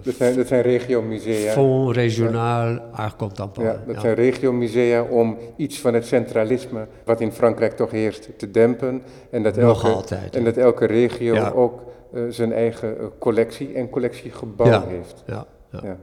Dat 0.02 0.14
zijn, 0.14 0.36
dat 0.36 0.46
zijn 0.46 0.62
regiomusea. 0.62 1.52
Fonds 1.52 1.96
Regionaal 1.96 2.78
Art 2.92 3.16
Contemporain. 3.16 3.78
Ja, 3.86 3.92
dat 3.92 4.00
zijn 4.00 4.14
regiomusea 4.14 5.02
om 5.02 5.38
iets 5.56 5.80
van 5.80 5.94
het 5.94 6.06
centralisme 6.06 6.86
wat 7.04 7.20
in 7.20 7.32
Frankrijk 7.32 7.72
toch 7.76 7.90
heerst 7.90 8.28
te 8.38 8.50
dempen. 8.50 9.02
En 9.30 9.42
dat 9.42 9.56
Nog 9.56 9.84
elke, 9.84 9.96
altijd, 9.96 10.36
En 10.36 10.44
dat 10.44 10.56
elke 10.56 10.86
regio 10.86 11.34
Ja. 11.34 11.50
ook 11.50 11.82
eh, 12.14 12.22
zijn 12.28 12.52
eigen 12.52 12.98
eh, 12.98 13.06
collectie 13.18 13.72
en 13.74 13.90
collectiegebouw 13.90 14.66
Ja. 14.66 14.84
heeft. 14.86 15.22
Ja, 15.26 15.46
ja. 15.70 15.80
Ja. 15.82 15.98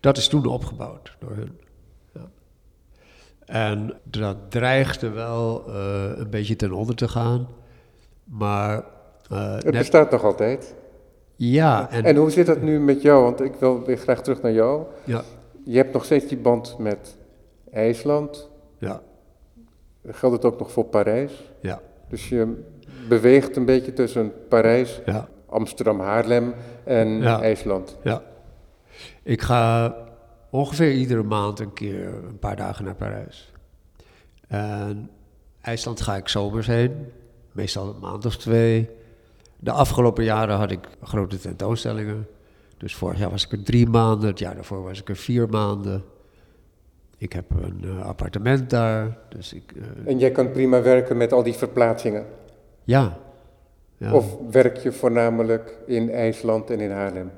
Dat 0.00 0.16
is 0.16 0.28
toen 0.28 0.46
opgebouwd 0.46 1.16
door 1.18 1.30
hun. 1.36 1.58
Ja. 2.14 2.30
En 3.46 3.94
dat 4.04 4.36
dreigde 4.48 5.08
wel 5.10 5.64
eh, 5.68 6.10
een 6.16 6.30
beetje 6.30 6.56
ten 6.56 6.72
onder 6.72 6.94
te 6.94 7.08
gaan. 7.08 7.48
Maar 8.24 8.84
eh, 9.30 9.54
Het 9.54 9.64
net- 9.64 9.72
bestaat 9.72 10.10
nog 10.10 10.24
altijd. 10.24 10.74
Ja, 11.36 11.90
en, 11.90 12.04
En 12.04 12.16
hoe 12.16 12.30
zit 12.30 12.46
dat 12.46 12.62
nu 12.62 12.80
met 12.80 13.02
jou? 13.02 13.22
Want 13.22 13.40
ik 13.40 13.54
wil 13.54 13.84
weer 13.84 13.96
graag 13.96 14.22
terug 14.22 14.42
naar 14.42 14.52
jou. 14.52 14.82
ja, 15.04 15.22
Je 15.64 15.76
hebt 15.76 15.92
nog 15.92 16.04
steeds 16.04 16.26
die 16.26 16.38
band 16.38 16.76
met 16.78 17.16
IJsland. 17.72 18.50
ja, 18.78 19.02
Geldt 20.06 20.36
het 20.36 20.44
ook 20.52 20.58
nog 20.58 20.72
voor 20.72 20.84
Parijs? 20.84 21.32
ja, 21.60 21.80
Dus 22.08 22.28
je 22.28 22.62
beweegt 23.08 23.56
een 23.56 23.64
beetje 23.64 23.92
tussen 23.92 24.32
Parijs, 24.48 25.00
ja, 25.06 25.28
Amsterdam, 25.46 26.00
Haarlem 26.00 26.54
en 26.84 27.08
Ja. 27.08 27.40
IJsland. 27.42 27.96
ja. 28.02 28.22
Ik 29.22 29.42
ga 29.42 29.94
ongeveer 30.50 30.92
iedere 30.92 31.22
maand 31.22 31.60
een 31.60 31.72
keer 31.72 32.06
een 32.06 32.38
paar 32.38 32.56
dagen 32.56 32.84
naar 32.84 32.94
Parijs. 32.94 33.52
En 34.48 35.10
IJsland 35.60 36.00
ga 36.00 36.16
ik 36.16 36.28
zomers 36.28 36.66
heen, 36.66 37.06
meestal 37.52 37.88
een 37.88 38.00
maand 38.00 38.26
of 38.26 38.36
twee. 38.36 38.90
De 39.64 39.70
afgelopen 39.72 40.24
jaren 40.24 40.56
had 40.56 40.70
ik 40.70 40.80
grote 41.02 41.38
tentoonstellingen. 41.38 42.26
Dus 42.76 42.94
vorig 42.94 43.18
jaar 43.18 43.30
was 43.30 43.44
ik 43.44 43.52
er 43.52 43.62
drie 43.62 43.86
maanden, 43.88 44.28
het 44.28 44.38
jaar 44.38 44.54
daarvoor 44.54 44.82
was 44.82 45.00
ik 45.00 45.08
er 45.08 45.16
vier 45.16 45.48
maanden. 45.48 46.02
Ik 47.18 47.32
heb 47.32 47.44
een 47.50 47.80
eh, 47.84 48.06
appartement 48.06 48.70
daar, 48.70 49.16
dus 49.28 49.52
ik... 49.52 49.72
eh, 49.76 50.12
En 50.12 50.18
jij 50.18 50.30
kan 50.30 50.50
prima 50.50 50.82
werken 50.82 51.16
met 51.16 51.32
al 51.32 51.42
die 51.42 51.52
verplaatsingen. 51.52 52.24
ja. 52.84 53.18
ja. 53.96 54.12
Of 54.12 54.36
werk 54.50 54.76
je 54.76 54.92
voornamelijk 54.92 55.74
in 55.86 56.10
IJsland 56.10 56.70
en 56.70 56.80
in 56.80 56.90
Haarlem? 56.90 57.30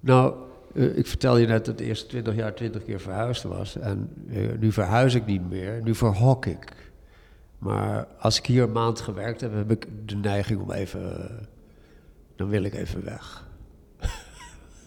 Nou, 0.00 0.34
eh, 0.74 0.96
ik 0.98 1.06
vertel 1.06 1.36
je 1.36 1.46
net 1.46 1.64
dat 1.64 1.78
de 1.78 1.84
eerste 1.84 2.06
twintig 2.06 2.34
jaar 2.34 2.54
twintig 2.54 2.84
keer 2.84 3.00
verhuisd 3.00 3.42
was. 3.42 3.78
En 3.78 4.08
nu 4.58 4.72
verhuis 4.72 5.14
ik 5.14 5.26
niet 5.26 5.50
meer, 5.50 5.80
nu 5.82 5.94
verhok 5.94 6.46
ik. 6.46 6.72
Maar 7.58 8.06
als 8.18 8.38
ik 8.38 8.46
hier 8.46 8.62
een 8.62 8.72
maand 8.72 9.00
gewerkt 9.00 9.40
heb, 9.40 9.52
heb 9.52 9.70
ik 9.70 9.86
de 10.04 10.16
neiging 10.16 10.60
om 10.60 10.72
even... 10.72 11.28
eh, 11.28 11.46
dan 12.36 12.48
wil 12.48 12.62
ik 12.62 12.74
even 12.74 13.04
weg. 13.04 13.48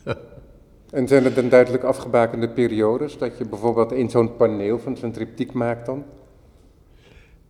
En 0.89 1.07
zijn 1.07 1.25
er 1.25 1.33
dan 1.33 1.49
duidelijk 1.49 1.83
afgebakende 1.83 2.49
periodes 2.49 3.17
dat 3.17 3.37
je 3.37 3.45
bijvoorbeeld 3.45 3.91
in 3.91 4.09
zo'n 4.09 4.35
paneel 4.35 4.79
van 4.79 4.97
zo'n 4.97 5.11
triptiek 5.11 5.53
maakt 5.53 5.85
dan? 5.85 6.05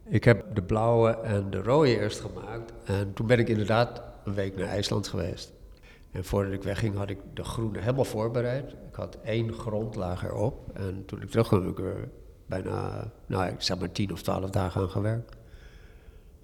Ik 0.06 0.24
heb 0.24 0.46
de 0.54 0.62
blauwe 0.62 1.10
en 1.10 1.50
de 1.50 1.62
rode 1.62 2.00
eerst 2.00 2.20
gemaakt. 2.20 2.74
En 2.84 3.14
toen 3.14 3.28
ben 3.28 3.40
ik 3.40 3.50
inderdaad 3.50 4.02
een 4.24 4.34
week 4.34 4.56
naar 4.56 4.68
IJsland 4.68 5.08
geweest. 5.08 5.54
En 6.12 6.24
voordat 6.24 6.54
ik 6.54 6.64
wegging 6.64 6.96
had 6.96 7.10
ik 7.10 7.18
de 7.34 7.44
groene 7.44 7.80
helemaal 7.80 8.06
voorbereid. 8.06 8.72
Ik 8.72 8.96
had 8.96 9.18
één 9.24 9.54
grondlaag 9.54 10.24
erop. 10.24 10.70
En 10.74 11.04
toen 11.06 11.22
ik 11.22 11.30
terugkwam 11.30 11.62
heb 11.62 11.72
ik 11.72 11.80
er 11.80 12.10
bijna, 12.50 13.12
nou 13.26 13.48
ik 13.48 13.62
zeg 13.62 13.80
maar 13.80 13.92
tien 13.92 14.12
of 14.12 14.22
twaalf 14.22 14.50
dagen 14.50 14.82
aan 14.82 14.90
gewerkt. 14.90 15.36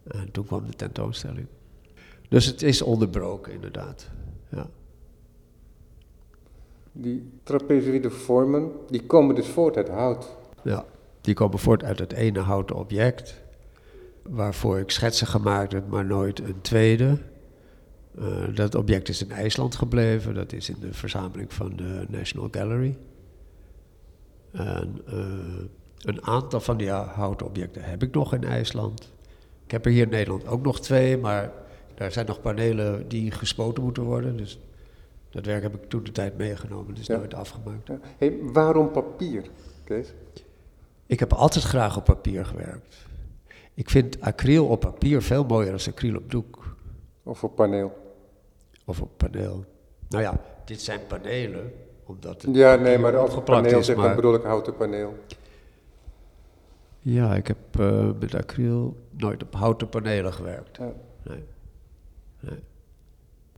En 0.03 0.31
toen 0.31 0.45
kwam 0.45 0.65
de 0.65 0.73
tentoonstelling. 0.73 1.47
Dus 2.29 2.45
het 2.45 2.61
is 2.61 2.81
onderbroken 2.81 3.53
inderdaad. 3.53 4.09
Ja. 4.49 4.67
Die 6.91 7.39
trapezoïde 7.43 8.09
vormen, 8.09 8.71
die 8.89 9.05
komen 9.05 9.35
dus 9.35 9.47
voort 9.47 9.77
uit 9.77 9.89
hout. 9.89 10.35
Ja, 10.63 10.85
die 11.21 11.33
komen 11.33 11.59
voort 11.59 11.83
uit 11.83 11.99
het 11.99 12.13
ene 12.13 12.39
houten 12.39 12.75
object, 12.75 13.43
waarvoor 14.23 14.79
ik 14.79 14.91
schetsen 14.91 15.27
gemaakt 15.27 15.71
heb, 15.71 15.87
maar 15.87 16.05
nooit 16.05 16.39
een 16.39 16.61
tweede. 16.61 17.17
Eh, 18.17 18.55
dat 18.55 18.75
object 18.75 19.09
is 19.09 19.23
in 19.23 19.31
IJsland 19.31 19.75
gebleven, 19.75 20.33
dat 20.33 20.53
is 20.53 20.69
in 20.69 20.79
de 20.79 20.93
verzameling 20.93 21.53
van 21.53 21.75
de 21.75 22.05
National 22.09 22.47
Gallery. 22.51 22.97
En 24.51 25.01
eh, 25.05 25.17
een 26.05 26.25
aantal 26.25 26.59
van 26.59 26.77
die 26.77 26.89
houten 26.89 27.45
objecten 27.45 27.83
heb 27.83 28.03
ik 28.03 28.13
nog 28.13 28.33
in 28.33 28.43
IJsland. 28.43 29.11
Ik 29.65 29.71
heb 29.71 29.85
er 29.85 29.91
hier 29.91 30.03
in 30.03 30.09
Nederland 30.09 30.47
ook 30.47 30.61
nog 30.63 30.79
twee, 30.81 31.17
maar 31.17 31.51
daar 31.95 32.11
zijn 32.11 32.25
nog 32.25 32.41
panelen 32.41 33.07
die 33.07 33.31
gespoten 33.31 33.83
moeten 33.83 34.03
worden. 34.03 34.37
Dus 34.37 34.59
dat 35.29 35.45
werk 35.45 35.61
heb 35.63 35.75
ik 35.75 35.89
toen 35.89 36.03
de 36.03 36.11
tijd 36.11 36.37
meegenomen, 36.37 36.95
dus 36.95 37.05
Ja. 37.07 37.17
nooit 37.17 37.33
afgemaakt. 37.33 37.87
Ja. 37.87 37.99
Hey, 38.17 38.37
waarom 38.41 38.91
papier, 38.91 39.45
Kees? 39.83 40.13
Ik 41.05 41.19
heb 41.19 41.33
altijd 41.33 41.65
graag 41.65 41.97
op 41.97 42.03
papier 42.05 42.45
gewerkt. 42.45 42.95
Ik 43.73 43.89
vind 43.89 44.21
acryl 44.21 44.65
op 44.67 44.79
papier 44.79 45.21
veel 45.21 45.43
mooier 45.45 45.71
dan 45.71 45.93
acryl 45.93 46.15
op 46.15 46.31
doek 46.31 46.75
Of 47.23 47.43
op 47.43 47.55
paneel? 47.55 47.97
of 48.85 49.01
op 49.01 49.09
paneel. 49.17 49.65
Nou 50.09 50.23
ja, 50.23 50.41
dit 50.65 50.81
zijn 50.81 50.99
panelen, 51.07 51.71
omdat 52.05 52.41
het 52.41 52.55
Ja, 52.55 52.75
nee, 52.75 52.97
maar 52.97 53.17
als 53.17 53.43
paneel 53.43 53.79
is. 53.79 53.87
dan 53.87 53.95
maar- 53.97 54.15
bedoel 54.15 54.35
ik 54.35 54.43
houten 54.43 54.75
paneel. 54.75 55.15
Ja, 57.07 57.35
ik 57.35 57.47
heb 57.47 57.79
eh, 57.79 58.09
met 58.19 58.35
acryl 58.35 58.97
nooit 59.09 59.43
op 59.43 59.53
houten 59.55 59.89
panelen 59.89 60.33
gewerkt. 60.33 60.77
Ja. 60.77 60.91
Nee. 61.23 61.43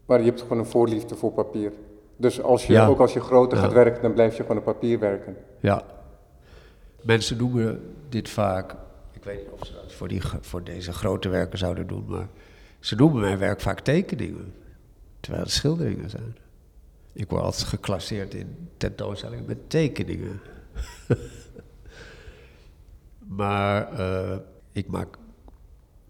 Maar 0.06 0.20
je 0.20 0.26
hebt 0.26 0.42
gewoon 0.42 0.58
een 0.58 0.66
voorliefde 0.66 1.16
voor 1.16 1.32
papier. 1.32 1.72
Dus 2.18 2.42
als 2.42 2.68
je, 2.68 2.74
Ja. 2.74 2.88
ook 2.88 3.00
als 3.00 3.14
je 3.14 3.20
groter 3.20 3.58
Ja. 3.58 3.64
gaat 3.64 3.74
werken, 3.74 4.02
dan 4.02 4.14
blijf 4.14 4.36
je 4.38 4.42
gewoon 4.42 4.58
op 4.58 4.64
papier 4.64 5.00
werken. 5.00 5.36
Ja. 5.60 5.84
Mensen 7.02 7.38
noemen 7.38 7.94
dit 8.10 8.30
vaak, 8.30 8.76
ik 9.12 9.24
weet 9.24 9.38
niet 9.38 9.50
of 9.52 9.66
ze 9.68 9.74
dat 9.74 9.94
voor, 9.94 10.08
die, 10.08 10.22
voor 10.42 10.64
deze 10.64 10.94
grote 10.94 11.30
werken 11.30 11.58
zouden 11.58 11.88
doen, 11.88 12.06
maar 12.08 12.28
ze 12.80 12.96
noemen 12.96 13.22
mijn 13.22 13.38
werk 13.38 13.62
vaak 13.62 13.80
tekeningen, 13.80 14.54
terwijl 15.20 15.44
het 15.44 15.52
schilderingen 15.54 16.10
zijn. 16.10 16.36
Ik 17.14 17.30
word 17.30 17.42
altijd 17.42 17.64
geclasseerd 17.64 18.34
in 18.34 18.56
tentoonstellingen 18.78 19.46
met 19.46 19.70
tekeningen. 19.70 20.40
maar 23.28 23.94
eh, 24.00 24.38
ik 24.72 24.88
maak 24.88 25.18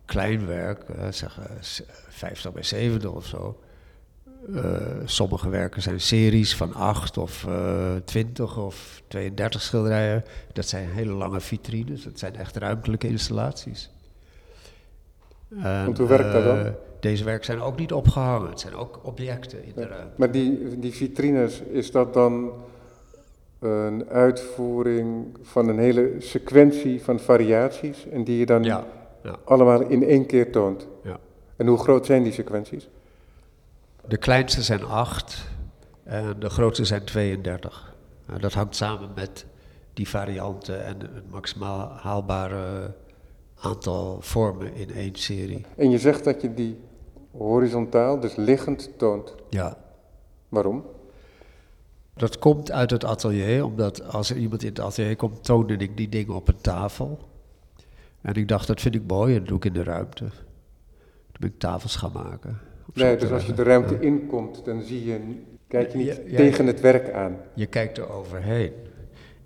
klein 0.06 0.46
werk, 0.48 0.84
eh, 0.84 1.08
zeg 1.12 1.40
eh, 1.40 1.46
s- 1.60 1.84
50 2.10 2.54
bij 2.54 2.64
70 2.64 3.12
of 3.12 3.26
zo. 3.26 3.60
Eh, 4.56 4.62
sommige 5.06 5.50
werken 5.50 5.82
zijn 5.82 6.02
series 6.02 6.56
van 6.56 6.74
8 6.74 7.18
of 7.18 7.46
eh 7.48 7.96
20 8.06 8.58
of 8.58 9.02
32 9.08 9.62
schilderijen. 9.62 10.24
Dat 10.54 10.66
zijn 10.68 10.90
hele 10.90 11.12
lange 11.14 11.40
vitrines, 11.40 12.04
dat 12.04 12.20
zijn 12.20 12.36
echt 12.36 12.56
ruimtelijke 12.58 13.08
installaties. 13.08 13.90
En, 15.50 15.86
Want 15.86 15.98
hoe 15.98 16.08
werkt 16.08 16.32
dat 16.32 16.44
dan? 16.44 16.58
eh, 16.66 16.72
deze 17.00 17.24
werken 17.24 17.46
zijn 17.46 17.62
ook 17.62 17.78
niet 17.80 17.94
opgehangen, 17.94 18.50
het 18.50 18.60
zijn 18.60 18.76
ook 18.76 19.00
objecten 19.04 19.64
in 19.64 19.72
de 19.76 19.88
ruimte. 19.88 20.14
Maar 20.18 20.32
die, 20.32 20.80
die 20.80 20.94
vitrines, 20.94 21.62
is 21.62 21.92
dat 21.92 22.14
dan 22.14 22.52
een 23.60 24.10
uitvoering 24.10 25.38
van 25.42 25.68
een 25.68 25.80
hele 25.80 26.16
sequentie 26.20 27.04
van 27.04 27.20
variaties 27.20 28.08
en 28.10 28.24
die 28.24 28.38
je 28.38 28.46
dan 28.46 28.64
Ja, 28.64 28.86
ja, 29.24 29.36
allemaal 29.44 29.82
in 29.82 30.04
één 30.04 30.26
keer 30.26 30.52
toont? 30.52 30.88
ja. 31.04 31.18
En 31.56 31.68
hoe 31.68 31.78
groot 31.78 32.06
zijn 32.06 32.24
die 32.24 32.32
sequenties? 32.32 32.90
De 34.08 34.18
kleinste 34.18 34.62
zijn 34.62 34.84
8 34.86 35.50
en 36.04 36.36
de 36.40 36.50
grootste 36.50 36.86
zijn 36.86 37.04
32. 37.04 37.96
Nou, 38.28 38.40
dat 38.40 38.54
hangt 38.54 38.76
samen 38.76 39.10
met 39.16 39.46
die 39.94 40.08
varianten 40.10 40.86
en 40.86 41.00
het 41.00 41.32
maximaal 41.32 41.90
haalbare 41.90 42.94
aantal 43.60 44.18
vormen 44.22 44.74
in 44.76 44.92
één 44.94 45.16
serie. 45.16 45.66
En 45.76 45.90
je 45.90 45.98
zegt 45.98 46.24
dat 46.24 46.42
je 46.42 46.54
die 46.54 46.80
horizontaal, 47.32 48.20
dus 48.20 48.36
liggend, 48.36 48.90
toont. 48.98 49.36
Ja, 49.50 49.78
Waarom? 50.50 50.86
Dat 52.20 52.40
komt 52.40 52.72
uit 52.72 52.92
het 52.92 53.04
atelier, 53.04 53.66
omdat 53.66 54.14
als 54.14 54.30
er 54.30 54.38
iemand 54.38 54.62
in 54.64 54.70
het 54.70 54.80
atelier 54.80 55.16
komt, 55.16 55.44
toonde 55.44 55.76
ik 55.76 55.98
die 55.98 56.10
dingen 56.10 56.36
op 56.36 56.48
een 56.48 56.62
tafel. 56.62 57.20
En 58.22 58.34
ik 58.34 58.48
dacht, 58.48 58.68
dat 58.68 58.82
vind 58.82 58.96
ik 58.96 59.02
mooi 59.08 59.34
en 59.34 59.40
dat 59.40 59.48
doe 59.48 59.58
ik 59.58 59.66
in 59.66 59.74
de 59.74 59.84
ruimte. 59.84 60.26
Toen 60.26 61.40
ben 61.40 61.50
ik 61.50 61.60
tafels 61.60 61.96
gaan 61.96 62.12
maken. 62.14 62.60
Nee, 62.94 63.18
dus 63.18 63.32
als 63.32 63.46
je 63.46 63.54
de 63.54 63.64
ruimte 63.64 64.00
inkomt, 64.00 64.66
dan 64.66 64.82
zie 64.82 65.06
je, 65.06 65.20
kijk 65.68 65.92
je 65.92 65.98
niet 65.98 66.22
Ja, 66.26 66.38
tegen 66.38 66.68
het 66.68 66.82
werk 66.82 67.14
aan. 67.14 67.38
Je 67.54 67.66
kijkt 67.66 67.98
er 67.98 68.10
overheen. 68.10 68.72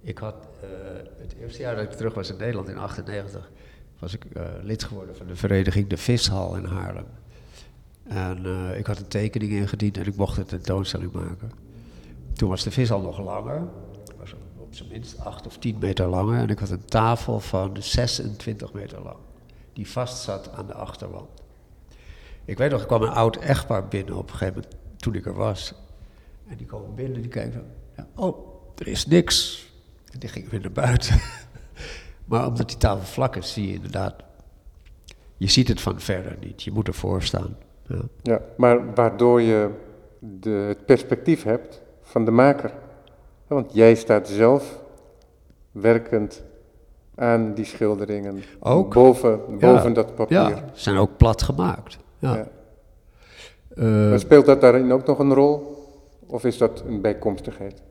Ik 0.02 0.18
had 0.18 0.36
eh, 0.62 0.70
het 1.18 1.36
eerste 1.42 1.62
jaar 1.62 1.76
dat 1.76 1.84
ik 1.84 1.92
terug 1.92 2.14
was 2.14 2.30
in 2.30 2.38
Nederland, 2.38 2.70
in 2.70 2.78
98, 2.78 3.52
was 4.00 4.14
ik 4.14 4.26
eh, 4.34 4.44
lid 4.62 4.84
geworden 4.84 5.16
van 5.16 5.28
de 5.28 5.36
vereniging 5.36 5.88
De 5.88 5.98
Vishal 5.98 6.56
in 6.56 6.66
Haarlem. 6.66 7.06
En 8.08 8.46
eh, 8.46 8.80
ik 8.80 8.86
had 8.86 8.98
een 8.98 9.08
tekening 9.08 9.52
ingediend 9.52 9.98
en 9.98 10.06
ik 10.06 10.16
mocht 10.16 10.38
een 10.38 10.46
tentoonstelling 10.46 11.12
maken. 11.12 11.52
Toen 12.42 12.50
was 12.50 12.64
de 12.64 12.72
vishal 12.72 13.02
nog 13.02 13.20
langer, 13.20 13.68
was 14.18 14.34
op 14.58 14.76
zijn 14.76 14.90
minst 14.90 15.20
8 15.20 15.48
of 15.48 15.58
10 15.58 15.78
meter 15.80 16.08
langer. 16.08 16.38
En 16.38 16.50
ik 16.50 16.60
had 16.60 16.70
een 16.70 16.86
tafel 16.86 17.40
van 17.40 17.76
26 17.80 18.74
meter 18.74 19.02
lang, 19.02 19.18
die 19.74 19.90
vast 19.90 20.24
zat 20.24 20.52
aan 20.52 20.68
de 20.68 20.74
achterwand. 20.74 21.30
Ik 22.46 22.58
weet 22.58 22.72
nog, 22.72 22.80
er 22.80 22.86
kwam 22.86 23.02
een 23.02 23.10
oud 23.10 23.36
echtpaar 23.36 23.88
binnen 23.88 24.16
op 24.16 24.30
een 24.30 24.38
gegeven 24.38 24.62
moment, 24.62 25.02
toen 25.02 25.16
ik 25.16 25.26
er 25.26 25.34
was. 25.34 25.74
En 26.48 26.58
die 26.58 26.66
komen 26.66 26.96
binnen, 26.96 27.22
die 27.22 27.32
kijken 27.32 27.54
van, 27.54 27.64
ja, 27.96 28.08
oh, 28.16 28.48
er 28.78 28.88
is 28.88 29.06
niks. 29.06 29.68
En 30.12 30.20
die 30.20 30.30
gingen 30.30 30.50
weer 30.50 30.62
naar 30.62 30.72
buiten. 30.72 31.20
maar 32.30 32.48
omdat 32.48 32.68
die 32.68 32.78
tafel 32.78 33.06
vlak 33.06 33.36
is, 33.36 33.54
zie 33.54 33.68
je 33.68 33.74
inderdaad, 33.74 34.16
je 35.38 35.50
ziet 35.50 35.68
het 35.68 35.82
van 35.82 36.00
verder 36.00 36.38
niet. 36.40 36.64
Je 36.64 36.72
moet 36.72 36.88
ervoor 36.88 37.24
staan. 37.24 37.58
Ja, 37.88 38.02
Ja, 38.22 38.42
maar 38.58 38.94
waardoor 38.94 39.42
je 39.42 39.72
de, 40.20 40.50
het 40.50 40.86
perspectief 40.86 41.44
hebt 41.44 41.82
van 42.12 42.26
de 42.26 42.32
maker. 42.32 42.74
Want 43.48 43.74
jij 43.74 43.96
staat 43.96 44.28
zelf 44.28 44.80
werkend 45.72 46.44
aan 47.16 47.54
die 47.54 47.66
schilderingen. 47.66 48.44
Ook. 48.60 48.94
Boven, 48.94 49.40
boven 49.60 49.90
Ja, 49.90 49.94
dat 49.94 50.16
papier. 50.16 50.38
ja 50.38 50.56
ze 50.74 50.82
zijn 50.82 50.98
ook 50.98 51.18
plat 51.18 51.42
gemaakt. 51.42 51.98
Ja. 52.20 52.36
Ja. 52.36 52.48
Eh, 53.76 54.10
Maar 54.10 54.20
speelt 54.20 54.46
dat 54.46 54.62
daarin 54.62 54.92
ook 54.92 55.06
nog 55.06 55.20
een 55.20 55.34
rol? 55.34 55.80
Of 56.28 56.44
is 56.44 56.58
dat 56.58 56.84
een 56.88 57.02
bijkomstigheid? 57.02 57.82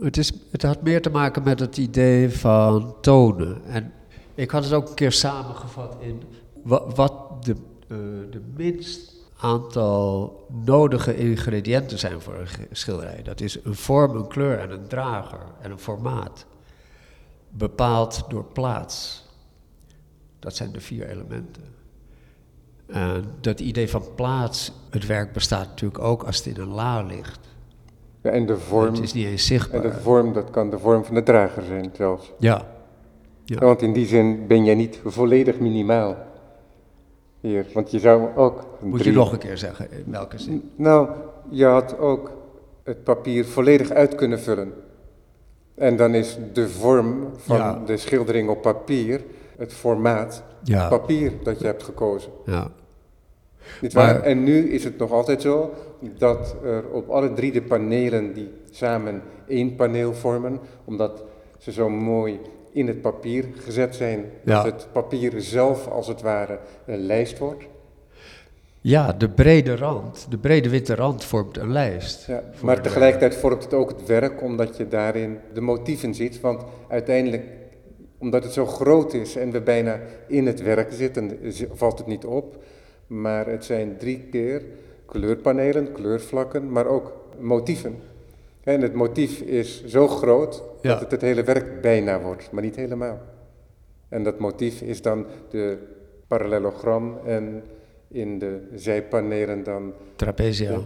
Het, 0.00 0.16
is, 0.16 0.32
het 0.50 0.62
had 0.62 0.82
meer 0.82 1.02
te 1.02 1.10
maken 1.10 1.42
met 1.42 1.60
het 1.60 1.76
idee 1.76 2.30
van 2.38 2.94
tonen. 3.00 3.64
En 3.64 3.92
ik 4.34 4.50
had 4.50 4.64
het 4.64 4.72
ook 4.72 4.88
een 4.88 4.94
keer 4.94 5.12
samengevat 5.12 5.96
in 6.00 6.22
wa- 6.62 6.86
wat 6.94 7.14
de, 7.44 7.52
eh, 7.88 7.96
de 8.30 8.40
minst 8.56 9.11
aantal 9.42 10.36
nodige 10.64 11.16
ingrediënten 11.16 11.98
zijn 11.98 12.20
voor 12.20 12.34
een 12.34 12.66
schilderij. 12.72 13.22
Dat 13.22 13.40
is 13.40 13.64
een 13.64 13.74
vorm, 13.74 14.16
een 14.16 14.26
kleur 14.28 14.58
en 14.58 14.70
een 14.70 14.86
drager 14.86 15.40
en 15.60 15.70
een 15.70 15.78
formaat. 15.78 16.46
Bepaald 17.50 18.24
door 18.28 18.44
plaats. 18.44 19.24
Dat 20.38 20.56
zijn 20.56 20.72
de 20.72 20.80
vier 20.80 21.08
elementen. 21.08 21.62
En 22.86 23.24
dat 23.40 23.60
idee 23.60 23.90
van 23.90 24.02
plaats, 24.14 24.72
het 24.90 25.06
werk 25.06 25.32
bestaat 25.32 25.66
natuurlijk 25.66 26.04
ook 26.04 26.22
als 26.22 26.36
het 26.36 26.46
in 26.46 26.60
een 26.62 26.68
la 26.68 27.02
ligt. 27.02 27.40
Ja, 28.22 28.30
en 28.30 28.46
de 28.46 28.56
vorm, 28.58 28.94
Het 28.94 29.02
is 29.02 29.12
niet 29.12 29.24
eens 29.26 29.32
en 29.40 29.46
zichtbaar. 29.46 29.82
de 29.82 29.92
vorm, 29.92 30.32
dat 30.32 30.50
kan 30.50 30.70
de 30.70 30.78
vorm 30.78 31.04
van 31.04 31.14
de 31.14 31.22
drager 31.22 31.62
zijn 31.64 31.90
zelfs. 31.96 32.32
Ja, 32.38 32.66
Ja. 33.44 33.58
want 33.58 33.82
in 33.82 33.92
die 33.92 34.06
zin 34.06 34.46
ben 34.46 34.64
jij 34.64 34.74
niet 34.74 35.00
volledig 35.04 35.58
minimaal 35.58 36.16
hier. 37.42 37.66
Want 37.74 37.90
je 37.90 37.98
zou 37.98 38.36
ook... 38.36 38.64
Moet 38.80 39.04
je 39.04 39.12
nog 39.12 39.32
een 39.32 39.38
keer 39.38 39.58
zeggen, 39.58 39.88
in 39.90 40.12
welke 40.12 40.38
zin? 40.38 40.70
Nou, 40.76 41.08
je 41.50 41.64
had 41.64 41.98
ook 41.98 42.30
het 42.82 43.04
papier 43.04 43.44
volledig 43.44 43.90
uit 43.90 44.14
kunnen 44.14 44.40
vullen. 44.40 44.72
En 45.74 45.96
dan 45.96 46.14
is 46.14 46.38
de 46.52 46.68
vorm 46.68 47.28
van 47.36 47.56
Ja. 47.56 47.82
de 47.86 47.96
schildering 47.96 48.48
op 48.48 48.62
papier, 48.62 49.24
het 49.56 49.72
formaat, 49.72 50.42
Ja, 50.62 50.88
papier 50.88 51.32
dat 51.42 51.58
je 51.58 51.66
hebt 51.66 51.82
gekozen. 51.82 52.30
ja. 52.46 52.70
Niet 53.80 53.94
Maar- 53.94 54.12
waar? 54.14 54.22
En 54.22 54.44
nu 54.44 54.68
is 54.70 54.84
het 54.84 54.98
nog 54.98 55.10
altijd 55.12 55.42
zo 55.42 55.70
dat 56.18 56.56
er 56.64 56.84
op 56.92 57.08
alle 57.08 57.32
drie 57.32 57.52
de 57.52 57.62
panelen 57.62 58.32
die 58.34 58.48
samen 58.70 59.22
één 59.46 59.74
paneel 59.74 60.14
vormen, 60.14 60.58
omdat 60.84 61.24
ze 61.58 61.72
zo 61.72 61.88
mooi 61.88 62.40
in 62.72 62.86
het 62.86 63.00
papier 63.00 63.44
gezet 63.64 63.94
zijn, 63.94 64.24
Ja. 64.44 64.62
dat 64.62 64.72
het 64.72 64.88
papier 64.92 65.32
zelf 65.36 65.86
als 65.88 66.06
het 66.08 66.22
ware 66.22 66.58
een 66.86 66.98
lijst 67.06 67.38
wordt. 67.38 67.64
ja, 68.80 69.12
de 69.12 69.28
brede 69.28 69.76
rand, 69.76 70.26
de 70.30 70.38
brede 70.38 70.68
witte 70.68 70.94
rand 70.94 71.24
vormt 71.24 71.56
een 71.56 71.72
lijst. 71.72 72.26
Ja, 72.26 72.42
maar 72.62 72.82
tegelijkertijd 72.82 73.34
vormt 73.36 73.64
het 73.64 73.74
ook 73.74 73.88
het 73.90 74.06
werk, 74.06 74.42
omdat 74.42 74.76
je 74.76 74.88
daarin 74.88 75.38
de 75.54 75.60
motieven 75.60 76.14
ziet. 76.14 76.40
Want 76.40 76.62
uiteindelijk, 76.88 77.44
omdat 78.18 78.44
het 78.44 78.52
zo 78.52 78.66
groot 78.66 79.14
is 79.14 79.36
en 79.36 79.50
we 79.50 79.60
bijna 79.60 80.00
in 80.28 80.46
het 80.46 80.62
werk 80.62 80.92
zitten, 80.92 81.38
zi- 81.48 81.68
valt 81.72 81.98
het 81.98 82.06
niet 82.06 82.24
op. 82.24 82.62
Maar 83.06 83.46
het 83.46 83.64
zijn 83.64 83.96
drie 83.98 84.18
keer 84.30 84.62
kleurpanelen, 85.06 85.92
kleurvlakken, 85.92 86.72
maar 86.72 86.86
ook 86.86 87.12
motieven. 87.38 87.96
En 88.64 88.80
het 88.80 88.94
motief 88.94 89.40
is 89.40 89.84
zo 89.84 90.08
groot 90.08 90.62
Ja. 90.82 90.90
dat 90.90 91.00
het 91.00 91.10
het 91.10 91.20
hele 91.20 91.42
werk 91.44 91.80
bijna 91.80 92.20
wordt, 92.20 92.50
maar 92.50 92.62
niet 92.62 92.76
helemaal. 92.76 93.20
En 94.08 94.22
dat 94.22 94.38
motief 94.38 94.80
is 94.80 95.02
dan 95.02 95.26
de 95.50 95.78
parallelogram 96.26 97.18
en 97.26 97.62
in 98.08 98.38
de 98.38 98.60
zijpanelen 98.74 99.62
dan 99.64 99.92
Trapezia. 100.16 100.80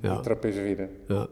Ja, 0.00 0.20
trapezoïde. 0.20 0.88
ja. 1.06 1.26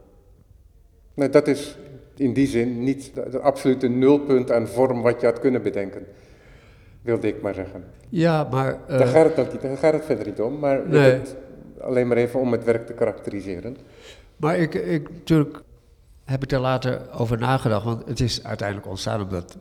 Nou, 1.14 1.30
dat 1.30 1.46
is 1.48 1.78
in 2.16 2.32
die 2.32 2.46
zin 2.46 2.82
niet 2.84 3.10
het 3.14 3.40
absolute 3.40 3.88
nulpunt 3.88 4.50
aan 4.52 4.66
vorm 4.68 5.02
wat 5.02 5.20
je 5.20 5.26
had 5.26 5.38
kunnen 5.40 5.62
bedenken. 5.62 6.06
Wilde 7.02 7.28
ik 7.28 7.42
maar 7.42 7.54
zeggen. 7.54 7.84
ja 8.08 8.48
maar 8.50 8.78
eh, 8.86 8.98
daar, 8.98 9.06
gaat 9.06 9.36
het 9.36 9.46
ook 9.46 9.52
niet, 9.52 9.62
daar 9.62 9.76
gaat 9.76 9.92
het 9.92 10.04
verder 10.04 10.26
niet 10.26 10.40
om, 10.40 10.58
maar 10.58 10.88
Nee. 10.88 11.20
alleen 11.80 12.06
maar 12.06 12.16
even 12.16 12.40
om 12.40 12.52
het 12.52 12.64
werk 12.64 12.86
te 12.86 12.92
karakteriseren. 12.92 13.76
Maar 14.36 14.58
ik, 14.58 14.74
ik, 14.74 15.10
natuurlijk 15.10 15.62
heb 16.26 16.42
ik 16.42 16.52
er 16.52 16.60
later 16.60 17.10
over 17.10 17.38
nagedacht, 17.38 17.84
want 17.84 18.06
het 18.06 18.20
is 18.20 18.44
uiteindelijk 18.44 18.88
ontstaan 18.88 19.22
omdat 19.22 19.56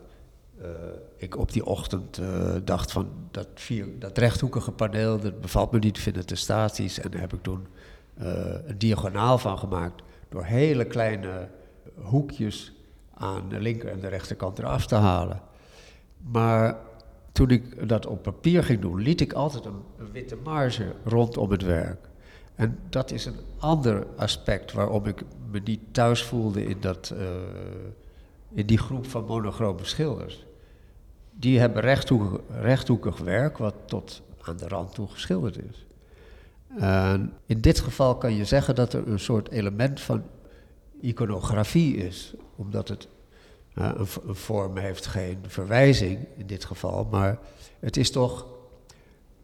eh, 0.61 0.69
ik 1.17 1.37
op 1.37 1.51
die 1.51 1.65
ochtend 1.65 2.17
eh, 2.17 2.55
dacht 2.63 2.91
van 2.91 3.09
dat, 3.31 3.47
vier, 3.53 3.99
dat 3.99 4.17
rechthoekige 4.17 4.71
paneel, 4.71 5.19
dat 5.19 5.41
bevalt 5.41 5.71
me 5.71 5.79
niet, 5.79 5.99
vind 5.99 6.15
het 6.15 6.27
te 6.27 6.35
statisch. 6.35 6.99
En 6.99 7.11
daar 7.11 7.21
heb 7.21 7.33
ik 7.33 7.43
toen 7.43 7.67
eh, 8.13 8.27
een 8.65 8.77
diagonaal 8.77 9.37
van 9.37 9.57
gemaakt 9.57 10.03
door 10.29 10.43
hele 10.43 10.85
kleine 10.85 11.49
hoekjes 11.95 12.73
aan 13.13 13.49
de 13.49 13.59
linker 13.59 13.89
en 13.89 13.99
de 13.99 14.07
rechterkant 14.07 14.59
eraf 14.59 14.85
te 14.85 14.95
halen. 14.95 15.41
Maar 16.17 16.77
toen 17.31 17.49
ik 17.49 17.89
dat 17.89 18.05
op 18.05 18.21
papier 18.23 18.63
ging 18.63 18.81
doen, 18.81 19.01
liet 19.01 19.21
ik 19.21 19.33
altijd 19.33 19.65
een, 19.65 19.81
een 19.97 20.11
witte 20.11 20.37
marge 20.43 20.93
rondom 21.03 21.51
het 21.51 21.63
werk. 21.63 22.09
En 22.55 22.79
dat 22.89 23.11
is 23.11 23.25
een 23.25 23.39
ander 23.57 24.07
aspect 24.15 24.71
waarom 24.71 25.05
ik 25.05 25.23
me 25.51 25.61
niet 25.63 25.79
thuis 25.91 26.23
voelde 26.23 26.65
in, 26.65 26.77
dat, 26.79 27.13
eh, 27.17 27.25
in 28.53 28.65
die 28.65 28.77
groep 28.77 29.07
van 29.07 29.25
monochrome 29.25 29.85
schilders. 29.85 30.45
Die 31.31 31.59
hebben 31.59 31.81
rechthoekig, 32.61 33.17
werk 33.17 33.57
wat 33.57 33.75
tot 33.85 34.21
aan 34.41 34.57
de 34.57 34.67
rand 34.67 34.93
toe 34.93 35.07
geschilderd 35.07 35.57
is. 35.57 35.85
En 36.77 37.33
in 37.45 37.61
dit 37.61 37.79
geval 37.79 38.17
kan 38.17 38.35
je 38.35 38.45
zeggen 38.45 38.75
dat 38.75 38.93
er 38.93 39.07
een 39.07 39.19
soort 39.19 39.49
element 39.49 40.01
van 40.01 40.23
iconografie 41.01 41.95
is, 41.95 42.33
omdat 42.55 42.87
het 42.87 43.07
een, 43.73 43.99
een, 43.99 44.35
vorm 44.35 44.77
heeft 44.77 45.05
geen 45.05 45.37
verwijzing 45.47 46.19
in 46.37 46.47
dit 46.47 46.65
geval, 46.65 47.07
maar 47.11 47.39
het 47.79 47.97
is 47.97 48.11
toch 48.11 48.45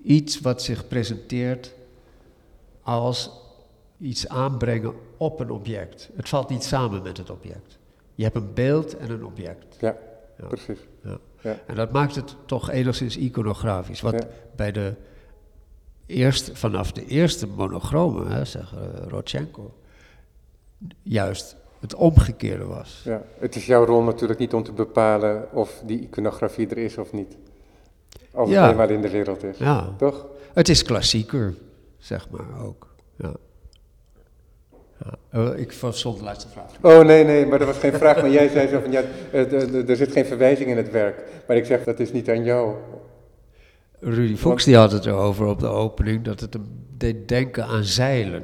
iets 0.04 0.40
wat 0.40 0.62
zich 0.62 0.88
presenteert 0.88 1.74
als 2.84 3.32
iets 4.00 4.28
aanbrengen 4.28 4.94
op 5.18 5.40
een 5.40 5.52
object. 5.52 6.10
Het 6.16 6.30
valt 6.30 6.50
niet 6.50 6.64
samen 6.64 7.02
met 7.02 7.18
het 7.18 7.30
object. 7.30 7.80
Je 8.16 8.24
hebt 8.24 8.36
een 8.36 8.54
beeld 8.54 8.98
en 8.98 9.10
een 9.10 9.26
object. 9.26 9.78
Ja, 9.80 9.98
ja. 10.40 10.48
precies. 10.48 10.80
Ja. 11.04 11.18
Ja. 11.42 11.58
En 11.66 11.76
dat 11.76 11.92
maakt 11.92 12.16
het 12.16 12.36
toch 12.46 12.70
enigszins 12.70 13.18
iconografisch. 13.18 14.02
Wat 14.02 14.26
bij 14.56 14.72
de 14.72 14.94
eerst, 16.06 16.52
vanaf 16.54 16.92
de 16.92 17.06
eerste 17.06 17.48
monochromen, 17.48 18.28
hè, 18.28 18.46
zeg 18.46 18.74
uh, 18.74 19.08
Rodchenko, 19.08 19.74
juist 21.02 21.56
het 21.80 21.96
omgekeerde 21.96 22.66
was. 22.66 23.02
Ja, 23.04 23.24
het 23.40 23.56
is 23.56 23.66
jouw 23.66 23.86
rol 23.86 24.02
natuurlijk 24.02 24.40
niet 24.40 24.54
om 24.54 24.64
te 24.64 24.72
bepalen 24.72 25.54
of 25.54 25.82
die 25.86 26.02
iconografie 26.02 26.68
er 26.68 26.78
is 26.78 26.98
of 26.98 27.12
niet. 27.12 27.38
Als 28.32 28.50
het 28.50 28.70
eenmaal 28.70 28.90
in 28.90 29.02
de 29.02 29.10
wereld 29.10 29.44
is. 29.44 29.58
Ja. 29.58 29.94
Toch? 29.98 30.26
Het 30.54 30.70
is 30.70 30.84
klassieker, 30.84 31.54
zeg 32.02 32.28
maar 32.30 32.66
ook. 32.66 32.88
Ja. 33.18 33.34
Ja. 35.06 35.40
Uh, 35.40 35.60
ik 35.60 35.72
verstond 35.72 36.18
de 36.18 36.24
laatste 36.24 36.48
vraag. 36.50 36.72
Oh 36.82 37.06
nee, 37.06 37.24
nee, 37.24 37.46
maar 37.46 37.60
dat 37.60 37.68
was 37.68 37.78
geen 37.78 37.94
vraag. 37.94 38.22
Maar 38.22 38.30
jij 38.32 38.48
zei 38.50 38.68
zo 38.68 38.80
van 38.80 38.92
ja, 38.92 39.02
er 39.88 39.96
zit 39.96 40.12
geen 40.12 40.26
verwijzing 40.26 40.70
in 40.70 40.78
het 40.78 40.92
werk. 40.92 41.24
Maar 41.48 41.58
ik 41.58 41.66
zeg 41.66 41.84
dat 41.84 42.00
is 42.00 42.12
niet 42.12 42.30
aan 42.30 42.44
jou. 42.44 42.76
Rudy 44.00 44.36
Fuchs 44.36 44.64
die 44.66 44.76
had 44.76 44.92
het 44.92 45.06
erover 45.06 45.46
op 45.46 45.60
de 45.60 45.68
opening 45.68 46.24
dat 46.24 46.40
het 46.40 46.54
hem 46.54 46.66
deed 46.98 47.28
denken 47.28 47.66
aan 47.66 47.84
zeilen. 47.84 48.44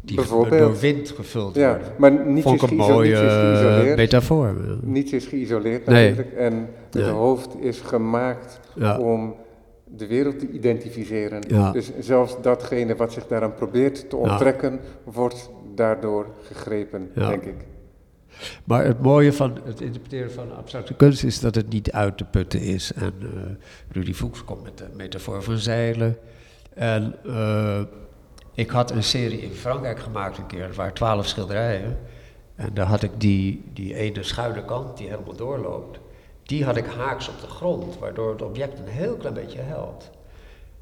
Die 0.00 0.16
Bijvoorbeeld. 0.16 0.60
door 0.60 0.78
wind 0.78 1.10
gevuld 1.10 1.54
ja, 1.54 1.70
worden. 1.70 1.92
Maar 1.98 2.26
niets 2.26 2.42
Vond 2.46 2.62
is, 2.62 2.70
een 2.70 2.76
mooie 2.76 3.08
niets 3.08 3.20
is 3.20 3.32
geïsoleerd. 3.32 3.96
metafoor. 3.96 4.54
Niets 4.82 5.12
is 5.12 5.26
geïsoleerd 5.26 5.86
Nee. 5.86 6.08
natuurlijk. 6.10 6.36
En 6.36 6.68
het 6.90 7.06
hoofd 7.08 7.48
is 7.60 7.80
gemaakt 7.80 8.60
Ja. 8.74 8.98
om 8.98 9.34
de 9.96 10.06
wereld 10.06 10.38
te 10.38 10.50
identificeren. 10.50 11.42
Ja. 11.48 11.72
Dus 11.72 11.90
zelfs 12.00 12.36
datgene 12.42 12.96
wat 12.96 13.12
zich 13.12 13.26
daaraan 13.26 13.54
probeert 13.54 14.10
te 14.10 14.16
onttrekken, 14.16 14.80
wordt 15.04 15.50
daardoor 15.74 16.26
gegrepen, 16.42 17.10
Ja. 17.14 17.28
denk 17.28 17.42
ik. 17.42 17.66
Maar 18.64 18.84
het 18.84 19.02
mooie 19.02 19.32
van 19.32 19.58
het 19.64 19.80
interpreteren 19.80 20.32
van 20.32 20.56
abstracte 20.56 20.94
kunst 20.94 21.24
is 21.24 21.40
dat 21.40 21.54
het 21.54 21.68
niet 21.68 21.92
uit 21.92 22.16
te 22.18 22.24
putten 22.24 22.60
is. 22.60 22.92
En 22.92 23.12
uh, 23.22 23.28
Rudy 23.92 24.12
Fuchs 24.14 24.44
komt 24.44 24.62
met 24.62 24.78
de 24.78 24.86
metafoor 24.96 25.42
van 25.42 25.58
zeilen. 25.58 26.16
En 26.74 27.14
uh, 27.26 27.80
ik 28.54 28.70
had 28.70 28.90
een 28.90 29.02
serie 29.02 29.38
in 29.40 29.52
Frankrijk 29.52 29.98
gemaakt 29.98 30.38
een 30.38 30.46
keer. 30.46 30.66
Het 30.66 30.76
waren 30.76 30.94
twaalf 30.94 31.26
schilderijen. 31.26 31.98
En 32.54 32.70
daar 32.74 32.86
had 32.86 33.02
ik 33.02 33.10
die, 33.16 33.64
die 33.72 33.94
ene 33.94 34.22
schuine 34.22 34.64
kant 34.64 34.96
die 34.96 35.08
helemaal 35.08 35.36
doorloopt. 35.36 35.98
Die 36.50 36.64
had 36.64 36.76
ik 36.76 36.86
haaks 36.86 37.28
op 37.28 37.40
de 37.40 37.46
grond, 37.46 37.98
waardoor 37.98 38.30
het 38.30 38.42
object 38.42 38.78
een 38.78 38.86
heel 38.86 39.16
klein 39.16 39.34
beetje 39.34 39.60
helpt. 39.60 40.10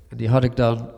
En 0.09 0.17
die 0.17 0.29
had 0.29 0.45
ik 0.45 0.57
dan 0.57 0.89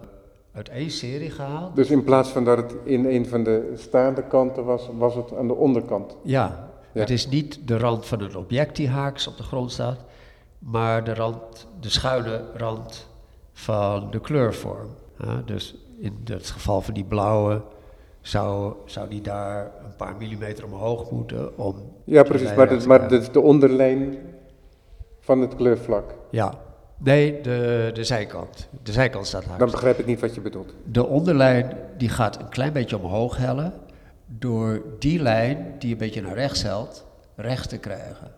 uit 0.52 0.68
één 0.68 0.90
serie 0.90 1.30
gehaald. 1.30 1.76
Dus 1.76 1.90
in 1.90 2.04
plaats 2.04 2.28
van 2.28 2.44
dat 2.44 2.56
het 2.56 2.74
in 2.84 3.04
een 3.04 3.26
van 3.26 3.44
de 3.44 3.72
staande 3.76 4.22
kanten 4.22 4.64
was, 4.64 4.88
was 4.98 5.14
het 5.14 5.36
aan 5.36 5.46
de 5.46 5.54
onderkant. 5.54 6.16
Ja, 6.22 6.68
Ja. 6.92 7.00
het 7.00 7.10
is 7.10 7.28
niet 7.28 7.68
de 7.68 7.78
rand 7.78 8.06
van 8.06 8.20
het 8.22 8.36
object 8.36 8.76
die 8.76 8.88
haaks 8.88 9.26
op 9.26 9.36
de 9.36 9.42
grond 9.42 9.72
staat, 9.72 9.98
maar 10.58 11.04
de, 11.04 11.14
rand, 11.14 11.66
de 11.80 11.90
schuine 11.90 12.42
rand 12.56 13.08
van 13.52 14.10
de 14.10 14.20
kleurvorm. 14.20 14.88
Ja, 15.18 15.42
dus 15.44 15.74
in 15.98 16.20
het 16.24 16.50
geval 16.50 16.80
van 16.80 16.94
die 16.94 17.04
blauwe 17.04 17.62
zou, 18.20 18.72
zou 18.84 19.08
die 19.08 19.20
daar 19.20 19.72
een 19.84 19.96
paar 19.96 20.16
millimeter 20.18 20.64
omhoog 20.64 21.10
moeten 21.10 21.58
om... 21.58 21.74
Ja, 22.04 22.22
precies. 22.22 22.54
Maar, 22.54 22.68
de, 22.68 22.86
maar 22.86 23.32
de 23.32 23.40
onderlijn 23.40 24.18
van 25.30 25.40
het 25.40 25.56
kleurvlak. 25.56 26.14
Ja, 26.30 26.54
nee, 26.96 27.40
de, 27.40 27.90
de 27.92 28.04
zijkant. 28.04 28.68
De 28.82 28.92
zijkant 28.92 29.26
staat 29.26 29.44
haaks. 29.44 29.58
Dan 29.58 29.70
begrijp 29.70 29.98
ik 29.98 30.06
niet 30.06 30.20
wat 30.20 30.34
je 30.34 30.40
bedoelt. 30.40 30.74
De 30.84 31.06
onderlijn 31.06 31.76
die 31.96 32.08
gaat 32.08 32.40
een 32.40 32.48
klein 32.48 32.72
beetje 32.72 32.98
omhoog 32.98 33.36
hellen 33.36 33.72
door 34.26 34.82
die 34.98 35.22
lijn 35.22 35.74
die 35.78 35.92
een 35.92 35.98
beetje 35.98 36.22
naar 36.22 36.34
rechts 36.34 36.62
helt, 36.62 37.06
recht 37.36 37.68
te 37.68 37.78
krijgen. 37.78 38.30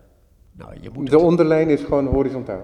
Nou, 0.51 0.71
je 0.81 0.89
moet 0.93 1.09
De 1.09 1.19
onderlijn 1.19 1.69
is 1.69 1.81
gewoon 1.83 2.05
horizontaal. 2.07 2.61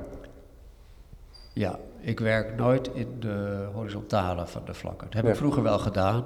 Ja, 1.53 1.80
ik 1.99 2.19
werk 2.19 2.57
nooit 2.57 2.89
in 2.93 3.07
de 3.19 3.67
horizontale 3.73 4.47
van 4.47 4.61
de 4.65 4.73
vlakken. 4.73 5.07
Dat 5.09 5.21
heb 5.21 5.32
ik 5.32 5.38
vroeger 5.38 5.63
wel 5.63 5.80
gedaan, 5.80 6.25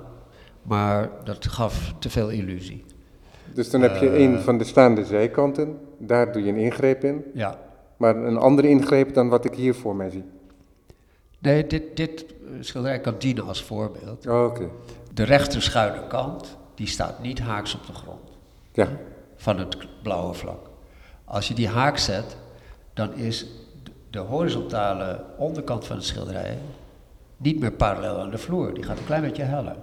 maar 0.62 1.10
dat 1.24 1.48
gaf 1.48 1.94
te 2.00 2.10
veel 2.10 2.30
illusie. 2.30 2.86
Dus 3.54 3.70
dan 3.70 3.82
heb 3.82 3.96
je 3.96 4.10
Eh. 4.10 4.22
een 4.24 4.40
van 4.40 4.58
de 4.58 4.64
staande 4.64 5.06
zijkanten, 5.06 5.78
daar 5.98 6.32
doe 6.32 6.44
je 6.44 6.50
een 6.52 6.58
ingreep 6.58 7.04
in. 7.04 7.24
Ja, 7.34 7.58
Maar 8.04 8.16
een 8.16 8.38
andere 8.38 8.70
ingreep 8.70 9.14
dan 9.14 9.30
wat 9.30 9.46
ik 9.46 9.56
hier 9.56 9.76
voor 9.76 9.96
mij 9.96 10.10
zie. 10.10 10.24
nee, 11.40 11.68
dit, 11.68 11.98
dit 11.98 12.26
eh, 12.26 12.34
schilderij 12.60 13.00
kan 13.00 13.16
dienen 13.18 13.48
als 13.48 13.64
voorbeeld. 13.64 14.28
Oh, 14.28 14.46
Oké, 14.46 14.70
De 15.14 15.24
rechter 15.24 15.62
schuine 15.62 16.08
kant, 16.08 16.58
die 16.76 16.88
staat 16.88 17.22
niet 17.22 17.40
haaks 17.40 17.76
op 17.76 17.86
de 17.86 17.94
grond 17.94 18.30
ja. 18.72 18.88
van 19.36 19.58
het 19.58 19.78
blauwe 20.02 20.34
vlak. 20.34 20.70
Als 21.26 21.48
je 21.48 21.54
die 21.54 21.68
haak 21.68 21.98
zet, 21.98 22.38
dan 22.94 23.14
is 23.14 23.48
de- 24.10 24.20
horizontale 24.20 25.24
onderkant 25.38 25.86
van 25.86 25.96
het 25.96 26.06
schilderij 26.06 26.58
niet 27.38 27.60
meer 27.60 27.72
parallel 27.72 28.18
aan 28.20 28.32
de 28.32 28.38
vloer. 28.38 28.74
Die 28.74 28.84
gaat 28.84 28.98
een 28.98 29.06
klein 29.06 29.22
beetje 29.22 29.44
heller. 29.44 29.76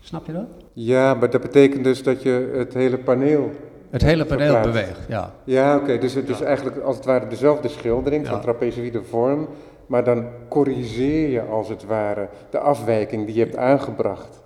Snap 0.00 0.26
je 0.26 0.32
dat? 0.32 0.46
Ja, 0.72 1.14
maar 1.14 1.30
dat 1.30 1.40
betekent 1.40 1.84
dus 1.84 2.02
dat 2.02 2.22
je 2.22 2.52
het 2.56 2.74
hele 2.74 2.98
paneel... 2.98 3.50
Het 3.90 4.02
hele 4.02 4.24
paneel 4.24 4.52
Verplaatst. 4.52 4.72
beweegt, 4.72 5.00
ja. 5.08 5.32
Ja, 5.44 5.76
oké, 5.76 5.98
dus 5.98 6.14
het 6.14 6.28
is 6.28 6.40
eigenlijk 6.40 6.78
als 6.78 6.96
het 6.96 7.04
ware 7.04 7.26
dezelfde 7.28 7.68
schildering 7.68 8.26
van 8.26 8.40
trapezoïde 8.40 9.02
vorm, 9.02 9.48
maar 9.86 10.04
dan 10.04 10.24
corrigeer 10.48 11.28
je 11.28 11.42
als 11.42 11.68
het 11.68 11.84
ware 11.84 12.28
de 12.50 12.58
afwijking 12.58 13.26
die 13.26 13.34
je 13.34 13.40
hebt 13.40 13.56
aangebracht, 13.56 14.42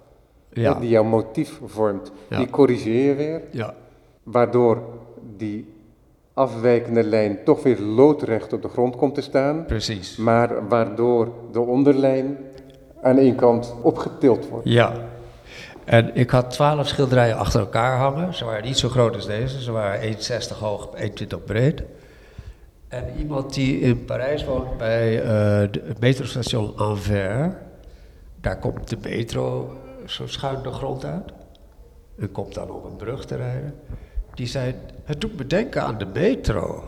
Ja, 0.51 0.74
die 0.74 0.88
jouw 0.88 1.05
motief 1.05 1.61
vormt, 1.64 2.12
Ja. 2.28 2.38
die 2.38 2.51
corrigeer 2.51 3.05
je 3.09 3.14
weer, 3.14 3.40
ja, 3.51 3.74
waardoor 4.22 4.78
die 5.36 5.72
afwijkende 6.34 7.03
lijn 7.05 7.38
toch 7.45 7.62
weer 7.62 7.78
loodrecht 7.80 8.53
op 8.53 8.62
de 8.62 8.68
grond 8.68 8.97
komt 8.97 9.14
te 9.14 9.20
staan, 9.20 9.64
precies. 9.66 10.16
maar 10.16 10.68
waardoor 10.68 11.28
de 11.53 11.61
onderlijn 11.61 12.36
aan 13.03 13.16
één 13.18 13.34
kant 13.34 13.74
opgetild 13.82 14.49
wordt. 14.49 14.68
Ja. 14.68 14.92
En 15.85 16.14
ik 16.14 16.30
had 16.30 16.51
twaalf 16.51 16.89
schilderijen 16.89 17.37
achter 17.37 17.61
elkaar 17.61 17.99
hangen. 17.99 18.35
Ze 18.35 18.45
waren 18.45 18.64
niet 18.64 18.78
zo 18.78 18.89
groot 18.89 19.14
als 19.14 19.26
deze. 19.26 19.62
Ze 19.62 19.72
waren 19.72 20.12
1,60 20.12 20.59
hoog, 20.59 20.89
1,20 20.97 21.45
breed. 21.45 21.82
En 22.89 23.05
iemand 23.18 23.55
die 23.55 23.80
in 23.80 24.05
Parijs 24.05 24.45
woont 24.45 24.76
bij 24.78 25.22
eh, 25.22 25.59
het 25.61 26.01
metrostation 26.01 26.76
Anvers. 26.76 27.55
Daar 28.41 28.59
komt 28.59 28.89
de 28.89 28.97
metro 29.03 29.76
zo 30.07 30.26
schuin 30.26 30.62
de 30.62 30.70
grond 30.70 31.05
uit. 31.05 31.32
En 32.18 32.32
komt 32.32 32.55
dan 32.55 32.70
op 32.70 32.85
een 32.85 32.97
brug 32.97 33.24
te 33.24 33.37
rijden. 33.37 33.74
Die 34.35 34.47
zei, 34.47 34.74
het 35.05 35.20
doet 35.20 35.37
me 35.37 35.47
denken 35.47 35.82
aan 35.82 35.99
de 35.99 36.07
metro. 36.07 36.85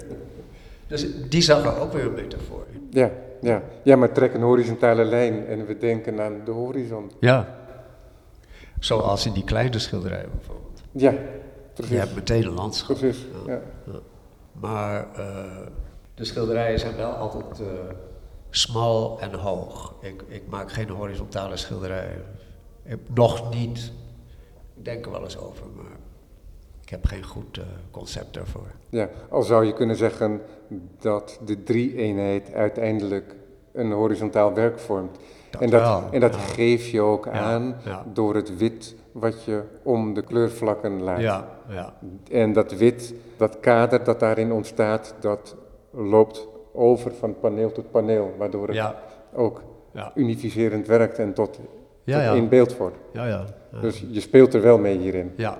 dus 0.88 1.06
die 1.28 1.42
zag 1.42 1.64
er 1.64 1.80
ook 1.80 1.92
weer 1.92 2.04
een 2.04 2.14
metafoor 2.14 2.66
in. 2.72 2.88
Ja, 2.90 3.10
ja. 3.40 3.62
ja, 3.82 3.96
maar 3.96 4.12
trek 4.12 4.34
een 4.34 4.42
horizontale 4.42 5.04
lijn 5.04 5.46
en 5.46 5.66
we 5.66 5.78
denken 5.78 6.20
aan 6.20 6.40
de 6.44 6.50
horizon. 6.50 7.10
Ja. 7.20 7.59
Zoals 8.80 9.26
in 9.26 9.32
die 9.32 9.44
kleine 9.44 9.78
schilderij 9.78 10.26
bijvoorbeeld. 10.32 10.82
Ja, 10.92 11.10
Je 11.10 11.40
precies. 11.74 11.96
hebt 11.98 12.14
meteen 12.14 12.44
een 12.46 12.52
landschap. 12.52 12.96
Precies, 12.96 13.24
ja. 13.46 13.60
Maar 14.52 15.14
eh, 15.14 15.66
de 16.14 16.24
schilderijen 16.24 16.78
zijn 16.78 16.96
wel 16.96 17.10
altijd 17.10 17.60
eh, 17.60 17.66
smal 18.50 19.20
en 19.20 19.34
hoog. 19.34 19.94
Ik, 20.00 20.22
ik 20.28 20.42
maak 20.48 20.72
geen 20.72 20.88
horizontale 20.88 21.56
schilderijen. 21.56 22.24
Ik, 22.84 22.98
nog 23.14 23.54
niet. 23.54 23.92
Ik 24.76 24.84
denk 24.84 25.04
er 25.04 25.10
wel 25.12 25.22
eens 25.22 25.38
over, 25.38 25.66
maar 25.76 25.96
ik 26.82 26.88
heb 26.88 27.04
geen 27.06 27.24
goed 27.24 27.58
eh, 27.58 27.64
concept 27.90 28.34
daarvoor. 28.34 28.70
Ja, 28.88 29.08
al 29.30 29.42
zou 29.42 29.64
je 29.64 29.72
kunnen 29.72 29.96
zeggen 29.96 30.40
dat 31.00 31.40
de 31.44 31.62
drie-eenheid 31.62 32.52
uiteindelijk 32.52 33.34
een 33.72 33.92
horizontaal 33.92 34.54
werk 34.54 34.78
vormt. 34.78 35.18
Dat 35.50 35.60
en 35.60 35.70
dat, 35.70 35.80
wel, 35.80 36.04
en 36.10 36.20
dat 36.20 36.34
ja. 36.34 36.40
geef 36.40 36.88
je 36.88 37.00
ook 37.00 37.28
aan 37.28 37.76
ja. 37.84 38.04
door 38.12 38.34
het 38.34 38.56
wit 38.56 38.94
wat 39.12 39.44
je 39.44 39.62
om 39.82 40.14
de 40.14 40.22
kleurvlakken 40.22 41.02
laat. 41.02 41.20
Ja, 41.20 41.48
ja, 41.68 41.94
En 42.30 42.52
dat 42.52 42.72
wit, 42.72 43.14
dat 43.36 43.60
kader 43.60 44.04
dat 44.04 44.20
daarin 44.20 44.52
ontstaat, 44.52 45.14
dat 45.20 45.56
loopt 45.90 46.48
over 46.72 47.14
van 47.14 47.38
paneel 47.40 47.72
tot 47.72 47.90
paneel, 47.90 48.34
waardoor 48.38 48.66
het 48.66 48.76
ja, 48.76 49.02
ook 49.34 49.62
ja, 49.92 50.12
unificerend 50.14 50.86
werkt 50.86 51.18
en 51.18 51.34
tot, 51.34 51.58
Ja, 52.04 52.26
tot 52.26 52.34
één 52.36 52.48
beeld 52.48 52.76
wordt. 52.76 52.96
ja, 53.12 53.26
ja. 53.26 53.44
ja. 53.72 53.80
Dus 53.80 54.04
je 54.10 54.20
speelt 54.20 54.54
er 54.54 54.62
wel 54.62 54.78
mee 54.78 54.98
hierin. 54.98 55.32
Ja. 55.36 55.58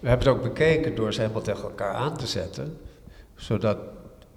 We 0.00 0.08
hebben 0.08 0.26
het 0.28 0.36
ook 0.36 0.42
bekeken 0.42 0.94
door 0.94 1.12
ze 1.12 1.20
helemaal 1.20 1.42
tegen 1.42 1.62
elkaar 1.62 1.94
aan 1.94 2.16
te 2.16 2.26
zetten, 2.26 2.78
zodat 3.34 3.78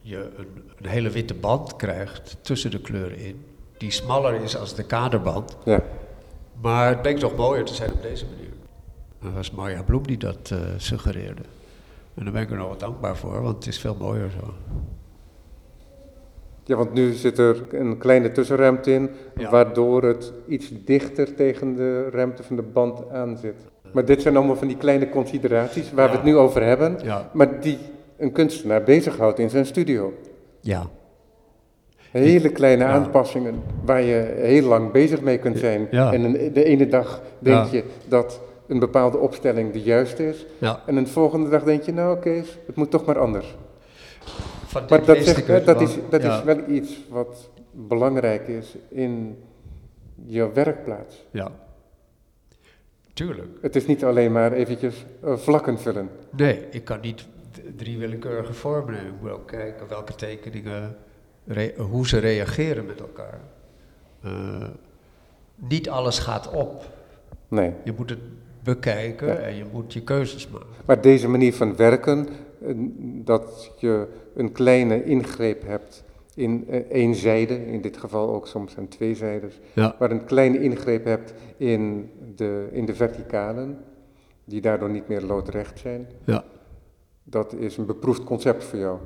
je 0.01 0.29
een, 0.37 0.63
een 0.77 0.89
hele 0.89 1.09
witte 1.09 1.33
band 1.33 1.75
krijgt 1.75 2.37
tussen 2.41 2.71
de 2.71 2.81
kleuren 2.81 3.17
in, 3.17 3.45
die 3.85 3.93
smaller 3.93 4.41
is 4.41 4.57
als 4.57 4.75
de 4.75 4.83
kaderband, 4.83 5.57
Ja, 5.63 5.81
maar 6.61 6.87
het 6.89 7.01
bleek 7.01 7.17
toch 7.17 7.35
mooier 7.35 7.65
te 7.65 7.73
zijn 7.73 7.91
op 7.93 8.01
deze 8.01 8.25
manier. 8.25 8.49
Dat 9.21 9.31
was 9.33 9.51
Marja 9.51 9.83
Bloem 9.83 10.07
die 10.07 10.17
dat 10.17 10.49
eh, 10.51 10.57
suggereerde. 10.77 11.41
En 12.15 12.23
daar 12.23 12.33
ben 12.33 12.41
ik 12.41 12.51
er 12.51 12.57
nog 12.57 12.67
wat 12.67 12.79
dankbaar 12.79 13.17
voor, 13.17 13.41
want 13.41 13.55
het 13.55 13.67
is 13.67 13.79
veel 13.79 13.95
mooier 13.99 14.29
zo. 14.29 14.53
Ja, 16.63 16.75
want 16.75 16.93
nu 16.93 17.13
zit 17.13 17.37
er 17.37 17.61
een 17.75 17.97
kleine 17.97 18.31
tussenruimte 18.31 18.91
in, 18.91 19.09
Ja. 19.37 19.49
waardoor 19.49 20.03
het 20.03 20.33
iets 20.47 20.71
dichter 20.85 21.35
tegen 21.35 21.75
de 21.75 22.09
ruimte 22.09 22.43
van 22.43 22.55
de 22.55 22.61
band 22.61 23.09
aan 23.09 23.37
zit. 23.37 23.55
Maar 23.93 24.05
dit 24.05 24.21
zijn 24.21 24.37
allemaal 24.37 24.55
van 24.55 24.67
die 24.67 24.77
kleine 24.77 25.09
consideraties 25.09 25.91
waar 25.91 26.09
we 26.09 26.15
het 26.15 26.23
nu 26.25 26.35
over 26.37 26.63
hebben, 26.63 26.99
Ja. 27.03 27.29
maar 27.33 27.59
die 27.61 27.77
een 28.17 28.31
kunstenaar 28.31 28.83
bezighoudt 28.83 29.39
in 29.39 29.49
zijn 29.49 29.65
studio. 29.65 30.13
Ja, 30.61 30.89
Hele 32.21 32.49
kleine 32.49 32.83
Ja. 32.83 32.89
aanpassingen 32.89 33.63
waar 33.85 34.01
je 34.01 34.33
heel 34.37 34.67
lang 34.67 34.91
bezig 34.91 35.21
mee 35.21 35.37
kunt 35.37 35.57
zijn. 35.57 35.87
Ja. 35.91 36.13
En 36.13 36.23
een- 36.23 36.53
de 36.53 36.63
ene 36.63 36.87
dag 36.87 37.21
denk 37.39 37.65
Ja. 37.65 37.71
je 37.71 37.83
dat 38.07 38.41
een 38.67 38.79
bepaalde 38.79 39.17
opstelling 39.17 39.73
de 39.73 39.81
juiste 39.81 40.27
is. 40.27 40.45
ja. 40.57 40.81
En 40.85 40.95
de 40.95 41.05
volgende 41.05 41.49
dag 41.49 41.63
denk 41.63 41.81
je, 41.83 41.93
nou 41.93 42.19
Kees, 42.19 42.57
het 42.65 42.75
moet 42.75 42.91
toch 42.91 43.05
maar 43.05 43.19
anders. 43.19 43.55
Van 44.65 44.83
Maar 44.89 45.05
dat, 45.05 45.17
zegt, 45.17 45.65
dat, 45.65 45.81
is, 45.81 45.97
dat 46.09 46.21
ja. 46.21 46.37
is 46.37 46.43
wel 46.43 46.57
iets 46.67 47.05
wat 47.09 47.49
belangrijk 47.71 48.47
is 48.47 48.75
in 48.89 49.37
je 50.25 50.51
werkplaats. 50.53 51.25
Ja, 51.31 51.51
tuurlijk. 53.13 53.47
Het 53.61 53.75
is 53.75 53.85
niet 53.85 54.03
alleen 54.03 54.31
maar 54.31 54.51
eventjes 54.51 55.05
eh, 55.23 55.37
vlakken 55.37 55.79
vullen. 55.79 56.09
Nee, 56.37 56.59
ik 56.71 56.83
kan 56.85 56.99
niet 57.01 57.25
drie 57.75 57.97
willekeurige 57.97 58.53
vormen 58.53 58.93
nemen. 58.93 59.07
Ik 59.13 59.21
moet 59.21 59.31
ook 59.31 59.47
kijken 59.47 59.87
welke 59.87 60.15
tekeningen, 60.15 60.95
hoe 61.77 62.07
ze 62.07 62.17
reageren 62.17 62.85
met 62.85 62.99
elkaar. 62.99 63.39
Eh, 64.21 64.67
niet 65.55 65.89
alles 65.89 66.19
gaat 66.19 66.51
op. 66.51 66.83
Nee. 67.47 67.71
Je 67.83 67.93
moet 67.97 68.09
het 68.09 68.19
bekijken 68.63 69.27
Ja. 69.27 69.35
en 69.35 69.55
je 69.55 69.65
moet 69.71 69.93
je 69.93 70.01
keuzes 70.03 70.47
maken. 70.47 70.67
Maar 70.85 71.01
deze 71.01 71.27
manier 71.27 71.53
van 71.53 71.75
werken, 71.75 72.27
eh, 72.61 72.73
dat 73.23 73.71
je 73.77 74.07
een 74.35 74.51
kleine 74.51 75.03
ingreep 75.03 75.63
hebt 75.65 76.03
in 76.35 76.65
eh, 76.69 76.79
één 76.79 77.15
zijde, 77.15 77.65
in 77.65 77.81
dit 77.81 77.97
geval 77.97 78.29
ook 78.33 78.47
soms 78.47 78.77
aan 78.77 78.87
twee 78.87 79.15
zijdes, 79.15 79.59
Ja, 79.73 79.95
maar 79.99 80.11
een 80.11 80.25
kleine 80.25 80.61
ingreep 80.61 81.05
hebt 81.05 81.33
in 81.57 82.09
de, 82.35 82.67
in 82.71 82.85
de 82.85 82.95
verticalen, 82.95 83.77
die 84.45 84.61
daardoor 84.61 84.89
niet 84.89 85.07
meer 85.07 85.21
loodrecht 85.21 85.79
zijn, 85.79 86.07
ja. 86.23 86.43
dat 87.23 87.53
is 87.53 87.77
een 87.77 87.85
beproefd 87.85 88.23
concept 88.23 88.63
voor 88.63 88.79
jou, 88.79 88.97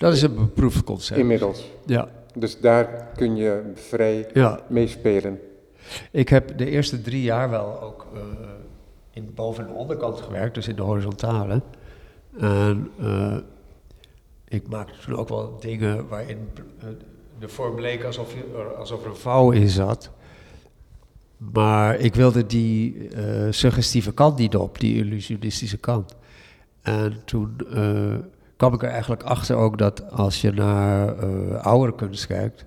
Dat 0.00 0.12
is 0.12 0.22
een 0.22 0.34
beproefd 0.34 0.84
concept. 0.84 1.20
inmiddels. 1.20 1.70
Ja, 1.86 2.08
Dus 2.34 2.60
daar 2.60 3.08
kun 3.16 3.36
je 3.36 3.70
vrij 3.74 4.26
ja. 4.34 4.60
mee 4.68 4.86
spelen. 4.86 5.38
Ik 6.10 6.28
heb 6.28 6.58
de 6.58 6.66
eerste 6.70 7.00
drie 7.02 7.22
jaar 7.22 7.50
wel 7.50 7.80
ook 7.82 8.06
eh, 8.14 8.20
in 9.12 9.26
de 9.26 9.32
boven- 9.32 9.66
en 9.66 9.72
onderkant 9.72 10.20
gewerkt, 10.20 10.54
dus 10.54 10.68
in 10.68 10.76
de 10.76 10.82
horizontale. 10.82 11.62
En 12.38 12.90
eh, 13.00 13.36
ik 14.48 14.68
maakte 14.68 14.98
toen 15.04 15.16
ook 15.16 15.28
wel 15.28 15.56
dingen 15.60 16.08
waarin 16.08 16.48
eh, 16.78 16.86
de 17.38 17.48
vorm 17.48 17.80
leek 17.80 18.04
alsof, 18.04 18.32
je, 18.34 18.58
er- 18.58 18.74
alsof 18.74 19.02
er 19.04 19.10
een 19.10 19.16
vouw 19.16 19.50
in 19.50 19.68
zat. 19.68 20.10
Maar 21.36 21.96
ik 21.98 22.14
wilde 22.14 22.46
die 22.46 23.08
suggestieve 23.50 24.12
kant 24.12 24.38
niet 24.38 24.56
op, 24.56 24.78
die 24.80 24.96
illusionistische 24.96 25.78
kant. 25.78 26.14
En 26.82 27.16
toen 27.24 27.56
kwam 28.60 28.74
ik 28.74 28.82
er 28.82 28.88
eigenlijk 28.88 29.22
achter 29.22 29.56
ook 29.56 29.78
dat 29.78 30.10
als 30.10 30.40
je 30.40 30.52
naar 30.52 31.18
eh 31.18 31.64
oude 31.64 31.94
kunst 31.94 32.26
kijkt, 32.26 32.64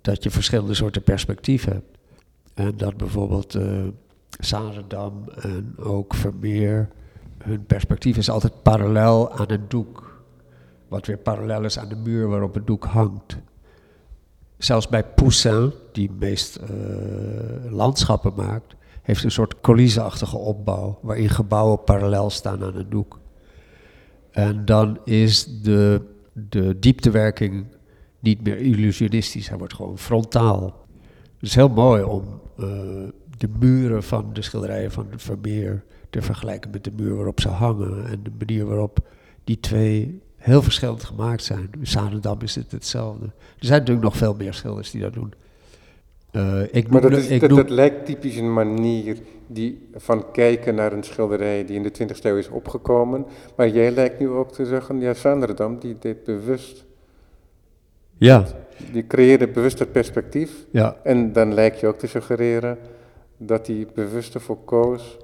dat 0.00 0.22
je 0.22 0.30
verschillende 0.30 0.74
soorten 0.74 1.02
perspectief 1.02 1.64
hebt. 1.64 1.98
En 2.54 2.76
dat 2.76 2.96
bijvoorbeeld 2.96 3.58
Zaandam 4.38 5.24
en 5.28 5.74
ook 5.78 6.14
Vermeer, 6.14 6.88
hun 7.38 7.66
perspectief 7.66 8.16
is 8.16 8.30
altijd 8.30 8.62
parallel 8.62 9.32
aan 9.32 9.48
het 9.48 9.70
doek. 9.70 10.22
Wat 10.88 11.06
weer 11.06 11.18
parallel 11.18 11.64
is 11.64 11.78
aan 11.78 11.88
de 11.88 11.96
muur 11.96 12.28
waarop 12.28 12.54
het 12.54 12.66
doek 12.66 12.84
hangt. 12.84 13.38
Zelfs 14.58 14.88
bij 14.88 15.04
Poussin, 15.04 15.72
die 15.92 16.10
meest 16.18 16.56
eh, 16.56 16.68
landschappen 17.70 18.32
maakt, 18.36 18.74
heeft 19.02 19.24
een 19.24 19.30
soort 19.30 19.60
coulisseachtige 19.60 20.36
opbouw, 20.36 20.98
waarin 21.02 21.28
gebouwen 21.28 21.84
parallel 21.84 22.30
staan 22.30 22.64
aan 22.64 22.76
het 22.76 22.90
doek. 22.90 23.18
En 24.38 24.64
dan 24.64 24.98
is 25.04 25.60
de, 25.62 26.00
de 26.32 26.78
dieptewerking 26.78 27.64
niet 28.20 28.42
meer 28.42 28.56
illusionistisch, 28.56 29.48
hij 29.48 29.58
wordt 29.58 29.74
gewoon 29.74 29.98
frontaal. 29.98 30.86
Het 31.38 31.48
is 31.48 31.54
heel 31.54 31.68
mooi 31.68 32.02
om 32.02 32.24
eh, 32.58 32.64
de 33.38 33.48
muren 33.58 34.02
van 34.02 34.30
de 34.32 34.42
schilderijen 34.42 34.90
van 34.92 35.06
Vermeer 35.16 35.84
te 36.10 36.22
vergelijken 36.22 36.70
met 36.70 36.84
de 36.84 36.92
muur 36.96 37.14
waarop 37.14 37.40
ze 37.40 37.48
hangen 37.48 38.06
en 38.06 38.20
de 38.22 38.30
manier 38.38 38.64
waarop 38.66 38.98
die 39.44 39.60
twee 39.60 40.20
heel 40.36 40.62
verschillend 40.62 41.04
gemaakt 41.04 41.42
zijn. 41.44 41.70
In 41.78 41.86
Zaandam 41.86 42.40
is 42.42 42.54
het 42.54 42.72
hetzelfde. 42.72 43.24
Er 43.26 43.66
zijn 43.66 43.78
natuurlijk 43.78 44.06
nog 44.06 44.16
veel 44.16 44.34
meer 44.34 44.54
schilders 44.54 44.90
die 44.90 45.00
dat 45.00 45.12
doen. 45.12 45.32
Eh, 46.30 46.62
ik 46.72 46.88
Maar 46.88 47.00
dat, 47.00 47.10
noemde- 47.10 47.26
is, 47.26 47.30
ik 47.32 47.40
dat, 47.40 47.48
noem- 47.50 47.58
dat 47.58 47.70
lijkt 47.70 48.06
typisch 48.06 48.36
een 48.36 48.52
manier 48.52 49.16
die, 49.48 49.88
van 49.94 50.30
kijken 50.30 50.74
naar 50.74 50.92
een 50.92 51.02
schilderij 51.02 51.64
die 51.64 51.76
in 51.76 51.82
de 51.82 51.92
20e 52.02 52.22
eeuw 52.22 52.36
is 52.36 52.48
opgekomen. 52.48 53.26
Maar 53.56 53.68
jij 53.68 53.90
lijkt 53.90 54.18
nu 54.18 54.28
ook 54.28 54.52
te 54.52 54.66
zeggen, 54.66 55.00
ja, 55.00 55.14
Zaanderdam, 55.14 55.78
die 55.78 55.96
deed 55.98 56.24
bewust, 56.24 56.84
ja, 58.16 58.44
die 58.92 59.06
creëerde 59.06 59.48
bewust 59.48 59.78
het 59.78 59.92
perspectief. 59.92 60.66
ja, 60.70 60.96
En 61.02 61.32
dan 61.32 61.54
lijkt 61.54 61.80
je 61.80 61.86
ook 61.86 61.98
te 61.98 62.06
suggereren 62.06 62.78
dat 63.36 63.66
hij 63.66 63.86
bewust 63.94 64.34
ervoor 64.34 64.58
koos 64.64 65.18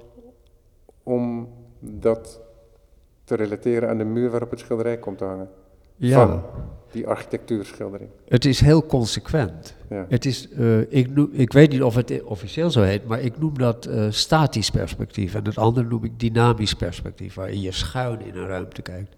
om 1.03 1.49
dat 1.79 2.41
te 3.23 3.35
relateren 3.35 3.89
aan 3.89 3.97
de 3.97 4.03
muur 4.03 4.29
waarop 4.29 4.49
het 4.49 4.59
schilderij 4.59 4.97
komt 4.97 5.17
te 5.17 5.23
hangen. 5.23 5.49
ja. 5.95 6.27
Van 6.27 6.43
die 6.95 7.07
architectuurschildering. 7.07 8.09
Het 8.27 8.45
is 8.45 8.59
heel 8.59 8.85
consequent. 8.85 9.75
Ja. 9.89 10.05
Het 10.09 10.25
is, 10.25 10.49
eh, 10.51 10.79
ik, 10.93 11.15
noem, 11.15 11.29
ik 11.31 11.53
weet 11.53 11.71
niet 11.71 11.83
of 11.83 11.95
het 11.95 12.23
officieel 12.23 12.71
zo 12.71 12.81
heet, 12.81 13.07
maar 13.07 13.21
ik 13.21 13.39
noem 13.39 13.57
dat 13.57 13.85
eh, 13.85 14.05
statisch 14.09 14.69
perspectief. 14.69 15.35
En 15.35 15.43
het 15.45 15.57
andere 15.57 15.87
noem 15.87 16.03
ik 16.03 16.19
dynamisch 16.19 16.73
perspectief, 16.73 17.33
waarin 17.33 17.61
je 17.61 17.71
schuin 17.71 18.19
in 18.25 18.35
een 18.35 18.47
ruimte 18.47 18.81
kijkt. 18.81 19.15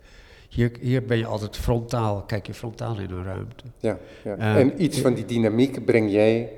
Hier, 0.49 0.71
hier 0.79 1.05
ben 1.05 1.17
je 1.17 1.25
altijd 1.25 1.57
frontaal, 1.57 2.21
kijk 2.21 2.47
je 2.47 2.53
frontaal 2.53 2.99
in 2.99 3.09
een 3.11 3.23
ruimte. 3.23 3.63
Ja, 3.79 3.97
ja. 4.23 4.37
Eh, 4.37 4.55
en 4.55 4.83
iets 4.83 4.99
van 5.01 5.13
die 5.13 5.25
dynamiek 5.25 5.85
breng 5.85 6.11
jij. 6.11 6.51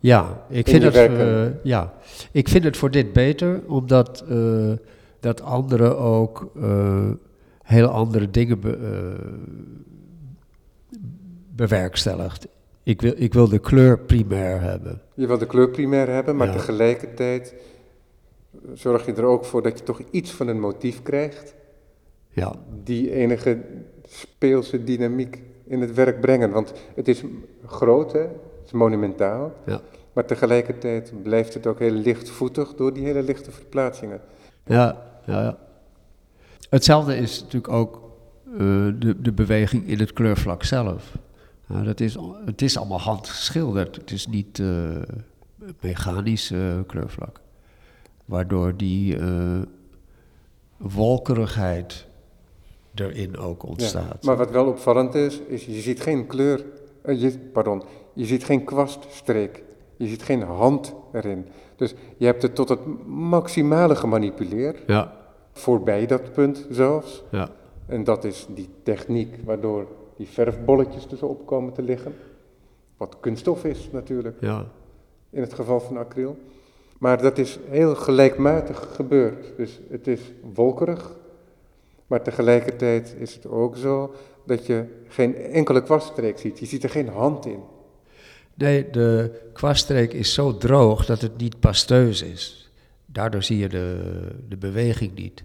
Ja, 0.00 0.42
ik 0.48 0.68
In 0.68 0.80
vind, 0.80 0.94
het, 0.94 1.52
ja. 1.62 1.94
ik 2.32 2.48
vind 2.48 2.64
het 2.64 2.76
voor 2.76 2.90
dit 2.90 3.12
beter, 3.12 3.60
omdat 3.66 4.24
dat 5.20 5.42
anderen 5.42 5.98
ook 5.98 6.52
heel 7.62 7.86
andere 7.88 8.30
dingen 8.30 8.60
be- 8.60 9.16
bewerkstelligt. 11.54 12.46
Ik 12.82 13.00
wil, 13.00 13.12
ik 13.16 13.32
wil 13.32 13.48
de 13.48 13.58
kleur 13.58 13.98
primair 13.98 14.60
hebben. 14.60 15.00
Je 15.14 15.26
wil 15.26 15.38
de 15.38 15.46
kleur 15.46 15.68
primair 15.68 16.08
hebben, 16.08 16.36
maar 16.36 16.46
Ja. 16.46 16.52
tegelijkertijd 16.52 17.54
zorg 18.74 19.06
je 19.06 19.12
er 19.12 19.24
ook 19.24 19.44
voor 19.44 19.62
dat 19.62 19.78
je 19.78 19.84
toch 19.84 20.00
iets 20.10 20.30
van 20.30 20.48
een 20.48 20.60
motief 20.60 21.02
krijgt. 21.02 21.54
Ja, 22.28 22.54
Die 22.84 23.10
enige 23.12 23.58
speelse 24.08 24.84
dynamiek 24.84 25.42
in 25.64 25.80
het 25.80 25.94
werk 25.94 26.20
brengen. 26.20 26.50
Want 26.50 26.72
het 26.94 27.08
is 27.08 27.22
groot, 27.66 28.12
hè? 28.12 28.20
het 28.20 28.30
is 28.64 28.72
monumentaal. 28.72 29.52
ja. 29.66 29.80
Maar 30.12 30.26
tegelijkertijd 30.26 31.12
blijft 31.22 31.54
het 31.54 31.66
ook 31.66 31.78
heel 31.78 31.90
lichtvoetig 31.90 32.74
door 32.74 32.92
die 32.94 33.04
hele 33.04 33.22
lichte 33.22 33.50
verplaatsingen. 33.50 34.20
Ja, 34.64 35.06
ja, 35.26 35.42
ja. 35.42 35.58
Hetzelfde 36.70 37.16
is 37.16 37.40
natuurlijk 37.42 37.72
ook 37.72 38.00
de, 38.98 39.16
de 39.20 39.32
beweging 39.32 39.86
in 39.86 39.98
het 39.98 40.12
kleurvlak 40.12 40.62
zelf. 40.64 41.18
Ja, 41.66 41.82
dat 41.82 42.00
is, 42.00 42.16
het 42.44 42.62
is 42.62 42.76
allemaal 42.78 43.00
handgeschilderd. 43.00 43.96
Het 43.96 44.10
is 44.10 44.26
niet 44.26 44.58
eh, 44.58 44.96
mechanisch 45.80 46.50
eh, 46.50 46.60
kleurvlak. 46.86 47.40
Waardoor 48.24 48.76
die 48.76 49.18
eh, 49.18 49.60
wolkerigheid 50.76 52.06
erin 52.94 53.36
ook 53.38 53.62
Ja. 53.62 53.68
ontstaat. 53.68 54.22
Maar 54.24 54.36
wat 54.36 54.50
wel 54.50 54.66
opvallend 54.66 55.14
is, 55.14 55.38
is 55.38 55.64
je 55.66 55.80
ziet 55.80 56.00
geen 56.00 56.26
kleur, 56.26 56.64
eh, 57.02 57.20
je, 57.20 57.38
pardon, 57.52 57.82
je 58.14 58.24
ziet 58.24 58.44
geen 58.44 58.64
kwaststreek. 58.64 59.62
Je 59.96 60.06
ziet 60.06 60.22
geen 60.22 60.42
hand 60.42 60.94
erin. 61.12 61.46
Dus 61.76 61.94
je 62.16 62.24
hebt 62.26 62.42
het 62.42 62.54
tot 62.54 62.68
het 62.68 62.80
maximale 63.06 63.96
gemanipuleerd, 63.96 64.78
Ja, 64.86 65.12
voorbij 65.52 66.06
dat 66.06 66.32
punt 66.32 66.66
zelfs. 66.70 67.22
ja, 67.30 67.48
En 67.88 68.04
dat 68.04 68.24
is 68.24 68.46
die 68.54 68.68
techniek 68.82 69.36
waardoor 69.44 69.86
die 70.16 70.28
verfbolletjes 70.28 71.06
dus 71.06 71.22
opkomen 71.22 71.72
te 71.72 71.82
liggen. 71.82 72.14
Wat 72.96 73.16
kunststof 73.20 73.64
is 73.64 73.88
natuurlijk, 73.92 74.36
ja. 74.40 74.66
in 75.30 75.40
het 75.40 75.54
geval 75.54 75.80
van 75.80 75.96
acryl. 75.96 76.36
Maar 76.98 77.22
dat 77.22 77.38
is 77.38 77.58
heel 77.68 77.94
gelijkmatig 77.94 78.94
gebeurd. 78.94 79.56
Dus 79.56 79.80
het 79.90 80.06
is 80.06 80.20
wolkerig, 80.54 81.16
maar 82.06 82.22
tegelijkertijd 82.22 83.14
is 83.18 83.34
het 83.34 83.46
ook 83.46 83.76
zo 83.76 84.14
dat 84.46 84.66
je 84.66 84.84
geen 85.08 85.36
enkele 85.36 85.82
kwaststreek 85.82 86.38
ziet. 86.38 86.58
Je 86.58 86.66
ziet 86.66 86.82
er 86.82 86.90
geen 86.90 87.08
hand 87.08 87.46
in. 87.46 87.60
Nee, 88.54 88.90
de 88.90 89.40
kwaststreek 89.52 90.12
is 90.12 90.34
zo 90.34 90.56
droog 90.56 91.06
dat 91.06 91.20
het 91.20 91.36
niet 91.36 91.60
pasteus 91.60 92.22
is. 92.22 92.72
Daardoor 93.06 93.42
zie 93.42 93.58
je 93.58 93.68
de, 93.68 94.12
de 94.48 94.56
beweging 94.56 95.14
niet. 95.14 95.44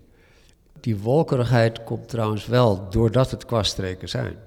Die 0.84 0.98
wolkerigheid 0.98 1.84
komt 1.84 2.10
trouwens 2.10 2.46
wel 2.46 2.90
doordat 2.90 3.32
het 3.32 3.46
kwaststreken 3.46 4.10
zijn. 4.10 4.38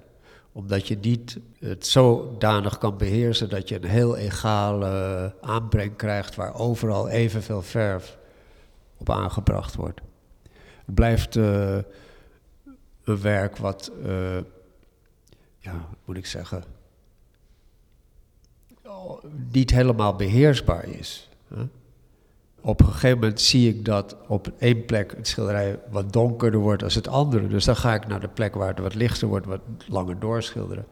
Omdat 0.52 0.88
je 0.88 0.98
niet 1.00 1.38
het 1.58 1.86
zodanig 1.86 2.78
kan 2.78 2.96
beheersen 2.96 3.48
dat 3.48 3.68
je 3.68 3.74
een 3.74 3.88
heel 3.88 4.16
egale 4.16 5.34
aanbreng 5.40 5.96
krijgt 5.96 6.34
waar 6.34 6.54
overal 6.54 7.08
evenveel 7.08 7.62
verf 7.62 8.18
op 8.96 9.10
aangebracht 9.10 9.74
wordt. 9.74 10.00
Het 10.84 10.94
blijft 10.94 11.36
eh, 11.36 11.78
een 13.04 13.20
werk 13.20 13.56
wat, 13.56 13.90
eh, 14.04 14.38
ja, 15.58 15.88
moet 16.04 16.16
ik 16.16 16.26
zeggen, 16.26 16.64
oh, 18.84 19.24
niet 19.50 19.70
helemaal 19.70 20.16
beheersbaar 20.16 20.88
is. 20.88 21.28
Hè? 21.48 21.66
Op 22.66 22.80
een 22.80 22.86
gegeven 22.86 23.18
moment 23.18 23.40
zie 23.40 23.68
ik 23.68 23.84
dat 23.84 24.16
op 24.26 24.52
één 24.58 24.84
plek 24.84 25.14
het 25.16 25.28
schilderij 25.28 25.78
wat 25.90 26.12
donkerder 26.12 26.60
wordt 26.60 26.82
als 26.82 26.94
het 26.94 27.08
andere. 27.08 27.46
Dus 27.46 27.64
dan 27.64 27.76
ga 27.76 27.94
ik 27.94 28.06
naar 28.06 28.20
de 28.20 28.28
plek 28.28 28.54
waar 28.54 28.68
het 28.68 28.78
wat 28.78 28.94
lichter 28.94 29.28
wordt, 29.28 29.46
wat 29.46 29.60
langer 29.88 30.18
doorschilderen. 30.18 30.86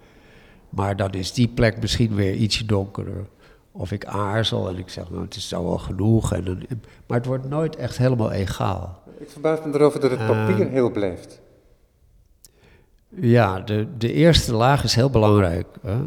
Maar 0.68 0.96
dan 0.96 1.12
is 1.12 1.32
die 1.32 1.48
plek 1.48 1.80
misschien 1.80 2.14
weer 2.14 2.34
ietsje 2.34 2.66
donkerder. 2.66 3.26
Of 3.72 3.92
ik 3.92 4.04
aarzel 4.04 4.68
en 4.68 4.78
ik 4.78 4.88
zeg, 4.88 5.10
nou, 5.10 5.22
het 5.22 5.36
is 5.36 5.48
zo 5.48 5.64
wel 5.64 5.78
genoeg. 5.78 6.32
En 6.32 6.44
dan, 6.44 6.62
maar 7.06 7.18
het 7.18 7.26
wordt 7.26 7.48
nooit 7.48 7.76
echt 7.76 7.98
helemaal 7.98 8.32
egaal. 8.32 9.02
Ik 9.18 9.30
verbaas 9.30 9.58
me 9.64 9.74
erover 9.74 10.00
dat 10.00 10.10
het 10.10 10.26
papier 10.26 10.66
Eh. 10.66 10.72
heel 10.72 10.90
blijft. 10.90 11.40
Ja, 13.08 13.60
de, 13.60 13.86
de 13.98 14.12
eerste 14.12 14.54
laag 14.54 14.84
is 14.84 14.94
heel 14.94 15.10
belangrijk. 15.10 15.66
Hè? 15.82 15.98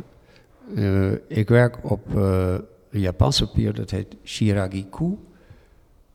Eh, 0.76 1.18
ik 1.28 1.50
werk 1.50 1.78
op 1.92 2.16
eh, 2.16 2.54
een 2.90 3.00
Japans 3.00 3.40
papier, 3.40 3.74
dat 3.74 3.90
heet 3.90 4.16
Shiragiku. 4.24 5.18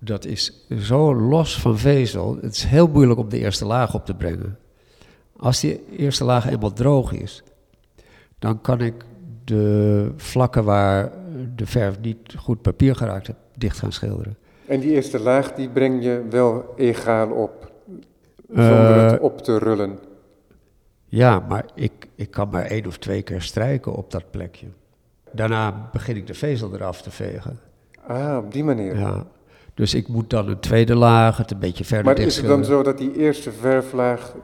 Dat 0.05 0.25
is 0.25 0.67
zo 0.79 1.15
los 1.15 1.61
van 1.61 1.79
vezel. 1.79 2.39
Het 2.41 2.55
is 2.55 2.65
heel 2.65 2.89
moeilijk 2.89 3.19
om 3.21 3.29
de 3.29 3.39
eerste 3.39 3.65
laag 3.67 3.95
op 3.95 4.05
te 4.07 4.15
brengen. 4.15 4.59
Als 5.37 5.61
die 5.61 5.85
eerste 5.97 6.25
laag 6.25 6.51
eenmaal 6.51 6.73
droog 6.73 7.13
is, 7.13 7.43
dan 8.39 8.61
kan 8.61 8.81
ik 8.81 9.05
de 9.45 10.11
vlakken 10.17 10.65
waar 10.65 11.13
de 11.57 11.67
verf 11.67 12.01
niet 12.01 12.35
goed 12.37 12.63
papier 12.63 12.97
geraakt 12.97 13.27
heeft, 13.27 13.39
dicht 13.57 13.79
gaan 13.79 13.93
schilderen. 13.93 14.37
En 14.67 14.81
die 14.81 14.91
eerste 14.91 15.19
laag, 15.21 15.53
die 15.53 15.69
breng 15.69 16.05
je 16.05 16.23
wel 16.31 16.75
egaal 16.77 17.31
op, 17.31 17.73
zonder 18.49 19.03
het 19.03 19.19
Eh, 19.19 19.23
op 19.25 19.41
te 19.43 19.59
rullen. 19.59 19.99
Ja, 21.07 21.45
maar 21.49 21.65
ik, 21.75 22.09
ik 22.15 22.31
kan 22.31 22.49
maar 22.51 22.65
één 22.65 22.87
of 22.87 22.99
twee 22.99 23.23
keer 23.23 23.43
strijken 23.43 23.93
op 23.95 24.11
dat 24.11 24.31
plekje. 24.31 24.67
Daarna 25.33 25.89
begin 25.93 26.17
ik 26.17 26.27
de 26.27 26.35
vezel 26.35 26.75
eraf 26.75 27.03
te 27.03 27.11
vegen. 27.11 27.59
Ah, 28.07 28.37
op 28.37 28.53
die 28.53 28.65
manier. 28.65 28.99
Ja. 28.99 29.27
Dus 29.75 29.95
ik 29.95 30.09
moet 30.09 30.31
dan 30.31 30.49
een 30.49 30.61
tweede 30.61 30.95
laag, 30.95 31.37
het 31.37 31.51
een 31.51 31.59
beetje 31.59 31.85
verder 31.85 32.05
Maar 32.05 32.19
is 32.19 32.37
het 32.37 32.47
dan 32.47 32.65
zo 32.65 32.83
dat 32.83 32.99
die 32.99 33.17
eerste 33.17 33.53
verflaag 33.53 34.35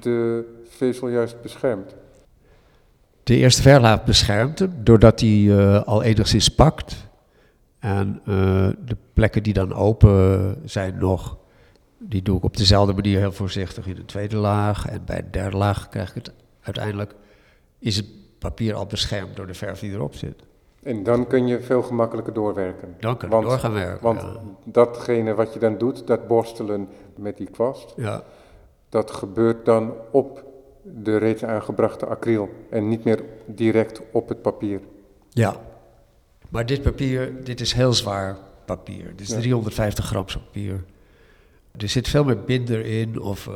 de 0.00 0.44
vezel 0.68 1.08
juist 1.08 1.42
beschermt? 1.42 1.94
De 3.22 3.36
eerste 3.36 3.62
verlaag 3.62 4.04
beschermt 4.04 4.58
hem, 4.58 4.74
doordat 4.82 5.20
hij 5.20 5.46
eh, 5.48 5.82
al 5.82 6.02
enigszins 6.02 6.48
pakt. 6.48 6.96
En 7.78 8.20
eh, 8.20 8.68
de 8.84 8.96
plekken 9.12 9.42
die 9.42 9.52
dan 9.52 9.72
open 9.72 10.56
zijn 10.64 10.98
nog, 10.98 11.36
die 11.98 12.22
doe 12.22 12.36
ik 12.36 12.44
op 12.44 12.56
dezelfde 12.56 12.92
manier 12.92 13.18
heel 13.18 13.32
voorzichtig 13.32 13.86
in 13.86 13.94
de 13.94 14.04
tweede 14.04 14.36
laag. 14.36 14.88
En 14.88 15.04
bij 15.04 15.16
de 15.22 15.30
derde 15.30 15.56
laag 15.56 15.88
krijg 15.88 16.08
ik 16.08 16.14
het 16.14 16.32
uiteindelijk, 16.60 17.14
is 17.78 17.96
het 17.96 18.06
papier 18.38 18.74
al 18.74 18.86
beschermd 18.86 19.36
door 19.36 19.46
de 19.46 19.54
verf 19.54 19.78
die 19.78 19.92
erop 19.92 20.14
zit. 20.14 20.42
En 20.84 21.02
dan 21.02 21.26
kun 21.26 21.46
je 21.46 21.60
veel 21.60 21.82
gemakkelijker 21.82 22.32
doorwerken. 22.32 22.94
Dan 23.00 23.16
kan 23.16 23.28
ik 23.28 23.34
Want- 23.46 23.62
werken. 23.72 24.02
Want 24.02 24.20
ja. 24.20 24.40
datgene 24.64 25.34
wat 25.34 25.52
je 25.52 25.58
dan 25.58 25.78
doet, 25.78 26.06
dat 26.06 26.26
borstelen 26.26 26.88
met 27.16 27.36
die 27.36 27.50
kwast, 27.50 27.92
Ja. 27.96 28.22
dat 28.88 29.10
gebeurt 29.10 29.64
dan 29.64 29.94
op 30.10 30.44
de 30.82 31.16
reeds 31.16 31.44
aangebrachte 31.44 32.06
acryl 32.06 32.48
en 32.70 32.88
niet 32.88 33.04
meer 33.04 33.22
direct 33.46 34.00
op 34.12 34.28
het 34.28 34.42
papier. 34.42 34.80
ja. 35.30 35.56
Maar 36.48 36.66
dit 36.66 36.82
papier, 36.82 37.44
dit 37.44 37.60
is 37.60 37.72
heel 37.72 37.92
zwaar 37.92 38.36
papier. 38.64 39.04
Dit 39.16 39.20
is 39.20 39.28
Ja. 39.28 39.38
350 39.38 40.04
gram 40.06 40.24
papier. 40.24 40.84
Er 41.76 41.88
zit 41.88 42.08
veel 42.08 42.24
meer 42.24 42.40
binder 42.40 42.84
in, 42.86 43.20
of 43.20 43.46
eh, 43.46 43.54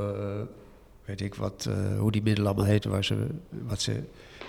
weet 1.05 1.21
ik 1.21 1.35
wat, 1.35 1.67
eh, 1.71 1.99
hoe 1.99 2.11
die 2.13 2.23
middelen 2.23 2.51
allemaal 2.51 2.71
heten. 2.71 2.91
Waar 2.91 3.05
ze, 3.05 3.27
wat 3.51 3.81
ze, 3.81 3.93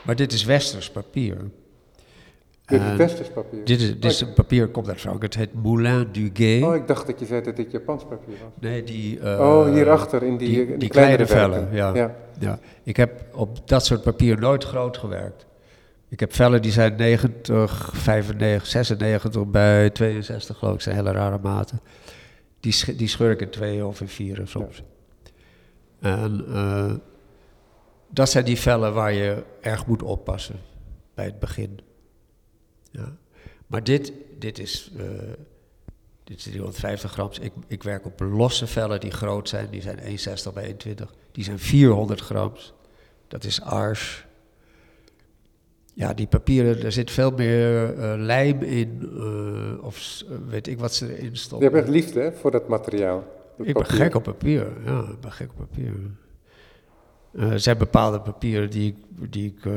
maar 0.06 0.16
dit 0.16 0.32
is 0.34 0.44
westers 0.44 0.92
papier. 0.92 1.38
Dit 2.70 2.82
is 2.82 2.88
En 2.88 2.98
westers 2.98 3.30
papier. 3.30 3.66
Dit, 3.66 3.82
is, 3.82 3.88
dit 4.00 4.06
is 4.12 4.22
een 4.22 4.34
papier, 4.34 4.68
komt 4.68 4.88
uit 4.88 5.00
Frankrijk. 5.00 5.34
Het 5.34 5.44
heet 5.44 5.64
Moulin 5.64 6.08
du 6.12 6.30
Guet. 6.34 6.64
Oh, 6.64 6.76
ik 6.76 6.88
dacht 6.88 7.08
dat 7.08 7.20
je 7.20 7.26
zei 7.26 7.42
dat 7.42 7.56
dit 7.56 7.72
Japans 7.72 8.04
papier 8.04 8.36
was. 8.44 8.52
Nee, 8.60 8.84
die... 8.84 9.20
eh, 9.20 9.40
oh, 9.40 9.74
hierachter 9.74 10.24
in 10.24 10.38
die, 10.38 10.48
die- 10.48 10.66
die, 10.68 10.78
die 10.78 10.90
kleinere 10.90 11.26
kleine 11.26 11.50
vellen, 11.56 11.70
ja. 11.76 11.94
ja. 11.96 12.16
Ja, 12.40 12.60
ik 12.84 12.98
heb 12.98 13.24
op 13.36 13.68
dat 13.68 13.86
soort 13.86 14.02
papier 14.04 14.40
nooit 14.40 14.64
groot 14.64 14.98
gewerkt. 14.98 15.46
Ik 16.10 16.20
heb 16.20 16.34
vellen 16.36 16.62
die 16.62 16.72
zijn 16.72 16.96
90, 16.96 17.90
95, 17.94 18.66
96 18.68 19.46
bij 19.48 19.90
62 19.90 20.58
geloof 20.58 20.74
ik, 20.74 20.82
zijn 20.82 20.96
hele 20.96 21.12
rare 21.12 21.40
maten. 21.42 21.80
Die, 22.60 22.72
sch- 22.72 22.96
die 22.98 23.08
scheur 23.08 23.32
ik 23.32 23.42
in 23.42 23.50
twee 23.50 23.86
of 23.86 24.02
in 24.02 24.08
vier 24.08 24.42
soms. 24.44 24.84
En 26.00 26.46
eh, 26.54 26.92
dat 28.10 28.30
zijn 28.30 28.46
die 28.46 28.58
vellen 28.60 28.94
waar 28.94 29.14
je 29.14 29.44
erg 29.62 29.86
moet 29.86 30.04
oppassen 30.04 30.56
bij 31.14 31.26
het 31.26 31.40
begin. 31.40 31.80
Ja. 32.92 33.18
Maar 33.68 33.84
dit, 33.84 34.14
dit 34.40 34.60
is... 34.60 34.92
eh, 34.98 35.04
dit 36.24 36.38
is 36.38 36.44
350 36.44 37.12
gram. 37.12 37.30
Ik, 37.42 37.52
ik 37.68 37.84
werk 37.84 38.06
op 38.06 38.20
losse 38.20 38.68
vellen 38.68 39.00
die 39.00 39.12
groot 39.12 39.50
zijn. 39.50 39.68
Die 39.70 39.82
zijn 39.82 39.98
1,60 40.00 40.54
bij 40.54 40.64
21. 40.64 41.14
Die 41.32 41.44
zijn 41.44 41.60
400 41.60 42.20
gram. 42.22 42.54
Dat 43.28 43.44
is 43.44 43.62
ars. 43.62 44.28
Ja, 45.94 46.14
die 46.14 46.28
papieren, 46.28 46.84
er 46.84 46.92
zit 46.92 47.12
veel 47.12 47.32
meer 47.32 47.94
eh, 48.00 48.14
lijm 48.18 48.62
in. 48.62 49.10
eh, 49.18 49.84
of 49.84 50.24
weet 50.48 50.68
ik 50.68 50.80
wat 50.80 50.94
ze 50.94 51.16
erin 51.18 51.30
Je 51.32 51.36
stoppen. 51.38 51.68
hebt 51.72 51.80
echt 51.82 51.94
liefde 51.96 52.20
hè, 52.20 52.32
voor 52.34 52.52
dat 52.52 52.68
materiaal. 52.68 53.24
dat 53.58 53.68
ik 53.68 53.74
ben 53.74 53.86
gek 53.86 54.16
op 54.16 54.24
papier. 54.24 54.68
Ja, 54.86 55.00
ik 55.12 55.20
ben 55.20 55.32
gek 55.32 55.50
op 55.50 55.58
papier. 55.58 55.94
Eh, 57.32 57.52
er 57.52 57.60
zijn 57.60 57.78
bepaalde 57.78 58.20
papieren 58.22 58.70
die 58.70 58.88
ik, 58.88 59.32
die 59.32 59.54
ik 59.58 59.66
eh, 59.66 59.74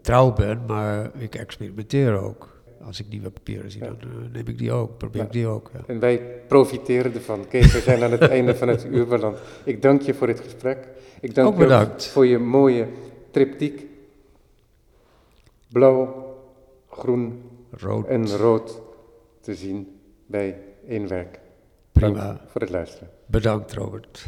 trouw 0.00 0.32
ben, 0.32 0.60
maar 0.66 1.10
ik 1.18 1.34
experimenteer 1.34 2.18
ook. 2.18 2.52
Als 2.82 3.00
ik 3.00 3.08
nieuwe 3.08 3.30
papieren 3.30 3.70
zie, 3.70 3.80
Ja. 3.82 3.86
dan 3.86 3.98
eh, 4.00 4.32
neem 4.32 4.46
ik 4.46 4.58
die 4.58 4.72
ook, 4.72 4.98
probeer 4.98 5.20
Ja. 5.20 5.26
ik 5.26 5.32
die 5.32 5.46
ook. 5.46 5.70
Ja. 5.72 5.80
En 5.86 5.98
wij 5.98 6.22
profiteren 6.48 7.14
ervan. 7.14 7.48
Kees, 7.48 7.72
we 7.72 7.80
zijn 7.80 8.02
aan 8.02 8.10
het 8.10 8.20
einde 8.28 8.56
van 8.56 8.68
het 8.68 8.84
uur. 8.84 9.34
Ik 9.64 9.82
dank 9.82 10.02
je 10.02 10.14
voor 10.14 10.26
dit 10.26 10.40
gesprek. 10.40 10.88
Ik 11.20 11.34
dank 11.34 11.48
Ook 11.48 11.58
je 11.68 12.08
voor 12.10 12.26
je 12.26 12.38
mooie 12.38 12.86
triptiek. 13.30 13.86
Blauw, 15.72 16.34
groen 16.90 17.42
Rood, 17.70 18.06
en 18.06 18.28
rood 18.36 18.80
te 19.40 19.54
zien 19.54 20.00
bij 20.26 20.58
één 20.88 21.08
werk. 21.08 21.40
prima. 21.92 22.26
Dank 22.26 22.40
voor 22.46 22.60
het 22.60 22.70
luisteren. 22.70 23.08
Bedankt, 23.26 23.72
Robert. 23.72 24.26